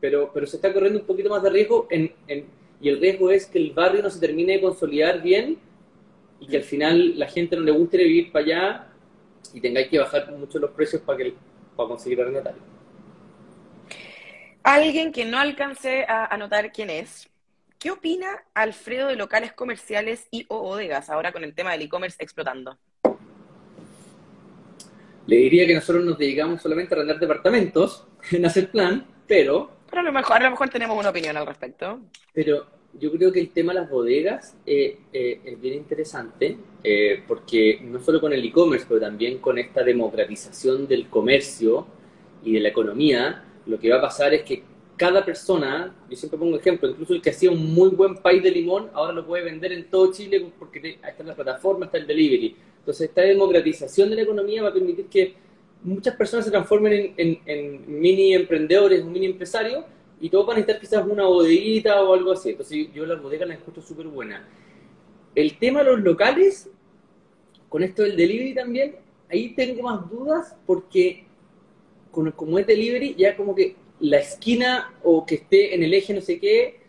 pero, 0.00 0.30
pero 0.32 0.46
se 0.46 0.56
está 0.56 0.72
corriendo 0.72 1.00
un 1.00 1.06
poquito 1.06 1.30
más 1.30 1.42
de 1.42 1.50
riesgo 1.50 1.86
en, 1.90 2.12
y 2.80 2.88
el 2.88 3.00
riesgo 3.00 3.30
es 3.30 3.46
que 3.46 3.58
el 3.58 3.72
barrio 3.72 4.02
no 4.02 4.10
se 4.10 4.18
termine 4.18 4.54
de 4.54 4.60
consolidar 4.62 5.22
bien 5.22 5.58
y 6.40 6.46
que 6.46 6.56
al 6.56 6.62
final 6.62 7.18
la 7.18 7.28
gente 7.28 7.56
no 7.56 7.62
le 7.62 7.72
guste 7.72 7.98
vivir 7.98 8.32
para 8.32 8.44
allá 8.44 8.88
y 9.52 9.60
tengáis 9.60 9.88
que 9.88 9.98
bajar 9.98 10.32
mucho 10.32 10.58
los 10.58 10.70
precios 10.70 11.02
para, 11.02 11.18
que, 11.18 11.34
para 11.76 11.88
conseguir 11.88 12.20
arrendatario. 12.20 12.62
Alguien 14.62 15.12
que 15.12 15.24
no 15.24 15.38
alcancé 15.38 16.04
a 16.08 16.26
anotar 16.26 16.72
quién 16.72 16.90
es. 16.90 17.28
¿Qué 17.78 17.90
opina 17.90 18.44
Alfredo 18.52 19.08
de 19.08 19.16
locales 19.16 19.52
comerciales 19.52 20.26
y 20.30 20.44
o 20.48 20.60
bodegas 20.60 21.08
ahora 21.08 21.32
con 21.32 21.44
el 21.44 21.54
tema 21.54 21.72
del 21.72 21.82
e-commerce 21.82 22.16
explotando? 22.22 22.78
Le 25.30 25.36
diría 25.36 25.64
que 25.64 25.74
nosotros 25.74 26.04
nos 26.04 26.18
dedicamos 26.18 26.60
solamente 26.60 26.92
a 26.92 26.96
arrendar 26.96 27.20
departamentos 27.20 28.04
en 28.32 28.44
hacer 28.44 28.68
plan, 28.68 29.06
pero... 29.28 29.70
Pero 29.88 30.00
a 30.00 30.04
lo 30.04 30.12
mejor, 30.12 30.36
a 30.38 30.40
lo 30.40 30.50
mejor 30.50 30.70
tenemos 30.70 30.98
una 30.98 31.10
opinión 31.10 31.36
al 31.36 31.46
respecto. 31.46 32.00
Pero 32.34 32.66
yo 32.98 33.12
creo 33.12 33.30
que 33.30 33.38
el 33.38 33.50
tema 33.50 33.72
de 33.72 33.78
las 33.78 33.88
bodegas 33.88 34.56
eh, 34.66 34.98
eh, 35.12 35.40
es 35.44 35.60
bien 35.60 35.74
interesante 35.74 36.58
eh, 36.82 37.22
porque 37.28 37.78
no 37.80 38.00
solo 38.00 38.20
con 38.20 38.32
el 38.32 38.44
e-commerce, 38.44 38.86
pero 38.88 38.98
también 38.98 39.38
con 39.38 39.56
esta 39.58 39.84
democratización 39.84 40.88
del 40.88 41.08
comercio 41.08 41.86
y 42.42 42.54
de 42.54 42.60
la 42.60 42.70
economía, 42.70 43.44
lo 43.66 43.78
que 43.78 43.88
va 43.88 43.98
a 43.98 44.00
pasar 44.00 44.34
es 44.34 44.42
que 44.42 44.64
cada 44.96 45.24
persona, 45.24 45.94
yo 46.10 46.16
siempre 46.16 46.40
pongo 46.40 46.56
ejemplo, 46.56 46.90
incluso 46.90 47.14
el 47.14 47.22
que 47.22 47.30
hacía 47.30 47.52
un 47.52 47.72
muy 47.72 47.90
buen 47.90 48.16
país 48.16 48.42
de 48.42 48.50
limón, 48.50 48.90
ahora 48.94 49.12
lo 49.12 49.24
puede 49.24 49.44
vender 49.44 49.72
en 49.72 49.88
todo 49.88 50.12
Chile 50.12 50.44
porque 50.58 50.98
está 51.00 51.22
en 51.22 51.28
la 51.28 51.36
plataforma, 51.36 51.86
está 51.86 51.98
el 51.98 52.08
delivery. 52.08 52.56
Entonces, 52.80 53.08
esta 53.08 53.22
democratización 53.22 54.10
de 54.10 54.16
la 54.16 54.22
economía 54.22 54.62
va 54.62 54.70
a 54.70 54.74
permitir 54.74 55.06
que 55.06 55.34
muchas 55.82 56.16
personas 56.16 56.44
se 56.44 56.50
transformen 56.50 57.14
en, 57.16 57.84
mini 57.86 58.34
emprendedores, 58.34 59.04
mini 59.04 59.26
empresarios, 59.26 59.84
y 60.20 60.28
todos 60.28 60.46
van 60.46 60.56
a 60.56 60.60
necesitar 60.60 60.80
quizás 60.80 61.06
una 61.06 61.24
bodeguita 61.24 62.02
o 62.02 62.14
algo 62.14 62.32
así. 62.32 62.50
Entonces 62.50 62.92
yo 62.92 63.06
las 63.06 63.22
bodegas 63.22 63.48
las 63.48 63.58
encuentro 63.58 63.82
súper 63.82 64.06
buenas. 64.06 64.42
El 65.34 65.58
tema 65.58 65.80
de 65.80 65.90
los 65.90 66.00
locales, 66.00 66.68
con 67.68 67.82
esto 67.82 68.02
del 68.02 68.16
delivery 68.16 68.54
también, 68.54 68.96
ahí 69.30 69.54
tengo 69.54 69.82
más 69.82 70.10
dudas 70.10 70.56
porque 70.66 71.24
como 72.10 72.58
es 72.58 72.66
delivery, 72.66 73.14
ya 73.16 73.36
como 73.36 73.54
que 73.54 73.76
la 74.00 74.18
esquina 74.18 74.92
o 75.04 75.24
que 75.24 75.36
esté 75.36 75.74
en 75.74 75.82
el 75.82 75.94
eje 75.94 76.12
no 76.12 76.20
sé 76.20 76.40
qué, 76.40 76.79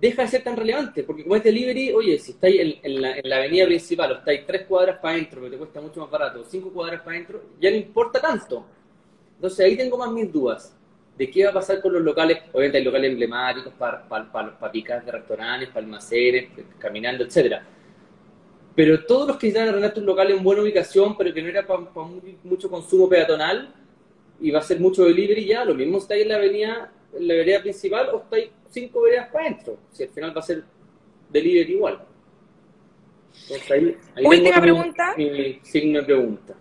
deja 0.00 0.22
de 0.22 0.28
ser 0.28 0.44
tan 0.44 0.56
relevante, 0.56 1.02
porque 1.02 1.22
como 1.22 1.36
es 1.36 1.42
delivery, 1.42 1.92
oye, 1.92 2.18
si 2.18 2.32
estáis 2.32 2.78
en, 2.82 3.00
la, 3.00 3.18
en 3.18 3.28
la, 3.28 3.36
avenida 3.36 3.66
principal 3.66 4.12
o 4.12 4.14
estáis 4.16 4.46
tres 4.46 4.62
cuadras 4.66 4.98
para 4.98 5.14
adentro, 5.14 5.40
pero 5.40 5.52
te 5.52 5.58
cuesta 5.58 5.80
mucho 5.80 6.00
más 6.00 6.10
barato, 6.10 6.44
cinco 6.44 6.70
cuadras 6.70 7.00
para 7.02 7.16
adentro, 7.16 7.42
ya 7.60 7.70
no 7.70 7.76
importa 7.76 8.20
tanto. 8.20 8.64
Entonces 9.34 9.64
ahí 9.64 9.76
tengo 9.76 9.96
más 9.96 10.10
mis 10.10 10.32
dudas 10.32 10.76
de 11.16 11.28
qué 11.28 11.44
va 11.44 11.50
a 11.50 11.54
pasar 11.54 11.80
con 11.80 11.92
los 11.92 12.02
locales, 12.02 12.38
obviamente 12.52 12.78
hay 12.78 12.84
locales 12.84 13.10
emblemáticos 13.10 13.72
para, 13.74 14.08
para, 14.08 14.30
para, 14.30 14.70
picar 14.70 15.04
de 15.04 15.10
restaurantes, 15.10 15.68
para 15.68 15.84
almacenes, 15.84 16.48
caminando, 16.78 17.24
etcétera. 17.24 17.66
Pero 18.76 19.04
todos 19.04 19.26
los 19.26 19.36
que 19.36 19.48
quisieran 19.48 19.70
arrendar 19.70 19.92
un 19.96 20.06
local 20.06 20.30
en 20.30 20.44
buena 20.44 20.62
ubicación, 20.62 21.16
pero 21.16 21.34
que 21.34 21.42
no 21.42 21.48
era 21.48 21.66
para, 21.66 21.80
mucho 22.44 22.70
consumo 22.70 23.08
peatonal, 23.08 23.74
y 24.40 24.52
va 24.52 24.60
a 24.60 24.62
ser 24.62 24.78
mucho 24.78 25.04
delivery 25.04 25.44
ya, 25.44 25.64
lo 25.64 25.74
mismo 25.74 25.98
está 25.98 26.14
ahí 26.14 26.22
en 26.22 26.28
la 26.28 26.36
avenida, 26.36 26.92
en 27.12 27.26
la 27.26 27.34
vereda 27.34 27.62
principal, 27.62 28.10
o 28.12 28.18
está 28.18 28.36
ahí 28.36 28.52
cinco 28.70 29.02
veredas 29.02 29.28
para 29.30 29.46
adentro, 29.46 29.78
si 29.92 30.02
al 30.04 30.08
final 30.10 30.36
va 30.36 30.40
a 30.40 30.44
ser 30.44 30.64
delivery 31.30 31.72
igual. 31.72 32.04
Última 34.24 34.60
pregunta. 34.60 35.14
Mi 35.16 35.60
signo 35.62 36.00
de 36.00 36.04
pregunta 36.04 36.56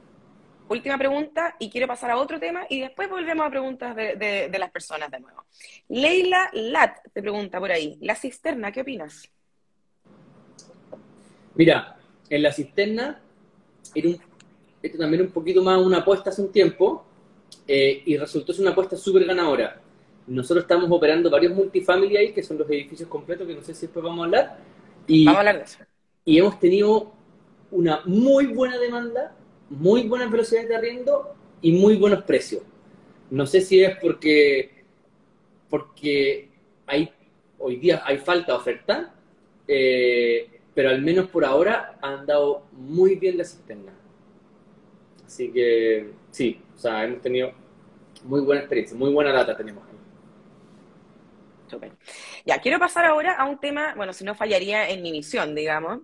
última 0.69 0.97
pregunta 0.97 1.55
y 1.59 1.69
quiero 1.69 1.87
pasar 1.87 2.11
a 2.11 2.17
otro 2.17 2.39
tema 2.39 2.65
y 2.69 2.81
después 2.81 3.09
volvemos 3.09 3.45
a 3.45 3.49
preguntas 3.49 3.95
de, 3.95 4.55
las 4.57 4.71
personas 4.71 5.09
de 5.11 5.19
nuevo. 5.19 5.45
Leila 5.89 6.49
Lat 6.53 6.97
te 7.13 7.21
pregunta 7.21 7.59
por 7.59 7.71
ahí, 7.71 7.97
la 8.01 8.15
cisterna, 8.15 8.71
¿qué 8.71 8.81
opinas? 8.81 9.29
Mira, 11.55 11.97
en 12.29 12.43
la 12.43 12.51
cisterna 12.51 13.21
era 13.95 14.09
un, 14.09 14.19
esto 14.81 14.97
también 14.97 15.23
un 15.23 15.31
poquito 15.31 15.63
más 15.63 15.79
una 15.79 15.99
apuesta 15.99 16.29
hace 16.29 16.41
un 16.41 16.51
tiempo 16.51 17.05
eh, 17.67 18.03
y 18.05 18.17
resultó 18.17 18.53
ser 18.53 18.61
una 18.61 18.71
apuesta 18.71 18.95
súper 18.95 19.25
ganadora. 19.25 19.81
Nosotros 20.28 20.63
estamos 20.63 20.89
operando 20.91 21.30
varios 21.30 21.53
multifamily 21.53 22.17
ahí, 22.17 22.34
que 22.34 22.43
son 22.43 22.57
los 22.57 22.69
edificios 22.69 23.09
completos, 23.09 23.47
que 23.47 23.55
no 23.55 23.61
sé 23.61 23.73
si 23.73 23.88
después 23.88 24.03
vamos 24.03 24.21
a 24.21 24.25
hablar. 24.25 24.57
Y, 25.07 25.25
vamos 25.25 25.38
a 25.38 25.39
hablar 25.39 25.57
de 25.57 25.63
eso. 25.63 25.80
Y 26.25 26.38
hemos 26.38 26.59
tenido 26.59 27.13
una 27.71 28.01
muy 28.05 28.47
buena 28.47 28.78
demanda 28.78 29.34
muy 29.69 30.07
buenas 30.07 30.32
velocidades 30.32 30.69
de 30.69 30.75
arriendo 30.75 31.36
y 31.61 31.73
muy 31.73 31.95
buenos 31.95 32.23
precios. 32.23 32.63
No 33.30 33.45
sé 33.45 33.61
si 33.61 33.84
es 33.84 33.97
porque, 33.97 34.84
porque 35.69 36.49
hay, 36.86 37.11
hoy 37.59 37.78
día 37.78 38.01
hay 38.05 38.17
falta 38.17 38.53
de 38.53 38.57
oferta, 38.57 39.13
eh, 39.67 40.49
pero 40.73 40.89
al 40.89 41.01
menos 41.01 41.28
por 41.28 41.43
ahora 41.43 41.97
han 42.01 42.25
dado 42.25 42.63
muy 42.71 43.15
bien 43.15 43.38
la 43.38 43.43
cisterna. 43.43 43.93
Así 45.25 45.51
que 45.51 46.11
sí, 46.32 46.61
o 46.75 46.80
sea, 46.80 47.03
hemos 47.03 47.21
tenido 47.21 47.51
muy 48.23 48.41
buena 48.41 48.61
experiencia, 48.61 48.97
muy 48.97 49.11
buena 49.11 49.34
data 49.34 49.57
tenemos 49.57 49.84
ahí. 49.86 49.97
Ya, 52.45 52.59
quiero 52.59 52.80
pasar 52.80 53.05
ahora 53.05 53.34
a 53.34 53.45
un 53.45 53.59
tema, 53.59 53.93
bueno, 53.95 54.13
si 54.13 54.24
no 54.24 54.36
fallaría 54.36 54.89
en 54.89 55.01
mi 55.01 55.11
misión, 55.11 55.53
digamos, 55.55 56.01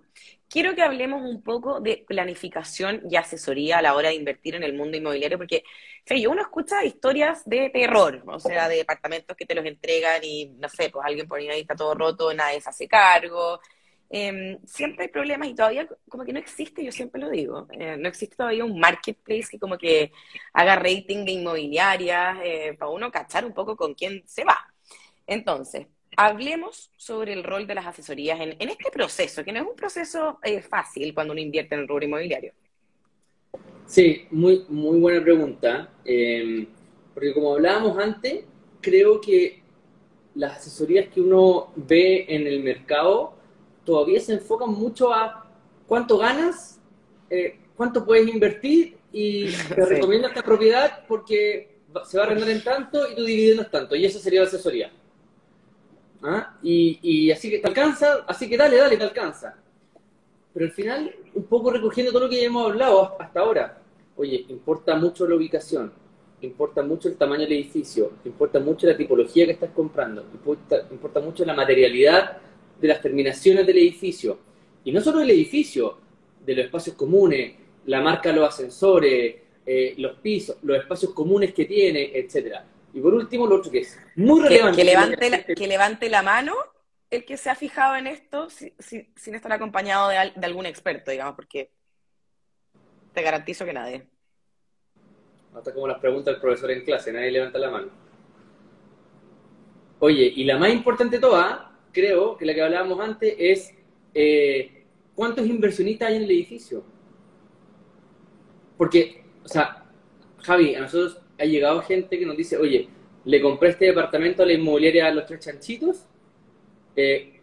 quiero 0.48 0.74
que 0.74 0.82
hablemos 0.82 1.22
un 1.22 1.42
poco 1.42 1.80
de 1.80 2.04
planificación 2.06 3.02
y 3.10 3.16
asesoría 3.16 3.78
a 3.78 3.82
la 3.82 3.94
hora 3.94 4.10
de 4.10 4.14
invertir 4.14 4.54
en 4.54 4.62
el 4.62 4.74
mundo 4.74 4.96
inmobiliario, 4.96 5.38
porque 5.38 5.64
yo 6.06 6.30
uno 6.30 6.42
escucha 6.42 6.84
historias 6.84 7.42
de 7.44 7.70
terror, 7.70 8.22
o 8.26 8.38
sea, 8.38 8.68
de 8.68 8.76
departamentos 8.76 9.36
que 9.36 9.46
te 9.46 9.54
los 9.54 9.64
entregan 9.64 10.22
y, 10.22 10.46
no 10.58 10.68
sé, 10.68 10.90
pues 10.90 11.04
alguien 11.06 11.26
por 11.26 11.38
ahí 11.40 11.60
está 11.60 11.74
todo 11.74 11.94
roto, 11.94 12.32
nadie 12.34 12.60
se 12.60 12.70
hace 12.70 12.86
cargo. 12.88 13.60
Em, 14.10 14.58
siempre 14.64 15.04
hay 15.06 15.10
problemas 15.10 15.48
y 15.48 15.54
todavía 15.54 15.88
como 16.08 16.24
que 16.24 16.32
no 16.32 16.38
existe, 16.38 16.84
yo 16.84 16.92
siempre 16.92 17.20
lo 17.20 17.30
digo, 17.30 17.66
eh, 17.72 17.96
no 17.98 18.08
existe 18.08 18.36
todavía 18.36 18.64
un 18.64 18.78
marketplace 18.78 19.48
que 19.50 19.58
como 19.58 19.76
que 19.78 20.12
haga 20.52 20.76
rating 20.76 21.24
de 21.24 21.32
inmobiliarias 21.32 22.38
eh, 22.44 22.76
para 22.78 22.90
uno 22.92 23.10
cachar 23.10 23.44
un 23.44 23.52
poco 23.54 23.76
con 23.76 23.94
quién 23.94 24.22
se 24.26 24.44
va. 24.44 24.73
Entonces, 25.26 25.86
hablemos 26.16 26.90
sobre 26.96 27.32
el 27.32 27.44
rol 27.44 27.66
de 27.66 27.74
las 27.74 27.86
asesorías 27.86 28.40
en, 28.40 28.56
este 28.58 28.90
proceso, 28.92 29.44
que 29.44 29.52
no 29.52 29.60
es 29.60 29.66
un 29.66 29.76
proceso 29.76 30.38
eh, 30.42 30.62
fácil 30.62 31.14
cuando 31.14 31.32
uno 31.32 31.40
invierte 31.40 31.74
en 31.74 31.82
el 31.82 31.88
rubro 31.88 32.04
inmobiliario. 32.04 32.52
Sí, 33.86 34.26
muy, 34.30 34.64
muy 34.68 34.98
buena 34.98 35.22
pregunta. 35.22 35.90
Em, 36.04 36.66
porque 37.12 37.32
como 37.32 37.54
hablábamos 37.54 37.98
antes, 37.98 38.44
creo 38.80 39.20
que 39.20 39.62
las 40.34 40.58
asesorías 40.58 41.08
que 41.08 41.20
uno 41.20 41.72
ve 41.76 42.26
en 42.28 42.46
el 42.46 42.62
mercado 42.62 43.34
todavía 43.84 44.20
se 44.20 44.34
enfocan 44.34 44.70
mucho 44.70 45.12
a 45.12 45.48
cuánto 45.86 46.18
ganas, 46.18 46.80
eh, 47.30 47.58
cuánto 47.76 48.04
puedes 48.04 48.28
invertir 48.28 48.96
y 49.12 49.52
te 49.52 49.84
recomiendo 49.86 50.28
esta 50.28 50.42
propiedad 50.42 51.04
porque 51.06 51.78
se 52.04 52.18
va 52.18 52.24
a 52.24 52.26
arrendar 52.26 52.50
en 52.50 52.64
tanto 52.64 53.10
y 53.10 53.14
tu 53.14 53.24
dividendo 53.24 53.62
es 53.62 53.70
tanto. 53.70 53.94
Y 53.94 54.04
eso 54.04 54.18
sería 54.18 54.40
la 54.40 54.48
asesoría. 54.48 54.90
¿Ah? 56.22 56.56
Y, 56.62 56.98
y, 57.02 57.30
así 57.30 57.50
que 57.50 57.58
te 57.58 57.68
alcanza, 57.68 58.24
así 58.26 58.48
que 58.48 58.56
dale, 58.56 58.76
dale, 58.76 58.96
te 58.96 59.04
alcanza. 59.04 59.54
Pero 60.52 60.66
al 60.66 60.72
final, 60.72 61.14
un 61.34 61.44
poco 61.44 61.70
recogiendo 61.70 62.12
todo 62.12 62.24
lo 62.24 62.30
que 62.30 62.40
ya 62.40 62.46
hemos 62.46 62.70
hablado 62.70 63.16
hasta 63.20 63.40
ahora. 63.40 63.78
Oye, 64.16 64.46
importa 64.48 64.94
mucho 64.96 65.26
la 65.26 65.34
ubicación, 65.34 65.92
importa 66.40 66.82
mucho 66.82 67.08
el 67.08 67.16
tamaño 67.16 67.42
del 67.42 67.54
edificio, 67.54 68.12
importa 68.24 68.60
mucho 68.60 68.86
la 68.86 68.96
tipología 68.96 69.44
que 69.46 69.52
estás 69.52 69.70
comprando, 69.70 70.22
importa, 70.32 70.86
importa 70.90 71.20
mucho 71.20 71.44
la 71.44 71.54
materialidad 71.54 72.38
de 72.80 72.88
las 72.88 73.00
terminaciones 73.00 73.66
del 73.66 73.78
edificio. 73.78 74.38
Y 74.84 74.92
no 74.92 75.00
solo 75.00 75.18
del 75.18 75.30
edificio, 75.30 75.98
de 76.44 76.54
los 76.54 76.64
espacios 76.66 76.94
comunes, 76.94 77.54
la 77.86 78.00
marca 78.00 78.30
de 78.30 78.36
los 78.36 78.48
ascensores, 78.48 79.36
eh, 79.66 79.94
los 79.98 80.18
pisos, 80.18 80.56
los 80.62 80.78
espacios 80.78 81.12
comunes 81.12 81.52
que 81.54 81.64
tiene, 81.64 82.10
etcétera. 82.14 82.64
Y 82.94 83.00
por 83.00 83.12
último, 83.12 83.46
lo 83.46 83.56
otro 83.56 83.72
que 83.72 83.80
es 83.80 83.98
muy 84.14 84.40
relevante. 84.40 84.76
Que, 84.76 84.84
levante, 84.84 85.30
la, 85.30 85.42
que 85.42 85.66
levante 85.66 86.08
la 86.08 86.22
mano 86.22 86.54
el 87.10 87.24
que 87.24 87.36
se 87.36 87.50
ha 87.50 87.56
fijado 87.56 87.96
en 87.96 88.06
esto 88.06 88.48
sin 88.50 89.34
estar 89.34 89.52
acompañado 89.52 90.08
de, 90.08 90.32
de, 90.34 90.46
algún 90.46 90.64
experto, 90.64 91.10
digamos, 91.10 91.34
porque 91.34 91.72
te 93.12 93.22
garantizo 93.22 93.64
que 93.64 93.72
nadie. 93.72 94.06
Hasta 95.54 95.74
como 95.74 95.88
las 95.88 95.98
preguntas 95.98 96.34
del 96.34 96.40
profesor 96.40 96.70
en 96.70 96.84
clase, 96.84 97.12
nadie 97.12 97.32
levanta 97.32 97.58
la 97.58 97.70
mano. 97.70 97.88
Oye, 99.98 100.32
y 100.34 100.44
la 100.44 100.56
más 100.56 100.72
importante 100.72 101.16
de 101.16 101.20
todas, 101.20 101.62
creo 101.92 102.36
que 102.36 102.44
la 102.44 102.54
que 102.54 102.62
hablábamos 102.62 103.00
antes, 103.00 103.34
es 103.38 103.74
eh, 104.12 104.86
cuántos 105.16 105.46
inversionistas 105.46 106.10
hay 106.10 106.16
en 106.16 106.22
el 106.24 106.30
edificio. 106.30 106.84
Porque, 108.76 109.24
o 109.44 109.48
sea, 109.48 109.84
Javi, 110.38 110.74
a 110.74 110.80
nosotros 110.80 111.23
ha 111.44 111.46
llegado 111.46 111.82
gente 111.82 112.18
que 112.18 112.26
nos 112.26 112.36
dice, 112.36 112.56
oye, 112.56 112.88
le 113.24 113.40
compré 113.40 113.70
este 113.70 113.86
departamento 113.86 114.42
a 114.42 114.46
la 114.46 114.54
inmobiliaria 114.54 115.06
a 115.06 115.10
los 115.10 115.26
tres 115.26 115.40
chanchitos 115.40 116.04
eh, 116.96 117.40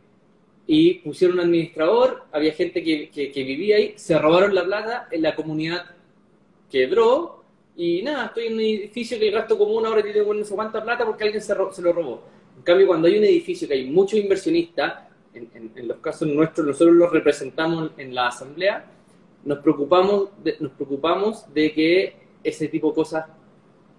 y 0.67 0.95
pusieron 0.95 1.39
un 1.39 1.45
administrador, 1.45 2.23
había 2.31 2.53
gente 2.53 2.83
que, 2.83 3.09
que, 3.09 3.43
vivía 3.43 3.77
ahí, 3.77 3.93
se 3.95 4.17
robaron 4.17 4.53
la 4.53 4.63
plata, 4.63 5.07
en 5.11 5.21
la 5.21 5.35
comunidad 5.35 5.85
quebró 6.69 7.43
y 7.75 8.01
nada, 8.03 8.27
estoy 8.27 8.47
en 8.47 8.53
un 8.53 8.59
edificio 8.59 9.17
que 9.19 9.27
el 9.27 9.33
gasto 9.33 9.57
común 9.57 9.85
ahora 9.85 10.03
tiene 10.03 10.23
cuánta 10.49 10.83
plata 10.83 11.05
porque 11.05 11.23
alguien 11.23 11.41
se, 11.41 11.53
se, 11.71 11.81
lo 11.81 11.93
robó. 11.93 12.23
En 12.57 12.63
cambio, 12.63 12.87
cuando 12.87 13.07
hay 13.07 13.17
un 13.17 13.23
edificio 13.23 13.67
que 13.67 13.73
hay 13.73 13.89
muchos 13.89 14.19
inversionistas, 14.19 15.03
en, 15.33 15.71
en, 15.75 15.87
los 15.87 15.97
casos 15.97 16.27
nuestros, 16.27 16.67
nosotros 16.67 16.95
los 16.95 17.11
representamos 17.11 17.91
en 17.97 18.13
la 18.13 18.27
asamblea, 18.27 18.85
nos 19.43 19.59
preocupamos 19.59 20.29
de, 20.43 20.57
nos 20.59 20.71
preocupamos 20.73 21.51
de 21.53 21.73
que 21.73 22.15
ese 22.43 22.67
tipo 22.67 22.89
de 22.89 22.95
cosas 22.95 23.25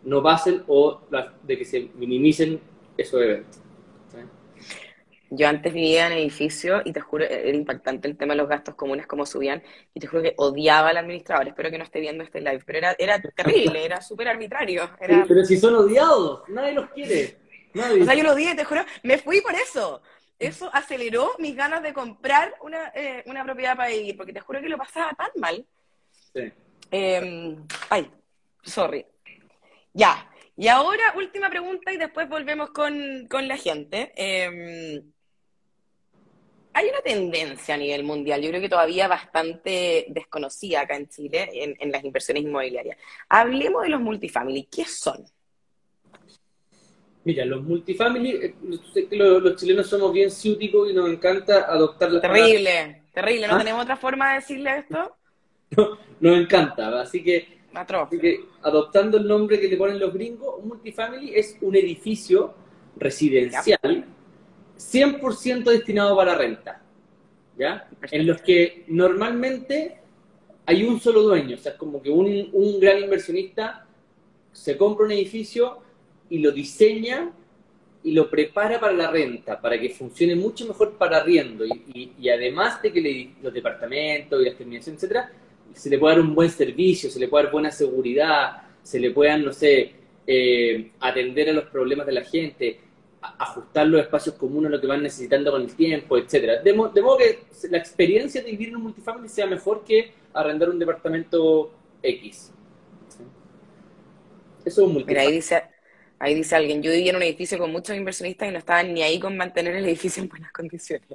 no 0.04 0.22
pasen 0.22 0.64
o 0.66 1.00
de 1.42 1.58
que 1.58 1.64
se 1.64 1.90
minimicen 1.94 2.60
esos 2.96 3.20
eventos. 3.20 3.62
Yo 5.34 5.48
antes 5.48 5.72
vivía 5.72 6.08
en 6.08 6.12
edificio 6.12 6.82
y 6.84 6.92
te 6.92 7.00
juro, 7.00 7.24
era 7.24 7.56
impactante 7.56 8.06
el 8.06 8.18
tema 8.18 8.34
de 8.34 8.38
los 8.38 8.50
gastos 8.50 8.74
comunes, 8.74 9.06
cómo 9.06 9.24
subían, 9.24 9.62
y 9.94 10.00
te 10.00 10.06
juro 10.06 10.22
que 10.22 10.34
odiaba 10.36 10.90
al 10.90 10.98
administrador. 10.98 11.48
Espero 11.48 11.70
que 11.70 11.78
no 11.78 11.84
esté 11.84 12.00
viendo 12.00 12.22
este 12.22 12.42
live, 12.42 12.60
pero 12.66 12.78
era, 12.78 12.94
era 12.98 13.18
terrible, 13.18 13.82
era 13.82 14.02
súper 14.02 14.28
arbitrario. 14.28 14.90
pero 14.98 15.44
si 15.46 15.56
son 15.56 15.74
odiados, 15.74 16.42
nadie 16.48 16.72
los 16.74 16.90
quiere. 16.90 17.38
O 17.74 18.04
sea, 18.04 18.14
yo 18.14 18.24
los 18.24 18.34
odié, 18.34 18.54
te 18.54 18.64
juro, 18.64 18.84
me 19.02 19.16
fui 19.16 19.40
por 19.40 19.54
eso. 19.54 20.02
Eso 20.38 20.68
aceleró 20.70 21.30
mis 21.38 21.56
ganas 21.56 21.82
de 21.82 21.94
comprar 21.94 22.54
una, 22.60 22.92
eh, 22.94 23.22
una 23.26 23.42
propiedad 23.42 23.74
para 23.74 23.88
vivir, 23.88 24.16
porque 24.16 24.34
te 24.34 24.40
juro 24.40 24.60
que 24.60 24.68
lo 24.68 24.76
pasaba 24.76 25.12
tan 25.14 25.30
mal. 25.36 25.64
Sí. 26.34 26.52
Em, 26.90 27.64
ay, 27.88 28.10
sorry. 28.64 29.06
Ya. 29.92 30.28
Y 30.56 30.68
ahora, 30.68 31.14
última 31.16 31.50
pregunta 31.50 31.92
y 31.92 31.96
después 31.96 32.28
volvemos 32.28 32.70
con, 32.70 33.26
con 33.28 33.48
la 33.48 33.56
gente. 33.56 34.12
Eh, 34.16 35.02
hay 36.74 36.88
una 36.88 37.00
tendencia 37.02 37.74
a 37.74 37.78
nivel 37.78 38.04
mundial, 38.04 38.40
yo 38.40 38.48
creo 38.48 38.60
que 38.60 38.68
todavía 38.68 39.06
bastante 39.06 40.06
desconocida 40.08 40.80
acá 40.80 40.96
en 40.96 41.08
Chile, 41.08 41.76
en, 41.78 41.92
las 41.92 42.02
inversiones 42.02 42.44
inmobiliarias. 42.44 42.96
Hablemos 43.28 43.82
de 43.82 43.90
los 43.90 44.00
multifamily. 44.00 44.64
¿Qué 44.64 44.84
son? 44.84 45.24
Mira, 47.24 47.44
los 47.44 47.62
multifamily, 47.62 48.30
eh, 48.30 48.54
los, 49.10 49.56
chilenos 49.56 49.86
somos 49.86 50.12
bien 50.12 50.30
ciúticos 50.30 50.90
y 50.90 50.94
nos 50.94 51.08
encanta 51.10 51.66
adoptar 51.70 52.10
la 52.10 52.20
Terrible, 52.20 53.02
terrible. 53.12 53.46
¿No 53.46 53.54
¿Ah? 53.54 53.58
tenemos 53.58 53.82
otra 53.82 53.96
forma 53.96 54.30
de 54.30 54.34
decirle 54.36 54.78
esto? 54.78 55.16
No, 55.74 55.98
nos 56.20 56.38
encanta, 56.38 57.00
así 57.00 57.24
que, 57.24 57.61
así 57.74 58.18
que 58.18 58.40
adoptando 58.62 59.18
el 59.18 59.26
nombre 59.26 59.58
que 59.60 59.68
le 59.68 59.76
ponen 59.76 59.98
los 59.98 60.12
gringos, 60.12 60.54
un 60.58 60.68
multifamily 60.68 61.34
es 61.34 61.56
un 61.60 61.74
edificio 61.76 62.54
residencial 62.96 64.06
100% 64.76 65.64
destinado 65.64 66.16
para 66.16 66.34
renta, 66.34 66.82
¿ya? 67.56 67.88
En 68.10 68.26
los 68.26 68.42
que 68.42 68.84
normalmente 68.88 69.98
hay 70.66 70.84
un 70.84 71.00
solo 71.00 71.22
dueño, 71.22 71.56
o 71.56 71.58
sea, 71.58 71.72
es 71.72 71.78
como 71.78 72.02
que 72.02 72.10
un, 72.10 72.50
un 72.52 72.80
gran 72.80 72.98
inversionista 72.98 73.86
se 74.52 74.76
compra 74.76 75.06
un 75.06 75.12
edificio 75.12 75.78
y 76.28 76.38
lo 76.38 76.52
diseña 76.52 77.32
y 78.04 78.12
lo 78.12 78.28
prepara 78.28 78.80
para 78.80 78.92
la 78.92 79.10
renta, 79.10 79.60
para 79.60 79.78
que 79.78 79.90
funcione 79.90 80.34
mucho 80.34 80.66
mejor 80.66 80.94
para 80.94 81.18
arriendo. 81.18 81.64
Y, 81.64 82.12
y, 82.18 82.28
además 82.28 82.82
de 82.82 82.92
que 82.92 83.30
los 83.40 83.52
departamentos 83.52 84.40
y 84.40 84.44
las 84.44 84.56
terminaciones, 84.56 85.02
etcétera, 85.02 85.30
se 85.74 85.90
le 85.90 85.98
puede 85.98 86.16
dar 86.16 86.24
un 86.24 86.34
buen 86.34 86.50
servicio, 86.50 87.10
se 87.10 87.18
le 87.18 87.28
puede 87.28 87.44
dar 87.44 87.52
buena 87.52 87.70
seguridad, 87.70 88.62
se 88.82 88.98
le 89.00 89.10
puedan, 89.10 89.44
no 89.44 89.52
sé, 89.52 89.92
eh, 90.26 90.92
atender 91.00 91.50
a 91.50 91.52
los 91.52 91.64
problemas 91.64 92.06
de 92.06 92.12
la 92.12 92.24
gente 92.24 92.80
ajustar 93.22 93.86
los 93.86 94.00
espacios 94.00 94.34
comunes 94.34 94.68
a 94.68 94.74
lo 94.74 94.80
que 94.80 94.86
van 94.86 95.02
necesitando 95.02 95.52
con 95.52 95.62
el 95.62 95.74
tiempo, 95.74 96.18
etcétera. 96.18 96.60
De, 96.62 96.72
modo 96.72 97.16
que 97.16 97.44
la 97.70 97.78
experiencia 97.78 98.42
de 98.42 98.50
vivir 98.50 98.68
en 98.68 98.76
un 98.76 98.82
multifamily 98.82 99.28
sea 99.28 99.46
mejor 99.46 99.84
que 99.84 100.12
arrendar 100.34 100.70
un 100.70 100.78
departamento 100.78 101.72
X. 102.02 102.52
Eso 104.64 104.64
es 104.64 104.78
un 104.78 104.92
multifamily. 104.94 105.06
Mira, 105.06 105.22
ahí 105.22 105.32
dice, 105.32 105.62
ahí 106.18 106.34
dice 106.34 106.56
alguien, 106.56 106.82
yo 106.82 106.90
vivía 106.90 107.10
en 107.10 107.16
un 107.16 107.22
edificio 107.22 107.58
con 107.58 107.70
muchos 107.70 107.96
inversionistas 107.96 108.48
y 108.48 108.52
no 108.52 108.58
estaban 108.58 108.92
ni 108.92 109.02
ahí 109.02 109.20
con 109.20 109.36
mantener 109.36 109.76
el 109.76 109.84
edificio 109.84 110.22
en 110.22 110.28
buenas 110.28 110.52
condiciones. 110.52 111.06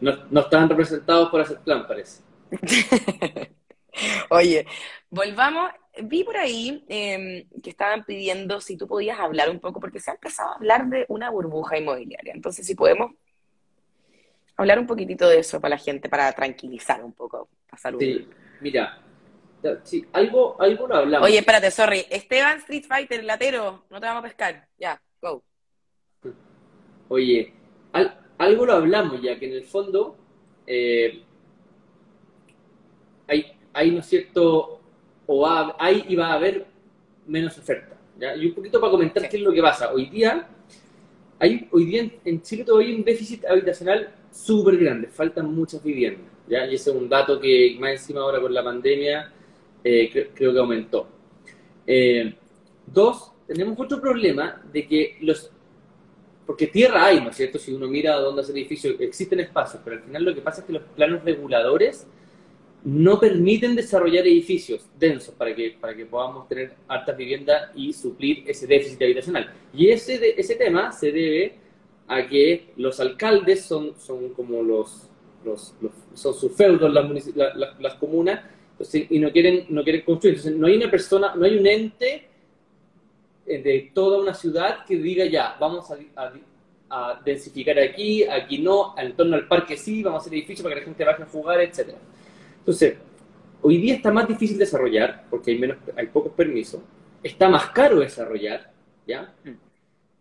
no, 0.00 0.24
no 0.30 0.40
estaban 0.40 0.68
representados 0.68 1.30
por 1.30 1.40
hacer 1.40 1.58
plan, 1.60 1.86
parece. 1.86 2.22
Oye, 4.30 4.66
volvamos 5.10 5.70
vi 6.02 6.24
por 6.24 6.36
ahí 6.36 6.84
em, 6.88 7.48
que 7.62 7.70
estaban 7.70 8.04
pidiendo 8.04 8.60
si 8.60 8.76
tú 8.76 8.86
podías 8.86 9.18
hablar 9.18 9.50
un 9.50 9.60
poco, 9.60 9.80
porque 9.80 10.00
se 10.00 10.10
ha 10.10 10.14
empezado 10.14 10.50
a 10.50 10.54
hablar 10.56 10.86
de 10.86 11.06
una 11.08 11.30
burbuja 11.30 11.78
inmobiliaria. 11.78 12.32
Entonces, 12.34 12.66
si 12.66 12.74
podemos 12.74 13.12
hablar 14.56 14.78
un 14.78 14.86
poquitito 14.86 15.28
de 15.28 15.40
eso 15.40 15.60
para 15.60 15.76
la 15.76 15.78
gente, 15.78 16.08
para 16.08 16.32
tranquilizar 16.32 17.02
un 17.02 17.12
poco, 17.12 17.48
pasar 17.68 17.94
Sí, 17.98 18.28
mira, 18.60 18.98
sí, 19.84 20.04
algo, 20.12 20.60
algo 20.60 20.86
lo 20.86 20.96
hablamos. 20.96 21.28
Oye, 21.28 21.38
espérate, 21.38 21.70
sorry. 21.70 22.04
Esteban 22.10 22.58
Street 22.58 22.84
Fighter, 22.86 23.24
latero, 23.24 23.84
no 23.90 24.00
te 24.00 24.06
vamos 24.06 24.20
a 24.20 24.28
pescar. 24.28 24.68
Ya, 24.78 25.00
go. 25.20 25.42
Oye, 27.08 27.52
algo 28.38 28.66
lo 28.66 28.72
hablamos 28.74 29.22
ya, 29.22 29.38
que 29.38 29.46
en 29.46 29.52
el 29.54 29.64
fondo 29.64 30.18
eh, 30.66 31.22
hay, 33.28 33.46
hay, 33.72 33.90
¿no 33.90 34.00
es 34.00 34.06
cierto?, 34.06 34.80
o 35.26 35.46
hay 35.78 36.04
y 36.08 36.14
va 36.14 36.28
a 36.28 36.34
haber 36.34 36.66
menos 37.26 37.58
oferta. 37.58 37.96
Y 38.38 38.46
un 38.46 38.54
poquito 38.54 38.80
para 38.80 38.92
comentar 38.92 39.28
qué 39.28 39.36
es 39.36 39.42
lo 39.42 39.52
que 39.52 39.60
pasa. 39.60 39.92
Hoy 39.92 40.06
día, 40.06 40.48
hay, 41.38 41.68
hoy 41.70 41.84
día 41.84 42.10
en 42.24 42.42
Chile 42.42 42.64
todavía 42.64 42.88
hay 42.88 42.94
un 42.94 43.04
déficit 43.04 43.44
habitacional 43.44 44.14
súper 44.30 44.76
grande, 44.78 45.08
faltan 45.08 45.54
muchas 45.54 45.82
viviendas. 45.82 46.30
¿ya? 46.48 46.66
Y 46.66 46.74
ese 46.74 46.90
es 46.90 46.96
un 46.96 47.08
dato 47.08 47.40
que 47.40 47.76
más 47.78 47.90
encima 47.92 48.20
ahora 48.20 48.40
con 48.40 48.54
la 48.54 48.62
pandemia 48.62 49.32
eh, 49.84 50.30
creo, 50.34 50.52
que 50.52 50.58
aumentó. 50.58 51.08
Eh, 51.86 52.34
dos, 52.86 53.32
tenemos 53.46 53.78
otro 53.78 54.00
problema 54.00 54.62
de 54.72 54.86
que 54.86 55.18
los... 55.20 55.50
Porque 56.46 56.68
tierra 56.68 57.06
hay, 57.06 57.20
¿no 57.20 57.30
es 57.30 57.36
cierto? 57.36 57.58
Si 57.58 57.72
uno 57.72 57.88
mira 57.88 58.16
dónde 58.16 58.42
hace 58.42 58.52
el 58.52 58.58
edificio, 58.58 58.94
existen 59.00 59.40
espacios, 59.40 59.82
pero 59.84 59.96
al 59.96 60.02
final 60.02 60.24
lo 60.24 60.34
que 60.34 60.40
pasa 60.40 60.60
es 60.60 60.66
que 60.66 60.72
los 60.72 60.82
planos 60.94 61.24
reguladores 61.24 62.06
no 62.86 63.18
permiten 63.18 63.74
desarrollar 63.74 64.24
edificios 64.28 64.86
densos 64.96 65.34
para 65.34 65.52
que, 65.52 65.76
para 65.80 65.92
que 65.96 66.06
podamos 66.06 66.46
tener 66.46 66.74
altas 66.86 67.16
viviendas 67.16 67.70
y 67.74 67.92
suplir 67.92 68.44
ese 68.46 68.68
déficit 68.68 69.02
habitacional. 69.02 69.52
Y 69.74 69.88
ese, 69.88 70.38
ese 70.38 70.54
tema 70.54 70.92
se 70.92 71.10
debe 71.10 71.54
a 72.06 72.24
que 72.24 72.68
los 72.76 73.00
alcaldes 73.00 73.64
son, 73.64 73.98
son 73.98 74.28
como 74.34 74.62
los, 74.62 75.10
los, 75.44 75.74
son 76.14 76.32
sus 76.32 76.52
feudos 76.52 76.92
las, 76.92 77.66
las 77.80 77.94
comunas 77.94 78.44
y 78.92 79.18
no 79.18 79.32
quieren, 79.32 79.66
no 79.68 79.82
quieren 79.82 80.02
construir. 80.02 80.36
Entonces, 80.36 80.56
no 80.56 80.68
hay 80.68 80.76
una 80.76 80.88
persona, 80.88 81.34
no 81.34 81.44
hay 81.44 81.58
un 81.58 81.66
ente 81.66 82.28
eh, 83.46 83.62
de 83.62 83.90
toda 83.92 84.20
una 84.20 84.32
ciudad 84.32 84.84
que 84.86 84.94
diga 84.94 85.24
ya, 85.24 85.56
vamos 85.58 85.90
a, 85.90 86.32
a, 86.88 87.20
densificar 87.24 87.80
aquí, 87.80 88.22
aquí 88.22 88.58
no, 88.58 88.94
en 88.96 89.16
torno 89.16 89.34
al 89.34 89.48
parque 89.48 89.76
sí, 89.76 90.04
vamos 90.04 90.18
a 90.18 90.20
hacer 90.20 90.34
edificios 90.34 90.62
para 90.62 90.76
que 90.76 90.82
la 90.82 90.84
gente 90.84 91.04
vaya 91.04 91.24
a 91.24 91.26
jugar, 91.26 91.60
etcétera. 91.62 91.98
Entonces, 92.66 92.96
hoy 93.62 93.78
día 93.78 93.94
está 93.94 94.10
más 94.10 94.26
difícil 94.26 94.58
desarrollar 94.58 95.24
porque 95.30 95.52
hay, 95.52 95.58
menos, 95.60 95.76
hay 95.96 96.08
pocos 96.08 96.32
permisos, 96.32 96.80
está 97.22 97.48
más 97.48 97.66
caro 97.66 98.00
desarrollar, 98.00 98.72
¿ya? 99.06 99.32
Mm. 99.44 99.50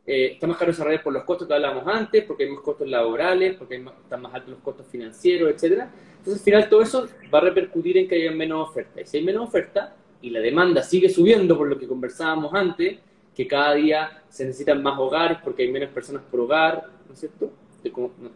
Eh, 0.05 0.33
está 0.33 0.45
más 0.45 0.55
caro 0.55 0.71
desarrollar 0.71 1.01
por 1.01 1.11
los 1.11 1.23
costos 1.23 1.47
que 1.47 1.55
hablábamos 1.55 1.87
antes, 1.87 2.23
porque 2.23 2.43
hay 2.43 2.51
más 2.51 2.61
costos 2.61 2.87
laborales, 2.87 3.55
porque 3.55 3.83
están 4.03 4.21
más 4.21 4.31
altos 4.35 4.51
los 4.51 4.59
costos 4.59 4.85
financieros, 4.85 5.49
etcétera. 5.49 5.91
Entonces, 6.19 6.35
al 6.35 6.39
final, 6.45 6.69
todo 6.69 6.83
eso 6.83 7.07
va 7.33 7.39
a 7.39 7.41
repercutir 7.41 7.97
en 7.97 8.07
que 8.07 8.13
haya 8.13 8.29
menos 8.29 8.69
oferta. 8.69 9.01
Y 9.01 9.05
si 9.07 9.17
hay 9.17 9.23
menos 9.23 9.47
oferta 9.47 9.95
y 10.21 10.29
la 10.29 10.39
demanda 10.39 10.83
sigue 10.83 11.09
subiendo, 11.09 11.57
por 11.57 11.67
lo 11.67 11.79
que 11.79 11.87
conversábamos 11.87 12.53
antes, 12.53 12.99
que 13.35 13.47
cada 13.47 13.73
día 13.73 14.21
se 14.29 14.45
necesitan 14.45 14.83
más 14.83 14.99
hogares 14.99 15.39
porque 15.43 15.63
hay 15.63 15.71
menos 15.71 15.89
personas 15.89 16.21
por 16.29 16.41
hogar, 16.41 16.91
¿no 17.07 17.13
es 17.15 17.19
cierto? 17.19 17.51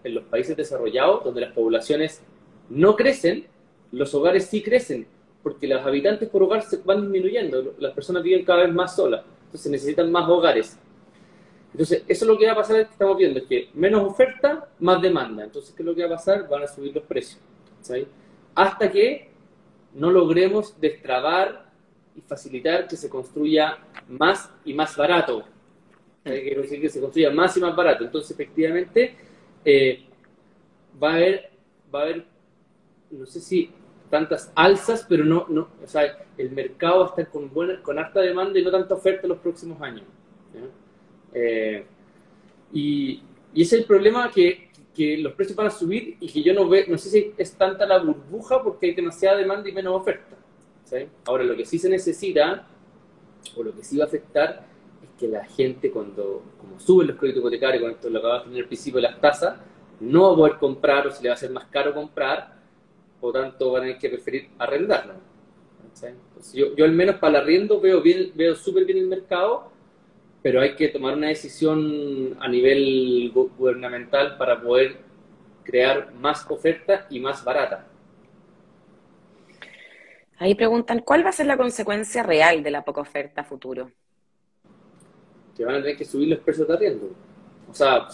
En 0.04 0.16
los 0.16 0.24
países 0.24 0.58
desarrollados, 0.58 1.24
donde 1.24 1.42
las 1.42 1.54
poblaciones 1.54 2.24
no 2.70 2.96
crecen, 2.96 3.46
los 3.92 4.14
hogares 4.14 4.46
sí 4.46 4.62
crecen, 4.62 5.08
porque 5.44 5.68
los 5.68 5.86
habitantes 5.86 6.30
por 6.30 6.44
hogar 6.44 6.64
se 6.64 6.78
van 6.78 7.02
disminuyendo, 7.02 7.76
las 7.80 7.94
personas 7.94 8.24
viven 8.24 8.46
cada 8.46 8.64
vez 8.64 8.74
más 8.74 8.96
solas, 8.96 9.24
entonces 9.46 9.72
necesitan 9.72 10.12
más 10.12 10.28
hogares. 10.30 10.78
Entonces, 11.72 12.04
eso 12.08 12.26
es 12.26 12.28
lo 12.28 12.38
que 12.38 12.48
va 12.48 12.54
a 12.54 12.56
pasar, 12.56 12.78
que 12.78 12.92
estamos 12.92 13.18
viendo, 13.18 13.40
es 13.40 13.46
que 13.46 13.70
menos 13.74 14.04
oferta, 14.04 14.70
más 14.80 15.02
demanda. 15.02 15.44
Entonces, 15.44 15.74
¿qué 15.76 15.84
es 15.84 15.86
lo 15.86 15.94
que 15.94 16.02
va 16.02 16.08
a 16.08 16.18
pasar? 16.18 16.48
Van 16.50 16.64
a 16.64 16.68
subir 16.68 16.94
los 16.94 17.04
precios. 17.04 17.40
Hasta 18.56 18.92
que 18.92 19.30
no 19.94 20.12
logremos 20.12 20.80
destrabar 20.80 21.70
y 22.16 22.22
facilitar 22.22 22.88
que 22.88 22.98
se 22.98 23.10
construya 23.10 23.78
más 24.08 24.52
y 24.66 24.74
más 24.74 24.96
barato. 24.98 25.44
Quiero 26.24 26.62
decir 26.62 26.82
que 26.82 26.90
se 26.90 27.00
construya 27.00 27.32
más 27.32 27.56
y 27.58 27.62
más 27.62 27.76
barato. 27.76 28.04
Entonces, 28.04 28.32
efectivamente, 28.32 29.16
eh, 29.64 30.06
va 31.02 31.12
a 31.12 31.16
haber, 31.16 31.52
va 31.94 32.00
a 32.00 32.04
haber, 32.04 32.26
no 33.12 33.26
sé 33.26 33.40
si 33.40 33.72
tantas 34.10 34.52
alzas, 34.56 35.06
pero 35.08 35.24
no, 35.24 35.46
no, 35.50 35.70
o 35.84 35.88
sea, 35.88 36.18
el 36.38 36.52
mercado 36.52 37.00
va 37.00 37.06
a 37.06 37.10
estar 37.10 37.30
con, 37.30 37.54
buena, 37.54 37.82
con 37.82 38.00
alta 38.00 38.22
demanda 38.22 38.60
y 38.60 38.64
no 38.64 38.72
tanta 38.72 38.96
oferta 38.96 39.22
en 39.24 39.30
los 39.30 39.40
próximos 39.40 39.82
años. 39.82 40.04
Eh, 41.34 41.86
y, 42.74 43.22
y, 43.54 43.62
ese 43.62 43.76
es 43.76 43.82
el 43.82 43.88
problema 43.88 44.32
que, 44.32 44.70
que, 44.96 45.18
los 45.20 45.34
precios 45.34 45.56
van 45.56 45.68
a 45.68 45.72
subir 45.72 46.18
y 46.20 46.28
que 46.28 46.42
yo 46.42 46.54
no 46.54 46.68
veo, 46.68 46.86
no 46.88 46.98
sé 46.98 47.10
si 47.10 47.34
es 47.38 47.54
tanta 47.54 47.86
la 47.86 48.00
burbuja 48.00 48.64
porque 48.64 48.88
hay 48.88 48.96
demasiada 48.96 49.38
demanda 49.38 49.70
y 49.70 49.74
menos 49.74 49.96
oferta. 49.96 50.36
Ahora, 51.26 51.44
lo 51.44 51.56
que 51.56 51.66
sí 51.66 51.78
se 51.78 51.90
necesita, 51.90 52.66
o 53.56 53.64
lo 53.64 53.76
que 53.76 53.84
sí 53.84 53.98
va 53.98 54.06
a 54.06 54.08
afectar, 54.08 54.66
es 55.04 55.10
que 55.20 55.28
la 55.28 55.46
gente 55.46 55.92
cuando, 55.92 56.44
como 56.60 56.80
suben 56.80 57.08
los 57.08 57.18
créditos 57.18 57.42
hipotecarios, 57.42 57.84
con 57.84 57.92
esto 57.92 58.10
lo 58.10 58.22
que 58.22 58.28
va 58.28 58.38
a 58.38 58.44
tener 58.44 58.62
al 58.64 58.68
principio 58.68 58.98
de 58.98 59.04
las 59.04 59.22
tasas, 59.22 59.60
no 60.00 60.30
va 60.30 60.34
a 60.34 60.36
poder 60.36 60.58
comprar 60.58 61.08
o 61.08 61.12
se 61.12 61.22
le 61.22 61.30
va 61.30 61.34
a 61.34 61.36
hacer 61.36 61.52
más 61.52 61.66
caro 61.66 61.94
comprar, 61.94 62.59
por 63.20 63.34
tanto 63.34 63.72
van 63.72 63.82
a 63.82 63.86
tener 63.86 64.00
que 64.00 64.10
preferir 64.10 64.50
arrendarlo. 64.58 65.16
yo, 66.54 66.76
yo 66.76 66.86
al 66.86 66.94
menos 66.94 67.16
para 67.16 67.38
el 67.38 67.44
arriendo 67.44 67.80
veo 67.80 68.02
bien, 68.02 68.32
veo 68.36 68.56
súper 68.56 68.86
bien 68.86 69.00
el 69.00 69.08
mercado, 69.08 69.72
pero 70.42 70.62
hay 70.62 70.76
que 70.76 70.88
tomar 70.88 71.16
una 71.16 71.28
decisión 71.28 72.38
a 72.40 72.48
nivel 72.48 73.32
gubernamental 73.34 74.38
para 74.38 74.62
poder 74.62 74.98
crear 75.64 76.14
más 76.14 76.50
oferta 76.50 77.06
y 77.10 77.20
más 77.20 77.44
barata. 77.44 77.88
Ahí 80.38 80.56
preguntan, 80.56 81.00
¿cuál 81.00 81.26
va 81.26 81.30
a 81.30 81.34
ser 81.34 81.48
la 81.48 81.58
consecuencia 81.58 82.24
real 82.24 82.64
de 82.64 82.72
la 82.72 82.86
poca 82.86 83.02
oferta 83.02 83.42
a 83.42 83.44
futuro? 83.44 83.92
Que 85.56 85.66
van 85.66 85.76
a 85.76 85.82
tener 85.82 85.98
que 85.98 86.06
subir 86.06 86.30
los 86.30 86.40
precios 86.40 86.66
de 86.66 86.74
arriendo. 86.74 87.12
O 87.70 87.74
sea, 87.74 88.08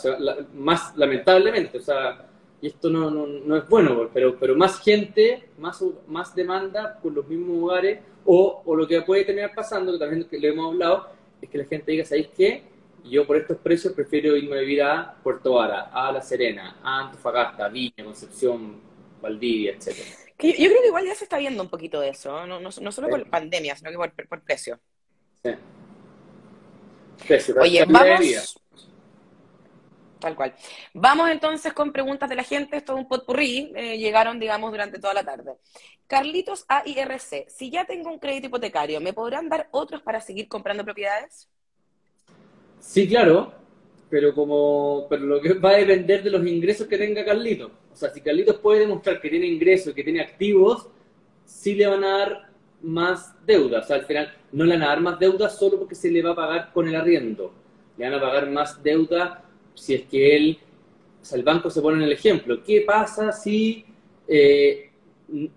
más 0.56 0.98
lamentablemente, 0.98 1.78
o 1.78 1.82
sea, 1.82 2.28
y 2.66 2.70
esto 2.70 2.90
no, 2.90 3.12
no, 3.12 3.58
es 3.58 3.70
bueno, 3.70 4.10
pero, 4.12 4.40
pero 4.40 4.56
más 4.56 4.80
gente, 4.80 5.50
más, 5.60 5.84
más 6.08 6.34
demanda 6.34 6.98
por 7.00 7.14
los 7.14 7.28
mismos 7.28 7.60
lugares, 7.60 8.00
o, 8.26 8.64
o 8.66 8.76
lo 8.76 8.88
que 8.88 9.04
puede 9.04 9.24
terminar 9.24 9.52
pasando, 9.54 9.92
que 9.92 10.00
también 10.00 10.28
lo 10.32 10.48
hemos 10.48 10.74
hablado, 10.74 11.10
es 11.40 11.48
que 11.48 11.60
la 11.60 11.66
gente 11.66 11.92
diga, 11.92 12.06
¿sabéis 12.06 12.30
qué? 12.36 12.64
Yo 13.04 13.28
por 13.28 13.38
estos 13.38 13.58
precios 13.58 13.94
prefiero 13.94 14.36
irme 14.36 14.58
a 14.58 14.62
vivir 14.62 14.82
a 14.82 15.16
Puerto 15.22 15.54
Vara, 15.54 15.92
a 15.94 16.12
La 16.12 16.24
Serena, 16.24 16.80
a 16.82 17.02
Antofagasta, 17.02 17.70
Viña, 17.70 18.04
Concepción, 18.04 18.82
Valdivia, 19.22 19.74
etcétera. 19.74 20.10
yo, 20.40 20.52
creo 20.52 20.82
que 20.82 20.88
igual 20.88 21.06
ya 21.06 21.14
se 21.14 21.26
está 21.26 21.38
viendo 21.38 21.62
un 21.62 21.70
poquito 21.70 22.00
de 22.00 22.10
eso, 22.10 22.48
no, 22.48 22.60
no, 22.60 22.72
solo 22.72 23.10
por 23.10 23.30
pandemia, 23.30 23.76
sino 23.76 23.92
que 23.92 23.98
por, 23.98 24.12
por 24.28 24.42
precio. 24.42 24.80
Sí. 25.44 25.52
Precio, 27.28 27.56
Oye, 27.62 27.86
vamos... 27.88 28.60
Tal 30.20 30.36
cual. 30.36 30.54
Vamos 30.94 31.30
entonces 31.30 31.74
con 31.74 31.92
preguntas 31.92 32.30
de 32.30 32.36
la 32.36 32.44
gente. 32.44 32.78
Esto 32.78 32.94
es 32.94 33.00
un 33.00 33.08
potpurrí. 33.08 33.72
Eh, 33.76 33.98
llegaron, 33.98 34.40
digamos, 34.40 34.72
durante 34.72 35.00
toda 35.00 35.14
la 35.14 35.24
tarde. 35.24 35.54
Carlitos 36.08 36.66
AIRC. 36.68 37.50
Si 37.50 37.70
ya 37.70 37.86
tengo 37.86 38.12
un 38.12 38.20
crédito 38.20 38.48
hipotecario, 38.48 39.02
¿me 39.02 39.14
podrán 39.14 39.50
dar 39.50 39.68
otros 39.72 40.02
para 40.02 40.22
seguir 40.22 40.48
comprando 40.48 40.84
propiedades? 40.84 41.50
Sí, 42.80 43.08
claro. 43.08 43.54
Pero 44.10 44.34
como 44.34 45.08
pero 45.10 45.26
lo 45.26 45.42
que 45.42 45.54
va 45.54 45.72
a 45.72 45.78
depender 45.78 46.24
de 46.24 46.30
los 46.30 46.46
ingresos 46.46 46.88
que 46.88 46.98
tenga 46.98 47.26
Carlitos. 47.26 47.72
O 47.92 47.96
sea, 47.96 48.10
si 48.12 48.22
Carlitos 48.22 48.58
puede 48.58 48.82
demostrar 48.82 49.20
que 49.20 49.30
tiene 49.30 49.48
ingresos, 49.48 49.94
que 49.94 50.04
tiene 50.04 50.22
activos, 50.22 50.88
sí 51.46 51.74
le 51.74 51.88
van 51.88 52.04
a 52.04 52.18
dar 52.20 52.50
más 52.82 53.34
deuda. 53.46 53.80
O 53.80 53.84
sea, 53.84 53.98
al 53.98 54.06
final 54.06 54.34
no 54.52 54.64
le 54.64 54.76
van 54.76 54.84
a 54.84 54.88
dar 54.88 55.02
más 55.02 55.20
deuda 55.20 55.50
solo 55.50 55.80
porque 55.80 55.96
se 55.96 56.12
le 56.12 56.22
va 56.22 56.32
a 56.32 56.36
pagar 56.36 56.72
con 56.72 56.88
el 56.88 56.96
arriendo. 56.96 57.52
Le 57.98 58.06
van 58.06 58.14
a 58.14 58.22
pagar 58.22 58.50
más 58.50 58.82
deuda 58.84 59.45
si 59.76 59.94
es 59.94 60.04
que 60.08 60.36
él, 60.36 60.58
o 61.22 61.26
sea, 61.26 61.38
el 61.38 61.44
banco 61.44 61.70
se 61.70 61.82
pone 61.82 61.98
en 61.98 62.04
el 62.04 62.12
ejemplo, 62.14 62.64
¿qué 62.64 62.82
pasa 62.82 63.32
si 63.32 63.86
eh, 64.28 64.90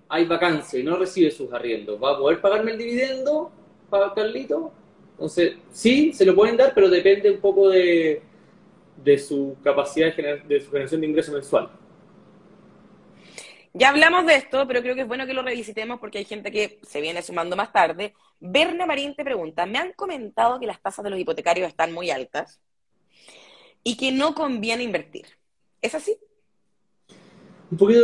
hay 0.08 0.24
vacancia 0.26 0.78
y 0.78 0.82
no 0.82 0.96
recibe 0.96 1.30
sus 1.30 1.52
arriendos? 1.52 2.02
¿Va 2.02 2.12
a 2.12 2.18
poder 2.18 2.40
pagarme 2.40 2.72
el 2.72 2.78
dividendo, 2.78 3.50
para 3.88 4.12
Carlito? 4.12 4.72
Entonces, 5.12 5.54
sí, 5.72 6.12
se 6.12 6.24
lo 6.24 6.34
pueden 6.34 6.56
dar, 6.56 6.72
pero 6.74 6.88
depende 6.88 7.30
un 7.30 7.40
poco 7.40 7.70
de, 7.70 8.22
de 9.02 9.18
su 9.18 9.56
capacidad 9.62 10.14
de, 10.14 10.60
su 10.60 10.70
generación 10.70 11.00
de 11.00 11.06
ingreso 11.06 11.32
mensual. 11.32 11.70
Ya 13.74 13.90
hablamos 13.90 14.26
de 14.26 14.34
esto, 14.34 14.66
pero 14.66 14.80
creo 14.80 14.94
que 14.94 15.02
es 15.02 15.08
bueno 15.08 15.26
que 15.26 15.34
lo 15.34 15.42
revisitemos 15.42 16.00
porque 16.00 16.18
hay 16.18 16.24
gente 16.24 16.50
que 16.50 16.80
se 16.82 17.00
viene 17.00 17.22
sumando 17.22 17.54
más 17.54 17.72
tarde. 17.72 18.14
Berna 18.40 18.86
Marín 18.86 19.14
te 19.14 19.24
pregunta, 19.24 19.66
me 19.66 19.78
han 19.78 19.92
comentado 19.92 20.58
que 20.58 20.66
las 20.66 20.80
tasas 20.80 21.04
de 21.04 21.10
los 21.10 21.18
hipotecarios 21.18 21.68
están 21.68 21.92
muy 21.92 22.10
altas 22.10 22.60
y 23.82 23.96
que 23.96 24.12
no 24.12 24.34
conviene 24.34 24.82
invertir. 24.82 25.26
¿Es 25.80 25.94
así? 25.94 26.16
Un 27.70 27.76
poquito, 27.76 28.00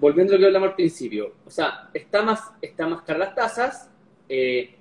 volviendo 0.00 0.32
a 0.32 0.36
lo 0.36 0.40
que 0.40 0.46
hablamos 0.46 0.68
al 0.70 0.74
principio, 0.76 1.34
o 1.44 1.50
sea, 1.50 1.90
está 1.92 2.22
más, 2.22 2.40
está 2.62 2.86
más 2.86 3.02
cara 3.02 3.18
las 3.18 3.34
tasas, 3.34 3.90
eh, 4.28 4.76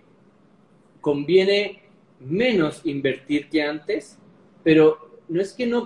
conviene 1.01 1.81
menos 2.19 2.81
invertir 2.85 3.49
que 3.49 3.63
antes, 3.63 4.19
pero 4.63 5.21
no 5.29 5.41
es 5.41 5.53
que 5.53 5.65
no, 5.65 5.83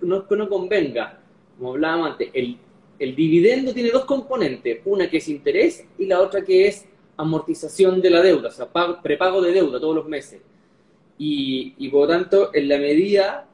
no, 0.00 0.26
no 0.28 0.48
convenga, 0.48 1.20
como 1.58 1.72
hablábamos 1.72 2.12
antes, 2.12 2.30
el, 2.32 2.56
el 2.98 3.14
dividendo 3.14 3.74
tiene 3.74 3.90
dos 3.90 4.06
componentes, 4.06 4.80
una 4.86 5.10
que 5.10 5.18
es 5.18 5.28
interés 5.28 5.86
y 5.98 6.06
la 6.06 6.20
otra 6.20 6.42
que 6.42 6.66
es 6.66 6.86
amortización 7.18 8.00
de 8.00 8.10
la 8.10 8.22
deuda, 8.22 8.48
o 8.48 8.52
sea, 8.52 8.70
prepago 9.02 9.42
de 9.42 9.52
deuda 9.52 9.78
todos 9.78 9.94
los 9.94 10.08
meses. 10.08 10.40
Y, 11.18 11.74
y 11.76 11.88
por 11.90 12.08
lo 12.08 12.14
tanto, 12.14 12.50
en 12.54 12.68
la 12.68 12.78
medida 12.78 13.46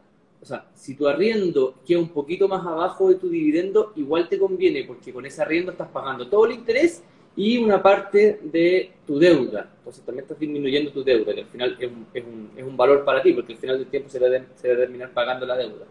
o 0.47 0.49
sea, 0.49 0.65
si 0.77 0.95
tu 0.95 1.09
arriendo 1.09 1.75
queda 1.85 1.99
un 1.99 2.11
poquito 2.11 2.47
más 2.47 2.65
abajo 2.65 3.09
de 3.09 3.17
tu 3.17 3.29
dividendo, 3.29 3.93
igual 3.97 4.29
te 4.29 4.39
conviene, 4.39 4.85
porque 4.85 5.13
con 5.13 5.27
ese 5.27 5.43
arriendo 5.43 5.73
estás 5.73 5.89
pagando 5.89 6.29
todo 6.29 6.47
el 6.47 6.53
interés 6.53 7.03
y 7.35 7.59
una 7.59 7.83
parte 7.83 8.39
de 8.45 8.93
tu 9.05 9.19
deuda. 9.19 9.69
Entonces 9.79 10.05
también 10.05 10.23
estás 10.23 10.39
disminuyendo 10.39 10.93
tu 10.93 11.03
deuda, 11.03 11.35
que 11.35 11.41
al 11.41 11.49
final 11.49 11.77
es 11.81 11.89
un, 11.89 12.07
es 12.15 12.25
un, 12.25 12.51
es 12.57 12.63
un 12.63 12.77
valor 12.77 13.05
para 13.05 13.21
ti, 13.23 13.33
porque 13.33 13.55
al 13.55 13.59
final 13.59 13.79
del 13.79 13.89
tiempo 13.89 14.09
se 14.09 14.21
va, 14.21 14.29
a, 14.29 14.61
terminar 14.61 15.11
pagando 15.11 15.45
la 15.47 15.57
deuda. 15.57 15.85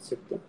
¿Cierto? 0.00 0.40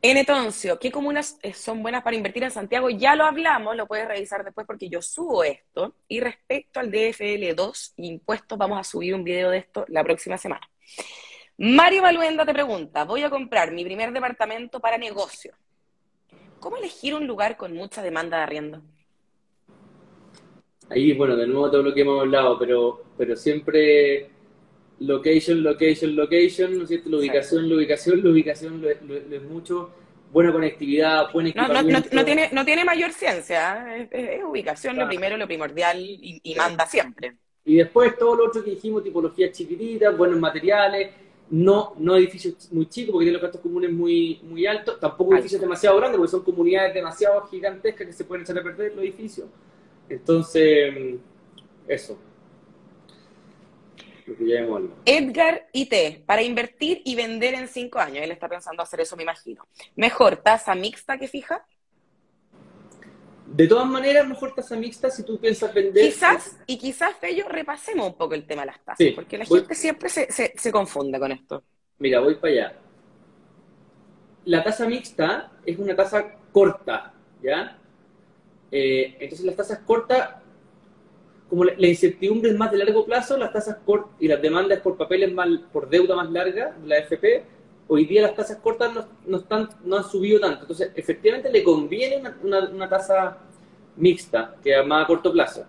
En 0.00 0.16
Etoncio, 0.16 0.78
¿qué 0.78 0.92
comunas 0.92 1.40
eh, 1.42 1.52
son 1.52 1.82
buenas 1.82 2.04
para 2.04 2.14
invertir 2.14 2.44
en 2.44 2.52
Santiago? 2.52 2.88
Ya 2.88 3.16
lo 3.16 3.24
hablamos, 3.24 3.74
lo 3.74 3.88
puedes 3.88 4.06
revisar 4.06 4.44
después 4.44 4.64
porque 4.64 4.88
yo 4.88 5.02
subo 5.02 5.42
esto. 5.42 5.96
Y 6.06 6.20
respecto 6.20 6.78
al 6.78 6.92
DFL2 6.92 7.94
impuestos, 7.96 8.56
vamos 8.56 8.78
a 8.78 8.84
subir 8.84 9.12
un 9.12 9.24
video 9.24 9.50
de 9.50 9.58
esto 9.58 9.84
la 9.88 10.04
próxima 10.04 10.38
semana. 10.38 10.70
Mario 11.62 12.00
Valuenda 12.00 12.46
te 12.46 12.54
pregunta, 12.54 13.04
voy 13.04 13.22
a 13.22 13.28
comprar 13.28 13.70
mi 13.70 13.84
primer 13.84 14.12
departamento 14.12 14.80
para 14.80 14.96
negocio. 14.96 15.52
¿cómo 16.58 16.76
elegir 16.76 17.14
un 17.14 17.26
lugar 17.26 17.56
con 17.56 17.74
mucha 17.74 18.02
demanda 18.02 18.38
de 18.38 18.42
arriendo? 18.44 18.82
Ahí, 20.88 21.12
bueno, 21.12 21.36
de 21.36 21.46
nuevo 21.46 21.70
todo 21.70 21.82
lo 21.82 21.92
que 21.92 22.00
hemos 22.00 22.20
hablado, 22.20 22.58
pero, 22.58 23.04
pero 23.16 23.36
siempre 23.36 24.30
location, 25.00 25.62
location, 25.62 26.16
location, 26.16 26.76
¿no 26.78 26.82
es 26.84 26.88
cierto? 26.88 27.10
La 27.10 27.18
ubicación, 27.18 27.68
la 27.68 27.74
ubicación, 27.76 28.24
la 28.24 28.30
ubicación 28.30 28.82
lo, 28.82 28.88
es 28.90 29.42
mucho. 29.42 29.90
Buena 30.32 30.52
conectividad, 30.52 31.32
buen 31.32 31.48
equipamiento. 31.48 32.08
No, 32.10 32.16
no, 32.16 32.24
tiene, 32.24 32.48
no 32.52 32.64
tiene 32.64 32.84
mayor 32.84 33.12
ciencia, 33.12 33.84
¿eh? 33.96 34.08
es, 34.12 34.44
ubicación 34.44 34.96
lo 34.96 35.08
primero, 35.08 35.36
lo 35.36 35.46
primordial 35.46 35.98
y, 36.00 36.54
manda 36.56 36.86
siempre. 36.86 37.36
Y 37.64 37.76
después 37.76 38.16
todo 38.16 38.36
lo 38.36 38.46
otro 38.46 38.62
que 38.62 38.70
dijimos, 38.70 39.02
tipologías 39.02 39.50
chiquititas, 39.50 40.16
buenos 40.16 40.38
materiales, 40.38 41.10
no, 41.50 41.94
no 41.98 42.16
edificios 42.16 42.70
muy 42.72 42.88
chicos 42.88 43.12
porque 43.12 43.24
tienen 43.24 43.34
los 43.34 43.42
gastos 43.42 43.60
comunes 43.60 43.92
muy, 43.92 44.40
muy 44.42 44.66
altos, 44.66 45.00
tampoco 45.00 45.34
edificios 45.34 45.60
demasiado 45.60 45.96
grandes 45.96 46.16
porque 46.16 46.30
son 46.30 46.42
comunidades 46.42 46.94
demasiado 46.94 47.42
gigantescas 47.48 48.06
que 48.06 48.12
se 48.12 48.24
pueden 48.24 48.44
echar 48.44 48.58
a 48.58 48.62
perder 48.62 48.94
los 48.94 49.02
edificios. 49.04 49.48
Entonces, 50.08 51.18
eso. 51.88 52.18
Edgar 55.04 55.68
IT, 55.72 56.24
para 56.24 56.42
invertir 56.42 57.02
y 57.04 57.16
vender 57.16 57.54
en 57.54 57.66
cinco 57.66 57.98
años. 57.98 58.22
Él 58.22 58.30
está 58.30 58.48
pensando 58.48 58.82
hacer 58.82 59.00
eso, 59.00 59.16
me 59.16 59.24
imagino. 59.24 59.66
¿Mejor 59.96 60.36
tasa 60.36 60.74
mixta 60.74 61.18
que 61.18 61.26
fija? 61.26 61.66
De 63.50 63.66
todas 63.66 63.86
maneras, 63.86 64.26
mejor 64.28 64.54
tasa 64.54 64.76
mixta 64.76 65.10
si 65.10 65.24
tú 65.24 65.38
piensas 65.38 65.74
vender. 65.74 66.04
Quizás, 66.04 66.56
y 66.66 66.78
quizás, 66.78 67.16
Fello, 67.20 67.48
repasemos 67.48 68.06
un 68.06 68.14
poco 68.14 68.34
el 68.34 68.46
tema 68.46 68.62
de 68.62 68.66
las 68.66 68.84
tasas, 68.84 69.08
porque 69.14 69.38
la 69.38 69.44
gente 69.44 69.74
siempre 69.74 70.08
se, 70.08 70.30
se, 70.30 70.72
confunde 70.72 71.18
con 71.18 71.32
esto. 71.32 71.64
Mira, 71.98 72.20
voy 72.20 72.36
para 72.36 72.52
allá. 72.52 72.72
La 74.44 74.62
tasa 74.62 74.86
mixta 74.86 75.52
es 75.66 75.78
una 75.78 75.96
tasa 75.96 76.36
corta, 76.52 77.12
¿ya? 77.42 77.76
Eh, 78.70 79.16
entonces, 79.18 79.44
las 79.44 79.56
tasas 79.56 79.80
cortas 79.80 80.36
como 81.48 81.64
la, 81.64 81.86
incertidumbre 81.86 82.50
es 82.50 82.56
más 82.56 82.70
de 82.70 82.78
largo 82.78 83.04
plazo, 83.04 83.36
las 83.36 83.52
tasas 83.52 83.78
cortas 83.84 84.12
y 84.20 84.28
las 84.28 84.40
demandas 84.40 84.78
por 84.80 84.96
papeles 84.96 85.32
más, 85.32 85.48
por 85.72 85.90
deuda 85.90 86.14
más 86.14 86.30
larga, 86.30 86.76
la 86.84 86.98
FP, 86.98 87.44
hoy 87.92 88.04
día 88.04 88.22
las 88.22 88.36
tasas 88.36 88.58
cortas 88.58 88.92
no, 89.26 89.38
están, 89.38 89.68
no 89.84 89.96
han 89.96 90.04
subido 90.04 90.38
tanto. 90.38 90.60
Entonces, 90.62 90.92
efectivamente 90.94 91.50
le 91.50 91.64
conviene 91.64 92.22
una, 92.42 92.88
tasa 92.88 93.38
mixta, 93.96 94.54
que 94.62 94.78
es 94.78 94.86
más 94.86 95.04
a 95.04 95.06
corto 95.08 95.32
plazo. 95.32 95.66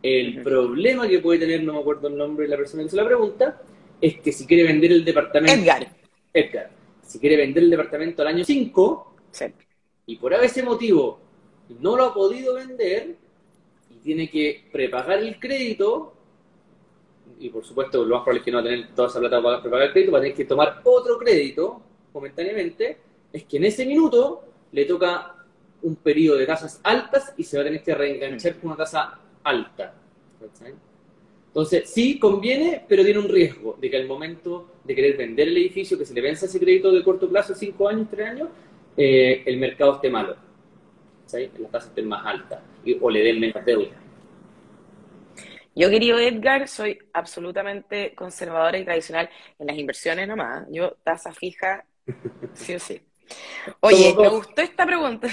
El 0.00 0.42
problema 0.42 1.08
que 1.08 1.18
puede 1.18 1.40
tener, 1.40 1.64
no 1.64 1.72
me 1.72 1.80
acuerdo 1.80 2.06
el 2.06 2.16
nombre 2.16 2.44
de 2.44 2.50
la 2.50 2.56
persona 2.56 2.84
que 2.84 2.90
se 2.90 2.96
la 2.96 3.04
pregunta, 3.04 3.60
es 4.00 4.20
que 4.20 4.30
si 4.30 4.46
quiere 4.46 4.62
vender 4.62 4.92
el 4.92 5.04
departamento... 5.04 5.60
Edgar. 5.60 5.88
Edgar. 6.32 6.70
Si 7.02 7.18
quiere 7.18 7.36
vender 7.36 7.64
el 7.64 7.70
departamento 7.70 8.22
al 8.22 8.28
año 8.28 8.44
5, 8.44 9.16
y 10.06 10.16
por 10.16 10.34
ese 10.34 10.62
motivo 10.62 11.18
no 11.80 11.96
lo 11.96 12.04
ha 12.04 12.14
podido 12.14 12.54
vender, 12.54 13.16
tiene 14.04 14.30
que 14.30 14.68
prepagar 14.70 15.18
el 15.18 15.40
crédito, 15.40 16.14
y 17.40 17.48
por 17.48 17.64
supuesto 17.64 18.04
lo 18.04 18.16
más 18.16 18.24
probable 18.24 18.38
es 18.40 18.44
que 18.44 18.50
no 18.50 18.58
va 18.58 18.62
a 18.62 18.64
tener 18.64 18.94
toda 18.94 19.08
esa 19.08 19.20
plata 19.20 19.42
para 19.42 19.60
prepagar 19.60 19.86
el 19.86 19.92
crédito, 19.92 20.12
va 20.12 20.18
a 20.18 20.22
tener 20.22 20.36
que 20.36 20.44
tomar 20.44 20.80
otro 20.84 21.18
crédito 21.18 21.80
momentáneamente, 22.12 22.98
es 23.32 23.44
que 23.44 23.56
en 23.56 23.64
ese 23.64 23.84
minuto 23.86 24.44
le 24.72 24.84
toca 24.84 25.34
un 25.82 25.96
periodo 25.96 26.38
de 26.38 26.46
tasas 26.46 26.80
altas 26.82 27.34
y 27.36 27.44
se 27.44 27.56
va 27.56 27.62
a 27.62 27.66
tener 27.66 27.82
que 27.82 27.94
reenganchar 27.94 28.56
con 28.56 28.68
una 28.68 28.76
tasa 28.76 29.18
alta. 29.42 29.94
Entonces, 31.48 31.90
sí 31.90 32.18
conviene, 32.18 32.84
pero 32.88 33.04
tiene 33.04 33.20
un 33.20 33.28
riesgo 33.28 33.76
de 33.80 33.90
que 33.90 33.96
al 33.96 34.06
momento 34.06 34.72
de 34.82 34.94
querer 34.94 35.16
vender 35.16 35.48
el 35.48 35.56
edificio, 35.56 35.96
que 35.96 36.04
se 36.04 36.14
le 36.14 36.20
vence 36.20 36.46
ese 36.46 36.58
crédito 36.58 36.90
de 36.90 37.04
corto 37.04 37.28
plazo, 37.28 37.54
5 37.54 37.88
años, 37.88 38.08
3 38.10 38.28
años, 38.28 38.48
eh, 38.96 39.42
el 39.46 39.58
mercado 39.58 39.94
esté 39.94 40.10
malo. 40.10 40.36
Las 41.32 41.70
tasas 41.70 41.88
estén 41.88 42.08
más 42.08 42.24
altas 42.24 42.60
o 43.00 43.10
le 43.10 43.22
den 43.22 43.40
menos 43.40 43.64
deuda. 43.64 44.03
Yo, 45.74 45.90
querido 45.90 46.18
Edgar, 46.18 46.68
soy 46.68 46.98
absolutamente 47.12 48.14
conservadora 48.14 48.78
y 48.78 48.84
tradicional 48.84 49.28
en 49.58 49.66
las 49.66 49.76
inversiones 49.76 50.28
nomás. 50.28 50.66
Yo, 50.70 50.96
tasa 51.02 51.32
fija, 51.32 51.84
sí 52.54 52.74
o 52.74 52.78
sí. 52.78 53.00
Oye, 53.80 54.14
me 54.16 54.28
gustó 54.28 54.62
esta 54.62 54.86
pregunta. 54.86 55.28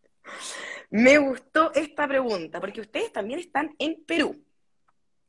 me 0.90 1.18
gustó 1.18 1.72
esta 1.74 2.06
pregunta, 2.06 2.60
porque 2.60 2.82
ustedes 2.82 3.12
también 3.12 3.40
están 3.40 3.74
en 3.78 4.04
Perú. 4.04 4.42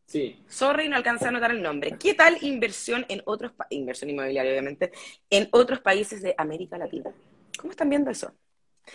Sí. 0.05 0.41
Sorry, 0.47 0.87
no 0.87 0.95
alcancé 0.95 1.25
a 1.25 1.29
anotar 1.29 1.51
el 1.51 1.61
nombre. 1.61 1.97
¿Qué 1.99 2.13
tal 2.13 2.37
inversión 2.41 3.05
en 3.09 3.21
otros 3.25 3.51
inversión 3.69 4.09
inmobiliaria, 4.09 4.51
obviamente, 4.51 4.91
en 5.29 5.49
otros 5.51 5.81
países 5.81 6.21
de 6.21 6.33
América 6.37 6.77
Latina? 6.77 7.11
¿Cómo 7.57 7.71
están 7.71 7.89
viendo 7.89 8.09
eso? 8.09 8.33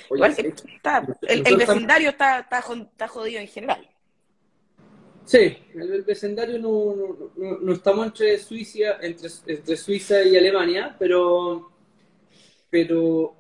el, 0.09 1.57
vecindario 1.57 2.11
está, 2.11 2.39
está, 2.41 3.09
jodido 3.09 3.41
en 3.41 3.49
general. 3.49 3.89
Sí, 5.25 5.57
el, 5.75 6.03
vecindario 6.03 6.59
no, 6.59 7.31
no, 7.37 7.73
estamos 7.73 8.07
entre 8.07 8.39
Suiza, 8.39 8.99
entre, 9.01 9.77
Suiza 9.77 10.23
y 10.23 10.37
Alemania, 10.37 10.97
pero, 10.99 11.71
pero 12.69 13.35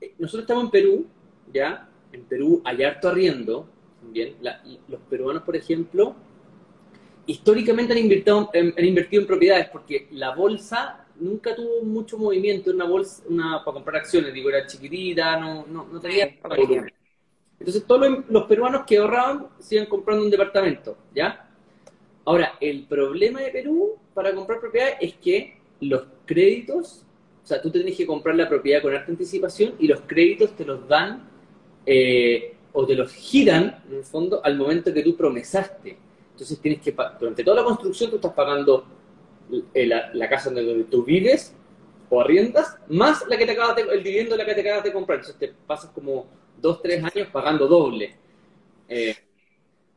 eh, 0.00 0.14
nosotros 0.18 0.42
estamos 0.42 0.64
en 0.64 0.70
Perú, 0.70 1.06
¿ya? 1.52 1.88
En 2.12 2.24
Perú 2.24 2.62
hay 2.64 2.82
harto 2.84 3.08
arriendo, 3.08 3.68
también. 4.00 4.36
los 4.88 5.00
peruanos, 5.02 5.42
por 5.42 5.56
ejemplo, 5.56 6.16
históricamente 7.26 7.92
han 7.92 7.98
invertido, 7.98 8.50
han 8.54 8.84
invertido 8.84 9.22
en 9.22 9.28
propiedades 9.28 9.68
porque 9.68 10.08
la 10.12 10.34
bolsa 10.34 11.06
nunca 11.20 11.54
tuvo 11.54 11.82
mucho 11.82 12.16
movimiento 12.16 12.70
en 12.70 12.76
una 12.76 12.86
bolsa 12.86 13.22
una, 13.28 13.64
para 13.64 13.74
comprar 13.74 13.96
acciones, 13.96 14.32
digo, 14.32 14.48
era 14.48 14.66
chiquitita, 14.66 15.38
no, 15.38 15.66
no, 15.66 15.86
no 15.86 16.00
tenía 16.00 16.34
Entonces 17.58 17.84
todos 17.86 18.24
los, 18.28 18.44
peruanos 18.44 18.84
que 18.86 18.98
ahorraban 18.98 19.48
siguen 19.58 19.86
comprando 19.86 20.24
un 20.24 20.30
departamento, 20.30 20.96
¿ya? 21.14 21.50
Ahora, 22.24 22.54
el 22.60 22.84
problema 22.84 23.40
de 23.40 23.50
Perú 23.50 23.96
para 24.14 24.34
comprar 24.34 24.60
propiedad 24.60 24.90
es 25.00 25.14
que 25.14 25.58
los 25.80 26.04
créditos, 26.26 27.04
o 27.42 27.46
sea, 27.46 27.60
tú 27.60 27.70
tienes 27.70 27.96
que 27.96 28.06
comprar 28.06 28.36
la 28.36 28.48
propiedad 28.48 28.82
con 28.82 28.94
alta 28.94 29.10
anticipación 29.10 29.74
y 29.78 29.88
los 29.88 30.00
créditos 30.02 30.54
te 30.54 30.64
los 30.64 30.86
dan 30.86 31.28
eh, 31.86 32.54
o 32.72 32.86
te 32.86 32.94
los 32.94 33.12
giran, 33.12 33.82
en 33.88 33.96
el 33.96 34.04
fondo, 34.04 34.40
al 34.44 34.56
momento 34.56 34.92
que 34.92 35.02
tú 35.02 35.16
promesaste. 35.16 35.96
Entonces 36.32 36.60
tienes 36.60 36.80
que, 36.80 36.94
durante 37.18 37.42
toda 37.42 37.56
la 37.56 37.64
construcción 37.64 38.10
tú 38.10 38.16
estás 38.16 38.34
pagando 38.34 38.84
eh, 39.74 39.86
la, 39.86 40.28
casa 40.28 40.50
donde 40.50 40.84
tú 40.84 41.02
vives 41.02 41.54
o 42.10 42.20
arriendas, 42.20 42.76
más 42.88 43.26
la 43.26 43.36
que 43.36 43.46
te 43.46 43.52
acabas 43.52 43.74
de, 43.74 43.82
el 43.82 44.02
dividendo 44.04 44.36
de 44.36 44.38
la 44.38 44.46
que 44.46 44.54
te 44.54 44.60
acabas 44.60 44.84
de 44.84 44.92
comprar. 44.92 45.18
Entonces 45.18 45.38
te 45.40 45.54
pasas 45.66 45.90
como 45.90 46.26
dos, 46.60 46.82
tres 46.82 47.02
años 47.02 47.28
pagando 47.32 47.66
doble. 47.66 48.14
Eh, 48.88 49.16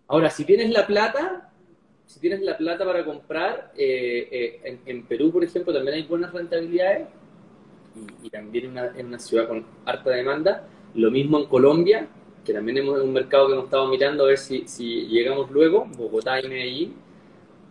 ahora, 0.07 0.29
si 0.29 0.45
tienes 0.45 0.69
la 0.69 0.85
plata, 0.85 1.51
si 2.05 2.19
tienes 2.19 2.41
la 2.41 2.57
plata 2.57 2.85
para 2.85 3.05
comprar, 3.05 3.71
eh, 3.77 4.79
en, 4.85 5.03
Perú, 5.05 5.31
por 5.31 5.43
ejemplo, 5.43 5.73
también 5.73 5.95
hay 5.95 6.03
buenas 6.03 6.33
rentabilidades 6.33 7.07
y, 8.23 8.29
también 8.29 8.65
en 8.65 8.71
una, 8.71 8.85
en 8.97 9.07
una, 9.07 9.19
ciudad 9.19 9.47
con 9.47 9.65
harta 9.85 10.09
demanda. 10.11 10.67
Lo 10.93 11.09
mismo 11.09 11.39
en 11.39 11.45
Colombia, 11.45 12.07
que 12.45 12.53
también 12.53 12.77
hemos 12.77 13.01
un 13.01 13.13
mercado 13.13 13.47
que 13.47 13.53
hemos 13.53 13.65
estado 13.65 13.87
mirando 13.87 14.23
a 14.23 14.27
ver 14.27 14.37
si, 14.37 14.67
si 14.67 15.07
llegamos 15.07 15.49
luego, 15.51 15.85
Bogotá 15.97 16.39
y 16.41 16.47
Medellín. 16.47 16.95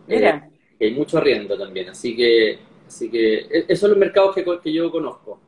Mira 0.07 0.51
hay 0.85 0.93
mucho 0.93 1.19
arriendo 1.19 1.59
también, 1.59 1.91
así 1.91 2.17
que, 2.17 2.59
así 2.87 3.11
que 3.11 3.35
e, 3.39 3.65
esos 3.69 3.81
son 3.81 3.91
los 3.91 3.99
mercados 3.99 4.35
que, 4.35 4.45
que 4.63 4.73
yo 4.73 4.91
conozco. 4.91 5.39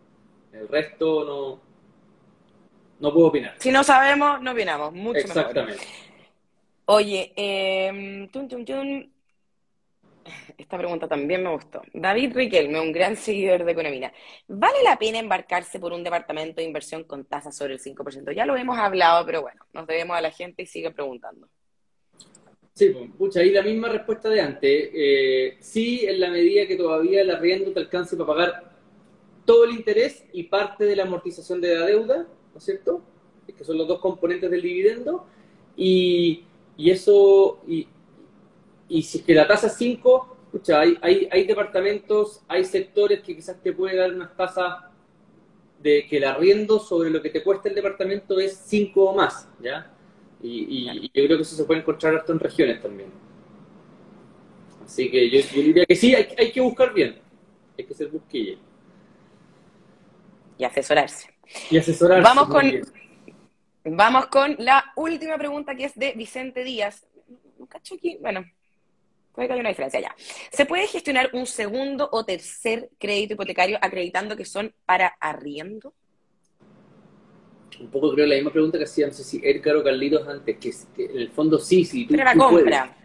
El 0.53 0.68
resto 0.68 1.24
no, 1.24 1.61
no 3.03 3.12
puedo 3.12 3.26
opinar. 3.26 3.57
Si 3.59 3.72
no 3.72 3.82
sabemos, 3.82 4.40
no 4.40 4.53
opinamos, 4.53 4.92
mucho 4.92 5.18
Exactamente. 5.18 5.82
Oye, 6.84 7.32
eh, 7.34 8.28
esta 10.57 10.78
pregunta 10.78 11.09
también 11.09 11.42
me 11.42 11.50
gustó. 11.50 11.82
David 11.92 12.32
Riquelme, 12.32 12.80
un 12.80 12.92
gran 12.92 13.16
seguidor 13.16 13.64
de 13.64 13.72
Economía. 13.72 14.12
¿Vale 14.46 14.84
la 14.84 14.96
pena 14.96 15.18
embarcarse 15.18 15.80
por 15.80 15.92
un 15.92 16.05
departamento 16.05 16.61
de 16.61 16.66
inversión 16.66 17.03
con 17.03 17.24
tasa 17.24 17.50
sobre 17.50 17.74
el 17.74 17.80
5%? 17.80 18.32
Ya 18.32 18.46
lo 18.46 18.57
hemos 18.57 18.78
hablado, 18.78 19.26
pero 19.26 19.42
bueno, 19.42 19.66
nos 19.72 19.84
debemos 19.88 20.16
a 20.16 20.20
la 20.20 20.30
gente 20.30 20.62
y 20.62 20.66
sigue 20.66 20.92
preguntando. 20.92 21.48
Sí, 22.72 22.90
pues, 22.90 23.11
pucha, 23.18 23.40
ahí 23.40 23.50
la 23.50 23.62
misma 23.62 23.88
respuesta 23.88 24.28
de 24.28 24.40
antes. 24.40 24.90
Eh, 24.94 25.57
sí, 25.59 26.07
en 26.07 26.20
la 26.20 26.30
medida 26.30 26.68
que 26.68 26.76
todavía 26.76 27.22
el 27.22 27.30
arriendo 27.30 27.72
te 27.72 27.80
alcance 27.80 28.16
para 28.16 28.26
pagar 28.28 28.72
todo 29.44 29.64
el 29.64 29.72
interés 29.72 30.24
y 30.32 30.44
parte 30.44 30.84
de 30.84 30.94
la 30.94 31.03
amortización 31.03 31.61
de 31.61 31.74
la 31.74 31.86
deuda, 31.86 32.28
¿no 32.53 32.59
es 32.59 32.64
cierto? 32.64 33.03
Que 33.57 33.64
son 33.64 33.76
los 33.76 33.86
dos 33.88 34.00
componentes 34.00 34.50
del 34.50 34.62
dividendo. 34.62 35.26
Y, 35.76 36.44
eso, 36.78 37.61
y, 37.66 37.86
si 39.03 39.18
es 39.18 39.24
que 39.24 39.34
la 39.34 39.46
tasa 39.46 39.66
es 39.66 39.74
5, 39.74 40.36
pucha, 40.50 40.80
hay, 40.80 40.96
hay, 41.00 41.28
hay 41.30 41.46
departamentos, 41.46 42.42
hay 42.48 42.64
sectores 42.64 43.20
que 43.20 43.36
quizás 43.36 43.62
te 43.62 43.72
pueden 43.72 43.98
dar 43.98 44.12
unas 44.12 44.36
tasas 44.36 44.84
de 45.82 46.07
que 46.07 46.18
el 46.18 46.24
arriendo 46.24 46.78
sobre 46.78 47.11
lo 47.11 47.20
que 47.20 47.30
te 47.30 47.42
cuesta 47.42 47.68
el 47.68 47.74
departamento 47.74 48.38
es 48.38 48.57
5 48.66 49.03
o 49.03 49.14
más, 49.14 49.48
¿ya? 49.61 49.92
Y, 50.42 51.11
yo 51.14 51.24
creo 51.26 51.36
que 51.36 51.42
eso 51.42 51.57
se 51.57 51.64
puede 51.64 51.80
encontrar 51.80 52.16
hasta 52.16 52.32
en 52.32 52.40
regiones 52.40 52.80
también. 52.80 53.11
Así 54.84 55.11
que 55.11 55.30
yo, 55.30 55.40
diría 55.55 55.86
que 55.86 55.94
sí, 55.94 56.14
hay, 56.14 56.28
hay, 56.36 56.50
que 56.50 56.61
buscar 56.61 56.92
bien. 56.92 57.18
Hay 57.78 57.84
que 57.84 57.94
ser 57.94 58.09
busquilla. 58.09 58.59
Y 60.59 60.64
asesorarse. 60.64 61.32
Y 61.70 61.78
asesorarse. 61.78 62.22
Vamos 62.22 62.48
con, 62.48 62.70
vamos 63.84 64.26
con 64.26 64.57
la 64.59 64.92
última 64.96 65.38
pregunta 65.38 65.74
que 65.74 65.84
es 65.84 65.94
de 65.94 66.12
Vicente 66.12 66.64
Díaz. 66.64 67.07
¿Cacho 67.68 67.94
aquí? 67.94 68.18
Bueno, 68.20 68.44
puede 69.32 69.48
que 69.48 69.55
haya 69.55 69.61
una 69.61 69.70
diferencia 69.70 70.00
ya. 70.00 70.14
¿Se 70.50 70.66
puede 70.66 70.86
gestionar 70.86 71.30
un 71.32 71.46
segundo 71.46 72.09
o 72.12 72.24
tercer 72.24 72.90
crédito 72.98 73.34
hipotecario 73.34 73.78
acreditando 73.80 74.36
que 74.36 74.44
son 74.44 74.74
para 74.84 75.09
arriendo? 75.20 75.94
Un 77.80 77.90
poco 77.90 78.12
creo 78.12 78.26
la 78.26 78.34
misma 78.34 78.53
pregunta 78.53 78.78
que 78.78 78.84
hacía, 78.84 79.07
no 79.07 79.12
sé 79.12 79.24
si 79.24 79.40
Edgar 79.42 79.76
o 79.76 79.82
Carlitos 79.82 80.26
antes, 80.28 80.57
que, 80.59 81.05
en 81.05 81.18
el 81.18 81.30
fondo 81.30 81.59
sí, 81.59 81.84
sí. 81.84 82.07
Tú, 82.07 82.12
Pero 82.12 82.24
la 82.24 82.36
compra. 82.36 82.96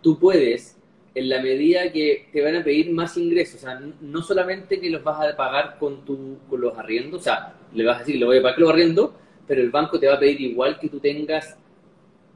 tú 0.00 0.18
puedes, 0.18 0.76
en 1.14 1.28
la 1.28 1.42
medida 1.42 1.92
que 1.92 2.28
te 2.32 2.42
van 2.42 2.56
a 2.56 2.64
pedir 2.64 2.90
más 2.90 3.16
ingresos, 3.16 3.56
o 3.56 3.58
sea, 3.58 3.80
no 4.00 4.22
solamente 4.22 4.80
que 4.80 4.90
los 4.90 5.04
vas 5.04 5.20
a 5.20 5.36
pagar 5.36 5.78
con, 5.78 6.04
tu, 6.04 6.38
con 6.48 6.60
los 6.60 6.76
arriendos, 6.76 7.20
o 7.20 7.24
sea, 7.24 7.54
le 7.72 7.84
vas 7.84 7.96
a 7.96 7.98
decir, 8.00 8.16
le 8.16 8.26
voy 8.26 8.38
a 8.38 8.42
pagar 8.42 8.58
los 8.58 8.70
arriendos, 8.70 9.10
pero 9.46 9.60
el 9.60 9.70
banco 9.70 9.98
te 9.98 10.06
va 10.06 10.14
a 10.14 10.18
pedir 10.18 10.40
igual 10.40 10.78
que 10.78 10.88
tú 10.88 11.00
tengas 11.00 11.56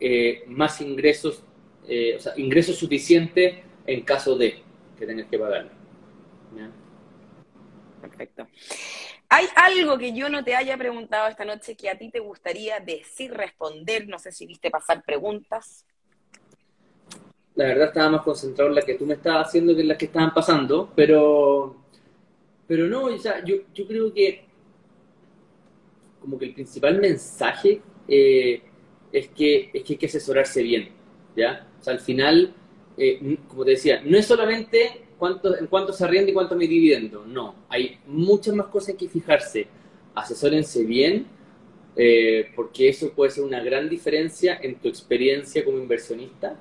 eh, 0.01 0.45
más 0.49 0.81
ingresos, 0.81 1.43
eh, 1.89 2.17
o 2.17 2.21
sea, 2.21 2.33
ingresos 2.37 2.77
suficientes 2.77 3.57
en 3.87 4.01
caso 4.03 4.37
de 4.37 4.63
que 4.99 5.07
tengas 5.07 5.27
que 5.27 5.39
pagarlo. 5.39 5.71
Perfecto. 8.01 8.47
¿Hay 9.29 9.47
algo 9.57 9.99
que 9.99 10.13
yo 10.13 10.29
no 10.29 10.45
te 10.45 10.55
haya 10.55 10.77
preguntado 10.77 11.29
esta 11.29 11.45
noche 11.45 11.75
que 11.75 11.89
a 11.89 11.99
ti 11.99 12.11
te 12.11 12.21
gustaría 12.21 12.79
decir, 12.81 13.33
responder? 13.33 14.07
No 14.07 14.19
sé 14.19 14.31
si 14.31 14.47
viste 14.47 14.71
pasar 14.71 15.03
preguntas 15.03 15.87
la 17.55 17.67
verdad 17.67 17.89
estaba 17.89 18.11
más 18.11 18.23
concentrado 18.23 18.69
en 18.69 18.77
la 18.77 18.83
que 18.83 18.95
tú 18.95 19.07
me 19.07 19.15
estabas 19.15 19.49
haciendo 19.49 19.75
que 19.75 19.83
en 19.83 19.89
las 19.89 19.99
que 19.99 20.07
estaban 20.07 20.35
pasando, 20.35 20.93
pero, 20.95 21.77
pero 22.67 22.87
no, 22.87 23.05
o 23.05 23.19
sea, 23.19 23.45
yo, 23.45 23.57
yo 23.73 23.87
creo 23.87 24.13
que 24.13 24.45
como 26.25 26.39
que 26.39 26.47
el 26.47 26.55
principal 26.55 27.01
mensaje 27.01 27.81
eh, 28.09 28.63
es, 29.13 29.29
que, 29.29 29.71
es 29.73 29.83
que 29.83 29.93
hay 29.93 29.97
que 29.99 30.07
asesorarse 30.07 30.63
bien, 30.63 30.89
¿ya? 31.37 31.69
O 31.81 31.85
sea, 31.85 31.93
al 31.93 32.01
final, 32.01 32.55
eh, 32.97 33.37
como 33.49 33.65
te 33.65 33.73
decía, 33.73 34.03
no 34.05 34.17
es 34.17 34.27
solamente 34.27 35.03
cuánto, 35.19 35.57
en 35.57 35.67
cuánto 35.67 35.93
se 35.93 36.05
arrienda 36.05 36.31
y 36.31 36.35
cuánto 36.35 36.57
me 36.57 36.67
dividendo, 36.67 37.25
no, 37.27 37.55
hay 37.69 37.99
muchas 38.07 38.55
más 38.55 38.67
cosas 38.67 38.95
que 38.97 39.09
fijarse. 39.09 39.67
Asesórense 40.15 40.85
bien, 40.85 41.27
eh, 41.97 42.51
porque 42.57 42.89
eso 42.89 43.11
puede 43.11 43.31
ser 43.31 43.45
una 43.45 43.63
gran 43.63 43.89
diferencia 43.89 44.59
en 44.63 44.77
tu 44.77 44.89
experiencia 44.89 45.65
como 45.65 45.79
inversionista 45.79 46.57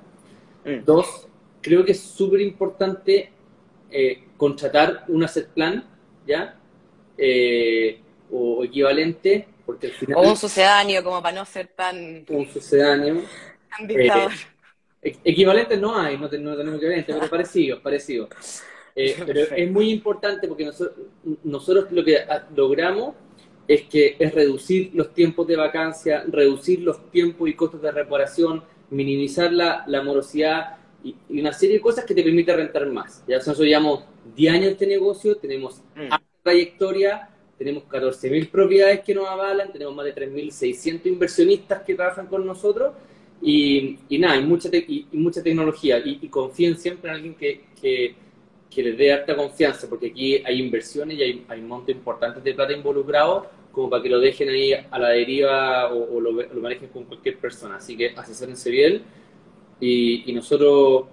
Mm. 0.64 0.84
Dos, 0.84 1.28
creo 1.60 1.84
que 1.84 1.92
es 1.92 2.00
súper 2.00 2.40
importante 2.40 3.30
eh, 3.90 4.24
contratar 4.36 5.04
un 5.08 5.22
asset 5.24 5.48
plan, 5.48 5.84
¿ya? 6.26 6.58
Eh, 7.18 8.00
o 8.30 8.64
equivalente, 8.64 9.46
porque 9.64 9.88
al 9.88 9.92
final... 9.92 10.18
O 10.18 10.30
un 10.30 10.36
sucedáneo, 10.36 11.02
como 11.02 11.22
para 11.22 11.36
no 11.36 11.44
ser 11.44 11.68
tan... 11.68 12.24
Un 12.28 12.46
sucedáneo. 12.48 13.22
Tan 13.76 13.86
dictador. 13.86 14.32
Eh, 15.02 15.16
equivalente 15.24 15.76
no 15.76 15.98
hay, 15.98 16.16
no, 16.16 16.28
tenemos 16.28 16.58
equivalente, 16.76 17.12
pero 17.12 17.28
parecido, 17.28 17.82
parecido. 17.82 18.28
pero 18.94 19.40
es 19.40 19.70
muy 19.70 19.90
importante 19.90 20.46
porque 20.48 20.64
nosotros, 20.64 21.06
nosotros 21.42 21.90
lo 21.90 22.04
que 22.04 22.18
logramos 22.54 23.14
es 23.66 23.82
que 23.82 24.16
es 24.18 24.34
reducir 24.34 24.90
los 24.94 25.12
tiempos 25.12 25.46
de 25.46 25.56
vacancia, 25.56 26.24
reducir 26.28 26.80
los 26.80 27.10
tiempos 27.10 27.48
y 27.48 27.54
costos 27.54 27.82
de 27.82 27.90
reparación, 27.90 28.62
minimizar 28.90 29.52
la, 29.52 29.84
la 29.86 30.02
morosidad 30.02 30.76
y, 31.02 31.16
una 31.40 31.52
serie 31.52 31.76
de 31.76 31.82
cosas 31.82 32.04
que 32.04 32.14
te 32.14 32.22
permite 32.22 32.54
rentar 32.54 32.86
más. 32.86 33.24
Ya 33.26 33.38
nosotros 33.38 33.66
llevamos 33.66 34.04
10 34.36 34.52
años 34.52 34.66
de 34.66 34.72
este 34.72 34.86
negocio, 34.86 35.36
tenemos 35.36 35.82
mm. 35.94 36.08
trayectoria, 36.42 37.28
tenemos 37.58 37.84
14.000 37.84 38.50
propiedades 38.50 39.00
que 39.00 39.14
nos 39.14 39.28
avalan, 39.28 39.72
tenemos 39.72 39.94
más 39.94 40.04
de 40.06 40.14
3.600 40.14 41.06
inversionistas 41.06 41.82
que 41.82 41.94
trabajan 41.94 42.26
con 42.26 42.46
nosotros 42.46 42.94
y, 43.40 43.98
y 44.08 44.18
nada, 44.18 44.34
hay 44.34 44.44
mucha, 44.44 44.68
y, 44.72 45.06
mucha 45.12 45.42
tecnología 45.42 45.98
y, 45.98 46.28
confíen 46.28 46.76
siempre 46.76 47.10
en 47.10 47.16
alguien 47.16 47.34
que, 47.34 47.64
que, 47.80 48.14
que, 48.70 48.82
les 48.82 48.96
dé 48.98 49.12
harta 49.12 49.36
confianza 49.36 49.88
porque 49.88 50.08
aquí 50.08 50.42
hay 50.44 50.60
inversiones 50.60 51.18
y 51.18 51.22
hay, 51.22 51.44
hay 51.48 51.60
montos 51.60 51.94
importantes 51.94 52.42
de 52.42 52.54
plata 52.54 52.72
involucrados 52.72 53.46
como 53.74 53.90
para 53.90 54.02
que 54.02 54.08
lo 54.08 54.20
dejen 54.20 54.48
ahí 54.48 54.72
a 54.72 54.98
la 54.98 55.10
deriva 55.10 55.92
o, 55.92 56.20
lo, 56.20 56.32
manejen 56.60 56.88
con 56.88 57.04
cualquier 57.04 57.38
persona. 57.38 57.76
Así 57.76 57.96
que 57.96 58.14
asesórense 58.16 58.70
bien. 58.70 59.02
Y, 59.80 60.32
nosotros 60.32 61.06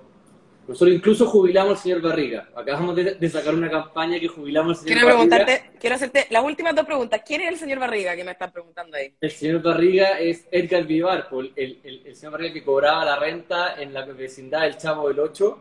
nosotros 0.67 0.95
incluso 0.95 1.25
jubilamos 1.25 1.77
al 1.77 1.77
señor 1.77 2.01
Barriga. 2.01 2.49
Acabamos 2.55 2.95
de, 2.95 3.29
sacar 3.29 3.53
una 3.53 3.69
campaña 3.69 4.19
que 4.19 4.27
jubilamos 4.27 4.77
al 4.77 4.83
señor 4.83 4.99
quiero 4.99 5.07
Preguntarte, 5.07 5.71
quiero 5.79 5.95
hacerte 5.95 6.27
las 6.29 6.43
últimas 6.43 6.75
dos 6.75 6.85
preguntas. 6.85 7.21
¿Quién 7.25 7.41
es 7.41 7.49
el 7.49 7.57
señor 7.57 7.79
Barriga 7.79 8.15
que 8.15 8.23
me 8.23 8.31
están 8.31 8.51
preguntando 8.51 8.95
ahí? 8.95 9.13
El 9.19 9.31
señor 9.31 9.61
Barriga 9.61 10.19
es 10.19 10.47
Edgar 10.51 10.85
Vivar, 10.85 11.27
el, 11.55 11.79
el, 12.05 12.15
señor 12.15 12.33
Barriga 12.33 12.53
que 12.53 12.63
cobraba 12.63 13.03
la 13.03 13.17
renta 13.17 13.81
en 13.81 13.93
la 13.93 14.05
vecindad 14.05 14.61
del 14.61 14.77
Chavo 14.77 15.07
del 15.09 15.19
8. 15.19 15.59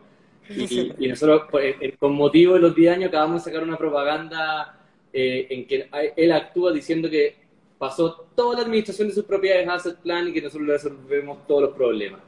Y, 0.49 1.07
nosotros, 1.07 1.43
pues, 1.49 1.75
eh, 1.79 1.95
con 1.97 2.13
motivo 2.13 2.55
de 2.55 2.59
los 2.59 2.75
10 2.75 2.95
años, 2.95 3.09
acabamos 3.09 3.43
de 3.43 3.51
sacar 3.51 3.63
una 3.63 3.77
propaganda 3.77 4.79
eh, 5.13 5.47
en 5.49 5.65
que 5.65 5.89
él 6.15 6.31
actúa 6.31 6.71
diciendo 6.71 7.09
que 7.09 7.35
pasó 7.77 8.27
toda 8.35 8.57
la 8.57 8.61
administración 8.61 9.07
de 9.07 9.13
sus 9.13 9.25
propiedades 9.25 9.67
Asset 9.67 9.97
Plan 9.97 10.27
y 10.27 10.33
que 10.33 10.41
nosotros 10.41 10.67
le 10.67 10.73
resolvemos 10.73 11.47
todos 11.47 11.63
los 11.63 11.71
problemas. 11.71 12.21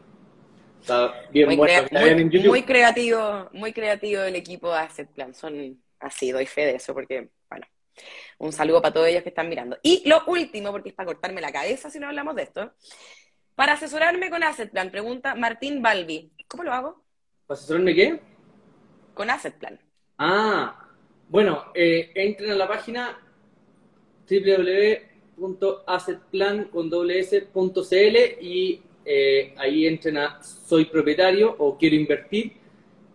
Está 0.84 1.14
bien 1.32 1.48
muy, 1.48 1.56
muy, 1.56 1.68
creativo, 2.64 3.50
muy 3.54 3.72
creativo 3.72 4.24
el 4.24 4.36
equipo 4.36 4.70
de 4.70 4.80
Asset 4.80 5.08
Plan. 5.08 5.34
Son 5.34 5.82
así, 6.02 6.32
doy 6.32 6.46
fe 6.46 6.66
de 6.66 6.76
eso, 6.76 6.94
porque, 6.94 7.30
bueno, 7.50 7.66
un 8.40 8.52
saludo 8.52 8.82
para 8.82 8.94
todos 8.94 9.08
ellos 9.08 9.24
que 9.24 9.30
están 9.30 9.48
mirando. 9.48 9.78
Y 9.82 10.04
lo 10.06 10.24
último, 10.28 10.72
porque 10.72 10.90
es 10.90 10.96
para 10.96 11.08
cortarme 11.08 11.40
la 11.40 11.54
cabeza 11.54 11.90
si 11.90 12.00
no 12.00 12.08
hablamos 12.08 12.36
de 12.36 12.44
esto, 12.44 12.74
para 13.56 13.72
asesorarme 13.74 14.30
con 14.30 14.44
Asset 14.44 14.72
Plan, 14.72 14.92
pregunta 14.92 15.36
Martín 15.36 15.82
Balbi. 15.82 16.34
¿Cómo 16.50 16.66
lo 16.66 16.74
hago? 16.74 17.02
¿Para 17.48 17.58
asesorarme 17.58 17.96
qué? 17.96 18.20
Con 19.14 19.30
Asset 19.30 19.58
Plan. 19.58 19.80
Ah, 20.18 20.86
bueno, 21.30 21.72
eh, 21.74 22.12
entren 22.14 22.52
a 22.52 22.56
la 22.56 22.68
página 22.68 23.18
www.assetplan.cl 25.38 28.18
y 28.42 28.84
eh, 29.06 29.54
ahí 29.58 29.88
entren 29.88 30.18
a 30.18 30.42
soy 30.42 30.86
propietario 30.86 31.56
o 31.58 31.78
quiero 31.78 31.96
invertir 31.96 32.54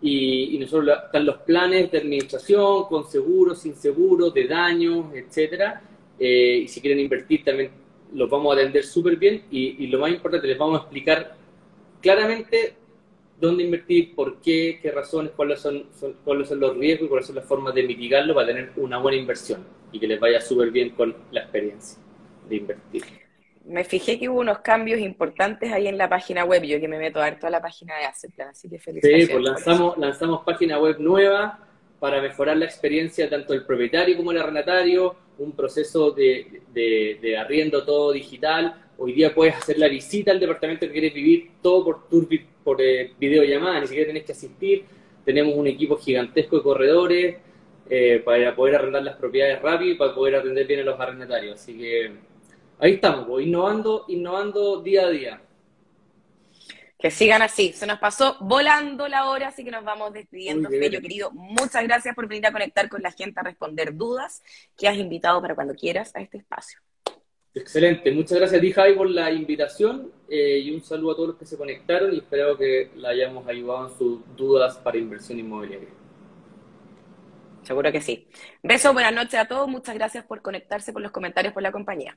y, 0.00 0.56
nosotros 0.58 0.96
están 1.06 1.26
los 1.26 1.38
planes 1.38 1.90
de 1.90 1.98
administración 1.98 2.84
con 2.88 3.08
seguros, 3.08 3.60
sin 3.60 3.74
seguros, 3.74 4.34
de 4.34 4.46
daños, 4.46 5.06
etcétera. 5.14 5.82
Eh, 6.18 6.60
y 6.64 6.68
si 6.68 6.80
quieren 6.80 7.00
invertir 7.00 7.44
también 7.44 7.70
los 8.12 8.28
vamos 8.28 8.56
a 8.56 8.60
atender 8.60 8.84
súper 8.84 9.16
bien 9.16 9.44
y, 9.50 9.84
y 9.84 9.86
lo 9.86 10.00
más 10.00 10.10
importante 10.10 10.46
les 10.46 10.58
vamos 10.58 10.80
a 10.80 10.82
explicar 10.82 11.36
claramente 12.00 12.74
dónde 13.40 13.64
invertir, 13.64 14.14
por 14.14 14.40
qué, 14.40 14.78
qué 14.82 14.90
razones, 14.90 15.32
cuáles 15.36 15.60
son, 15.60 15.86
cuáles 16.24 16.48
son 16.48 16.60
los 16.60 16.76
riesgos 16.76 17.06
y 17.06 17.08
cuáles 17.08 17.26
son 17.26 17.36
las 17.36 17.44
formas 17.44 17.74
de 17.74 17.84
mitigarlo 17.84 18.34
para 18.34 18.48
tener 18.48 18.72
una 18.76 18.98
buena 18.98 19.18
inversión 19.18 19.64
y 19.92 20.00
que 20.00 20.06
les 20.06 20.18
vaya 20.18 20.40
súper 20.40 20.70
bien 20.70 20.90
con 20.90 21.14
la 21.30 21.40
experiencia 21.40 21.98
de 22.48 22.56
invertir. 22.56 23.27
Me 23.68 23.84
fijé 23.84 24.18
que 24.18 24.28
hubo 24.28 24.40
unos 24.40 24.58
cambios 24.60 24.98
importantes 25.00 25.72
ahí 25.72 25.86
en 25.86 25.98
la 25.98 26.08
página 26.08 26.44
web, 26.44 26.62
yo 26.62 26.80
que 26.80 26.88
me 26.88 26.98
meto 26.98 27.20
a 27.20 27.50
la 27.50 27.60
página 27.60 27.96
de 27.96 28.04
Assetplan, 28.06 28.48
así 28.48 28.68
que 28.68 28.78
felicitaciones. 28.78 29.26
Sí, 29.26 29.32
pues 29.32 29.44
lanzamos, 29.44 29.98
lanzamos 29.98 30.42
página 30.44 30.78
web 30.78 30.96
nueva 30.98 31.66
para 32.00 32.20
mejorar 32.22 32.56
la 32.56 32.64
experiencia 32.64 33.28
tanto 33.28 33.52
del 33.52 33.64
propietario 33.64 34.16
como 34.16 34.32
del 34.32 34.42
arrendatario, 34.42 35.16
un 35.38 35.52
proceso 35.52 36.10
de, 36.12 36.62
de, 36.72 37.18
de 37.20 37.36
arriendo 37.36 37.84
todo 37.84 38.12
digital, 38.12 38.88
Hoy 39.00 39.12
día 39.12 39.32
puedes 39.32 39.54
hacer 39.54 39.78
la 39.78 39.86
visita 39.86 40.32
al 40.32 40.40
departamento 40.40 40.84
que 40.86 40.92
quieres 40.92 41.14
vivir, 41.14 41.52
todo 41.62 41.84
por, 41.84 42.08
tour, 42.08 42.26
por 42.64 42.82
eh, 42.82 43.12
videollamada, 43.16 43.80
ni 43.80 43.86
siquiera 43.86 44.08
tenés 44.08 44.24
que 44.24 44.32
asistir. 44.32 44.84
Tenemos 45.24 45.54
un 45.54 45.68
equipo 45.68 45.96
gigantesco 45.96 46.56
de 46.56 46.62
corredores 46.64 47.36
eh, 47.88 48.20
para 48.24 48.56
poder 48.56 48.74
arrendar 48.74 49.04
las 49.04 49.14
propiedades 49.14 49.62
rápido 49.62 49.92
y 49.92 49.94
para 49.94 50.16
poder 50.16 50.34
atender 50.34 50.66
bien 50.66 50.80
a 50.80 50.82
los 50.82 50.98
arrendatarios. 50.98 51.60
Así 51.60 51.78
que 51.78 52.10
ahí 52.78 52.94
estamos, 52.94 53.26
pues, 53.26 53.46
innovando, 53.46 54.04
innovando 54.08 54.82
día 54.82 55.06
a 55.06 55.10
día. 55.10 55.42
Que 56.98 57.12
sigan 57.12 57.42
así. 57.42 57.72
Se 57.72 57.86
nos 57.86 58.00
pasó 58.00 58.36
volando 58.40 59.06
la 59.06 59.28
hora, 59.28 59.48
así 59.48 59.64
que 59.64 59.70
nos 59.70 59.84
vamos 59.84 60.12
despidiendo. 60.12 60.68
Fello, 60.68 61.00
querido, 61.00 61.30
muchas 61.30 61.84
gracias 61.84 62.14
por 62.14 62.26
venir 62.26 62.46
a 62.46 62.52
conectar 62.52 62.88
con 62.88 63.02
la 63.02 63.12
gente 63.12 63.38
a 63.38 63.44
responder 63.44 63.94
dudas 63.94 64.42
que 64.76 64.88
has 64.88 64.96
invitado 64.96 65.40
para 65.40 65.54
cuando 65.54 65.74
quieras 65.74 66.14
a 66.16 66.20
este 66.20 66.38
espacio. 66.38 66.80
Excelente, 67.54 68.12
muchas 68.12 68.38
gracias 68.38 68.58
a 68.58 68.60
ti 68.60 68.72
Javi 68.72 68.94
por 68.94 69.08
la 69.08 69.32
invitación 69.32 70.12
eh, 70.28 70.58
y 70.58 70.70
un 70.70 70.82
saludo 70.82 71.12
a 71.12 71.16
todos 71.16 71.28
los 71.30 71.38
que 71.38 71.46
se 71.46 71.56
conectaron 71.56 72.12
y 72.14 72.18
espero 72.18 72.56
que 72.56 72.90
la 72.96 73.08
hayamos 73.08 73.46
ayudado 73.48 73.88
en 73.88 73.98
sus 73.98 74.36
dudas 74.36 74.76
para 74.76 74.98
inversión 74.98 75.38
inmobiliaria. 75.38 75.88
Seguro 77.62 77.90
que 77.90 78.00
sí. 78.00 78.28
Beso, 78.62 78.92
buenas 78.92 79.12
noches 79.12 79.34
a 79.34 79.46
todos, 79.46 79.68
muchas 79.68 79.94
gracias 79.94 80.24
por 80.24 80.42
conectarse, 80.42 80.92
por 80.92 81.02
los 81.02 81.10
comentarios, 81.10 81.52
por 81.52 81.62
la 81.62 81.72
compañía. 81.72 82.16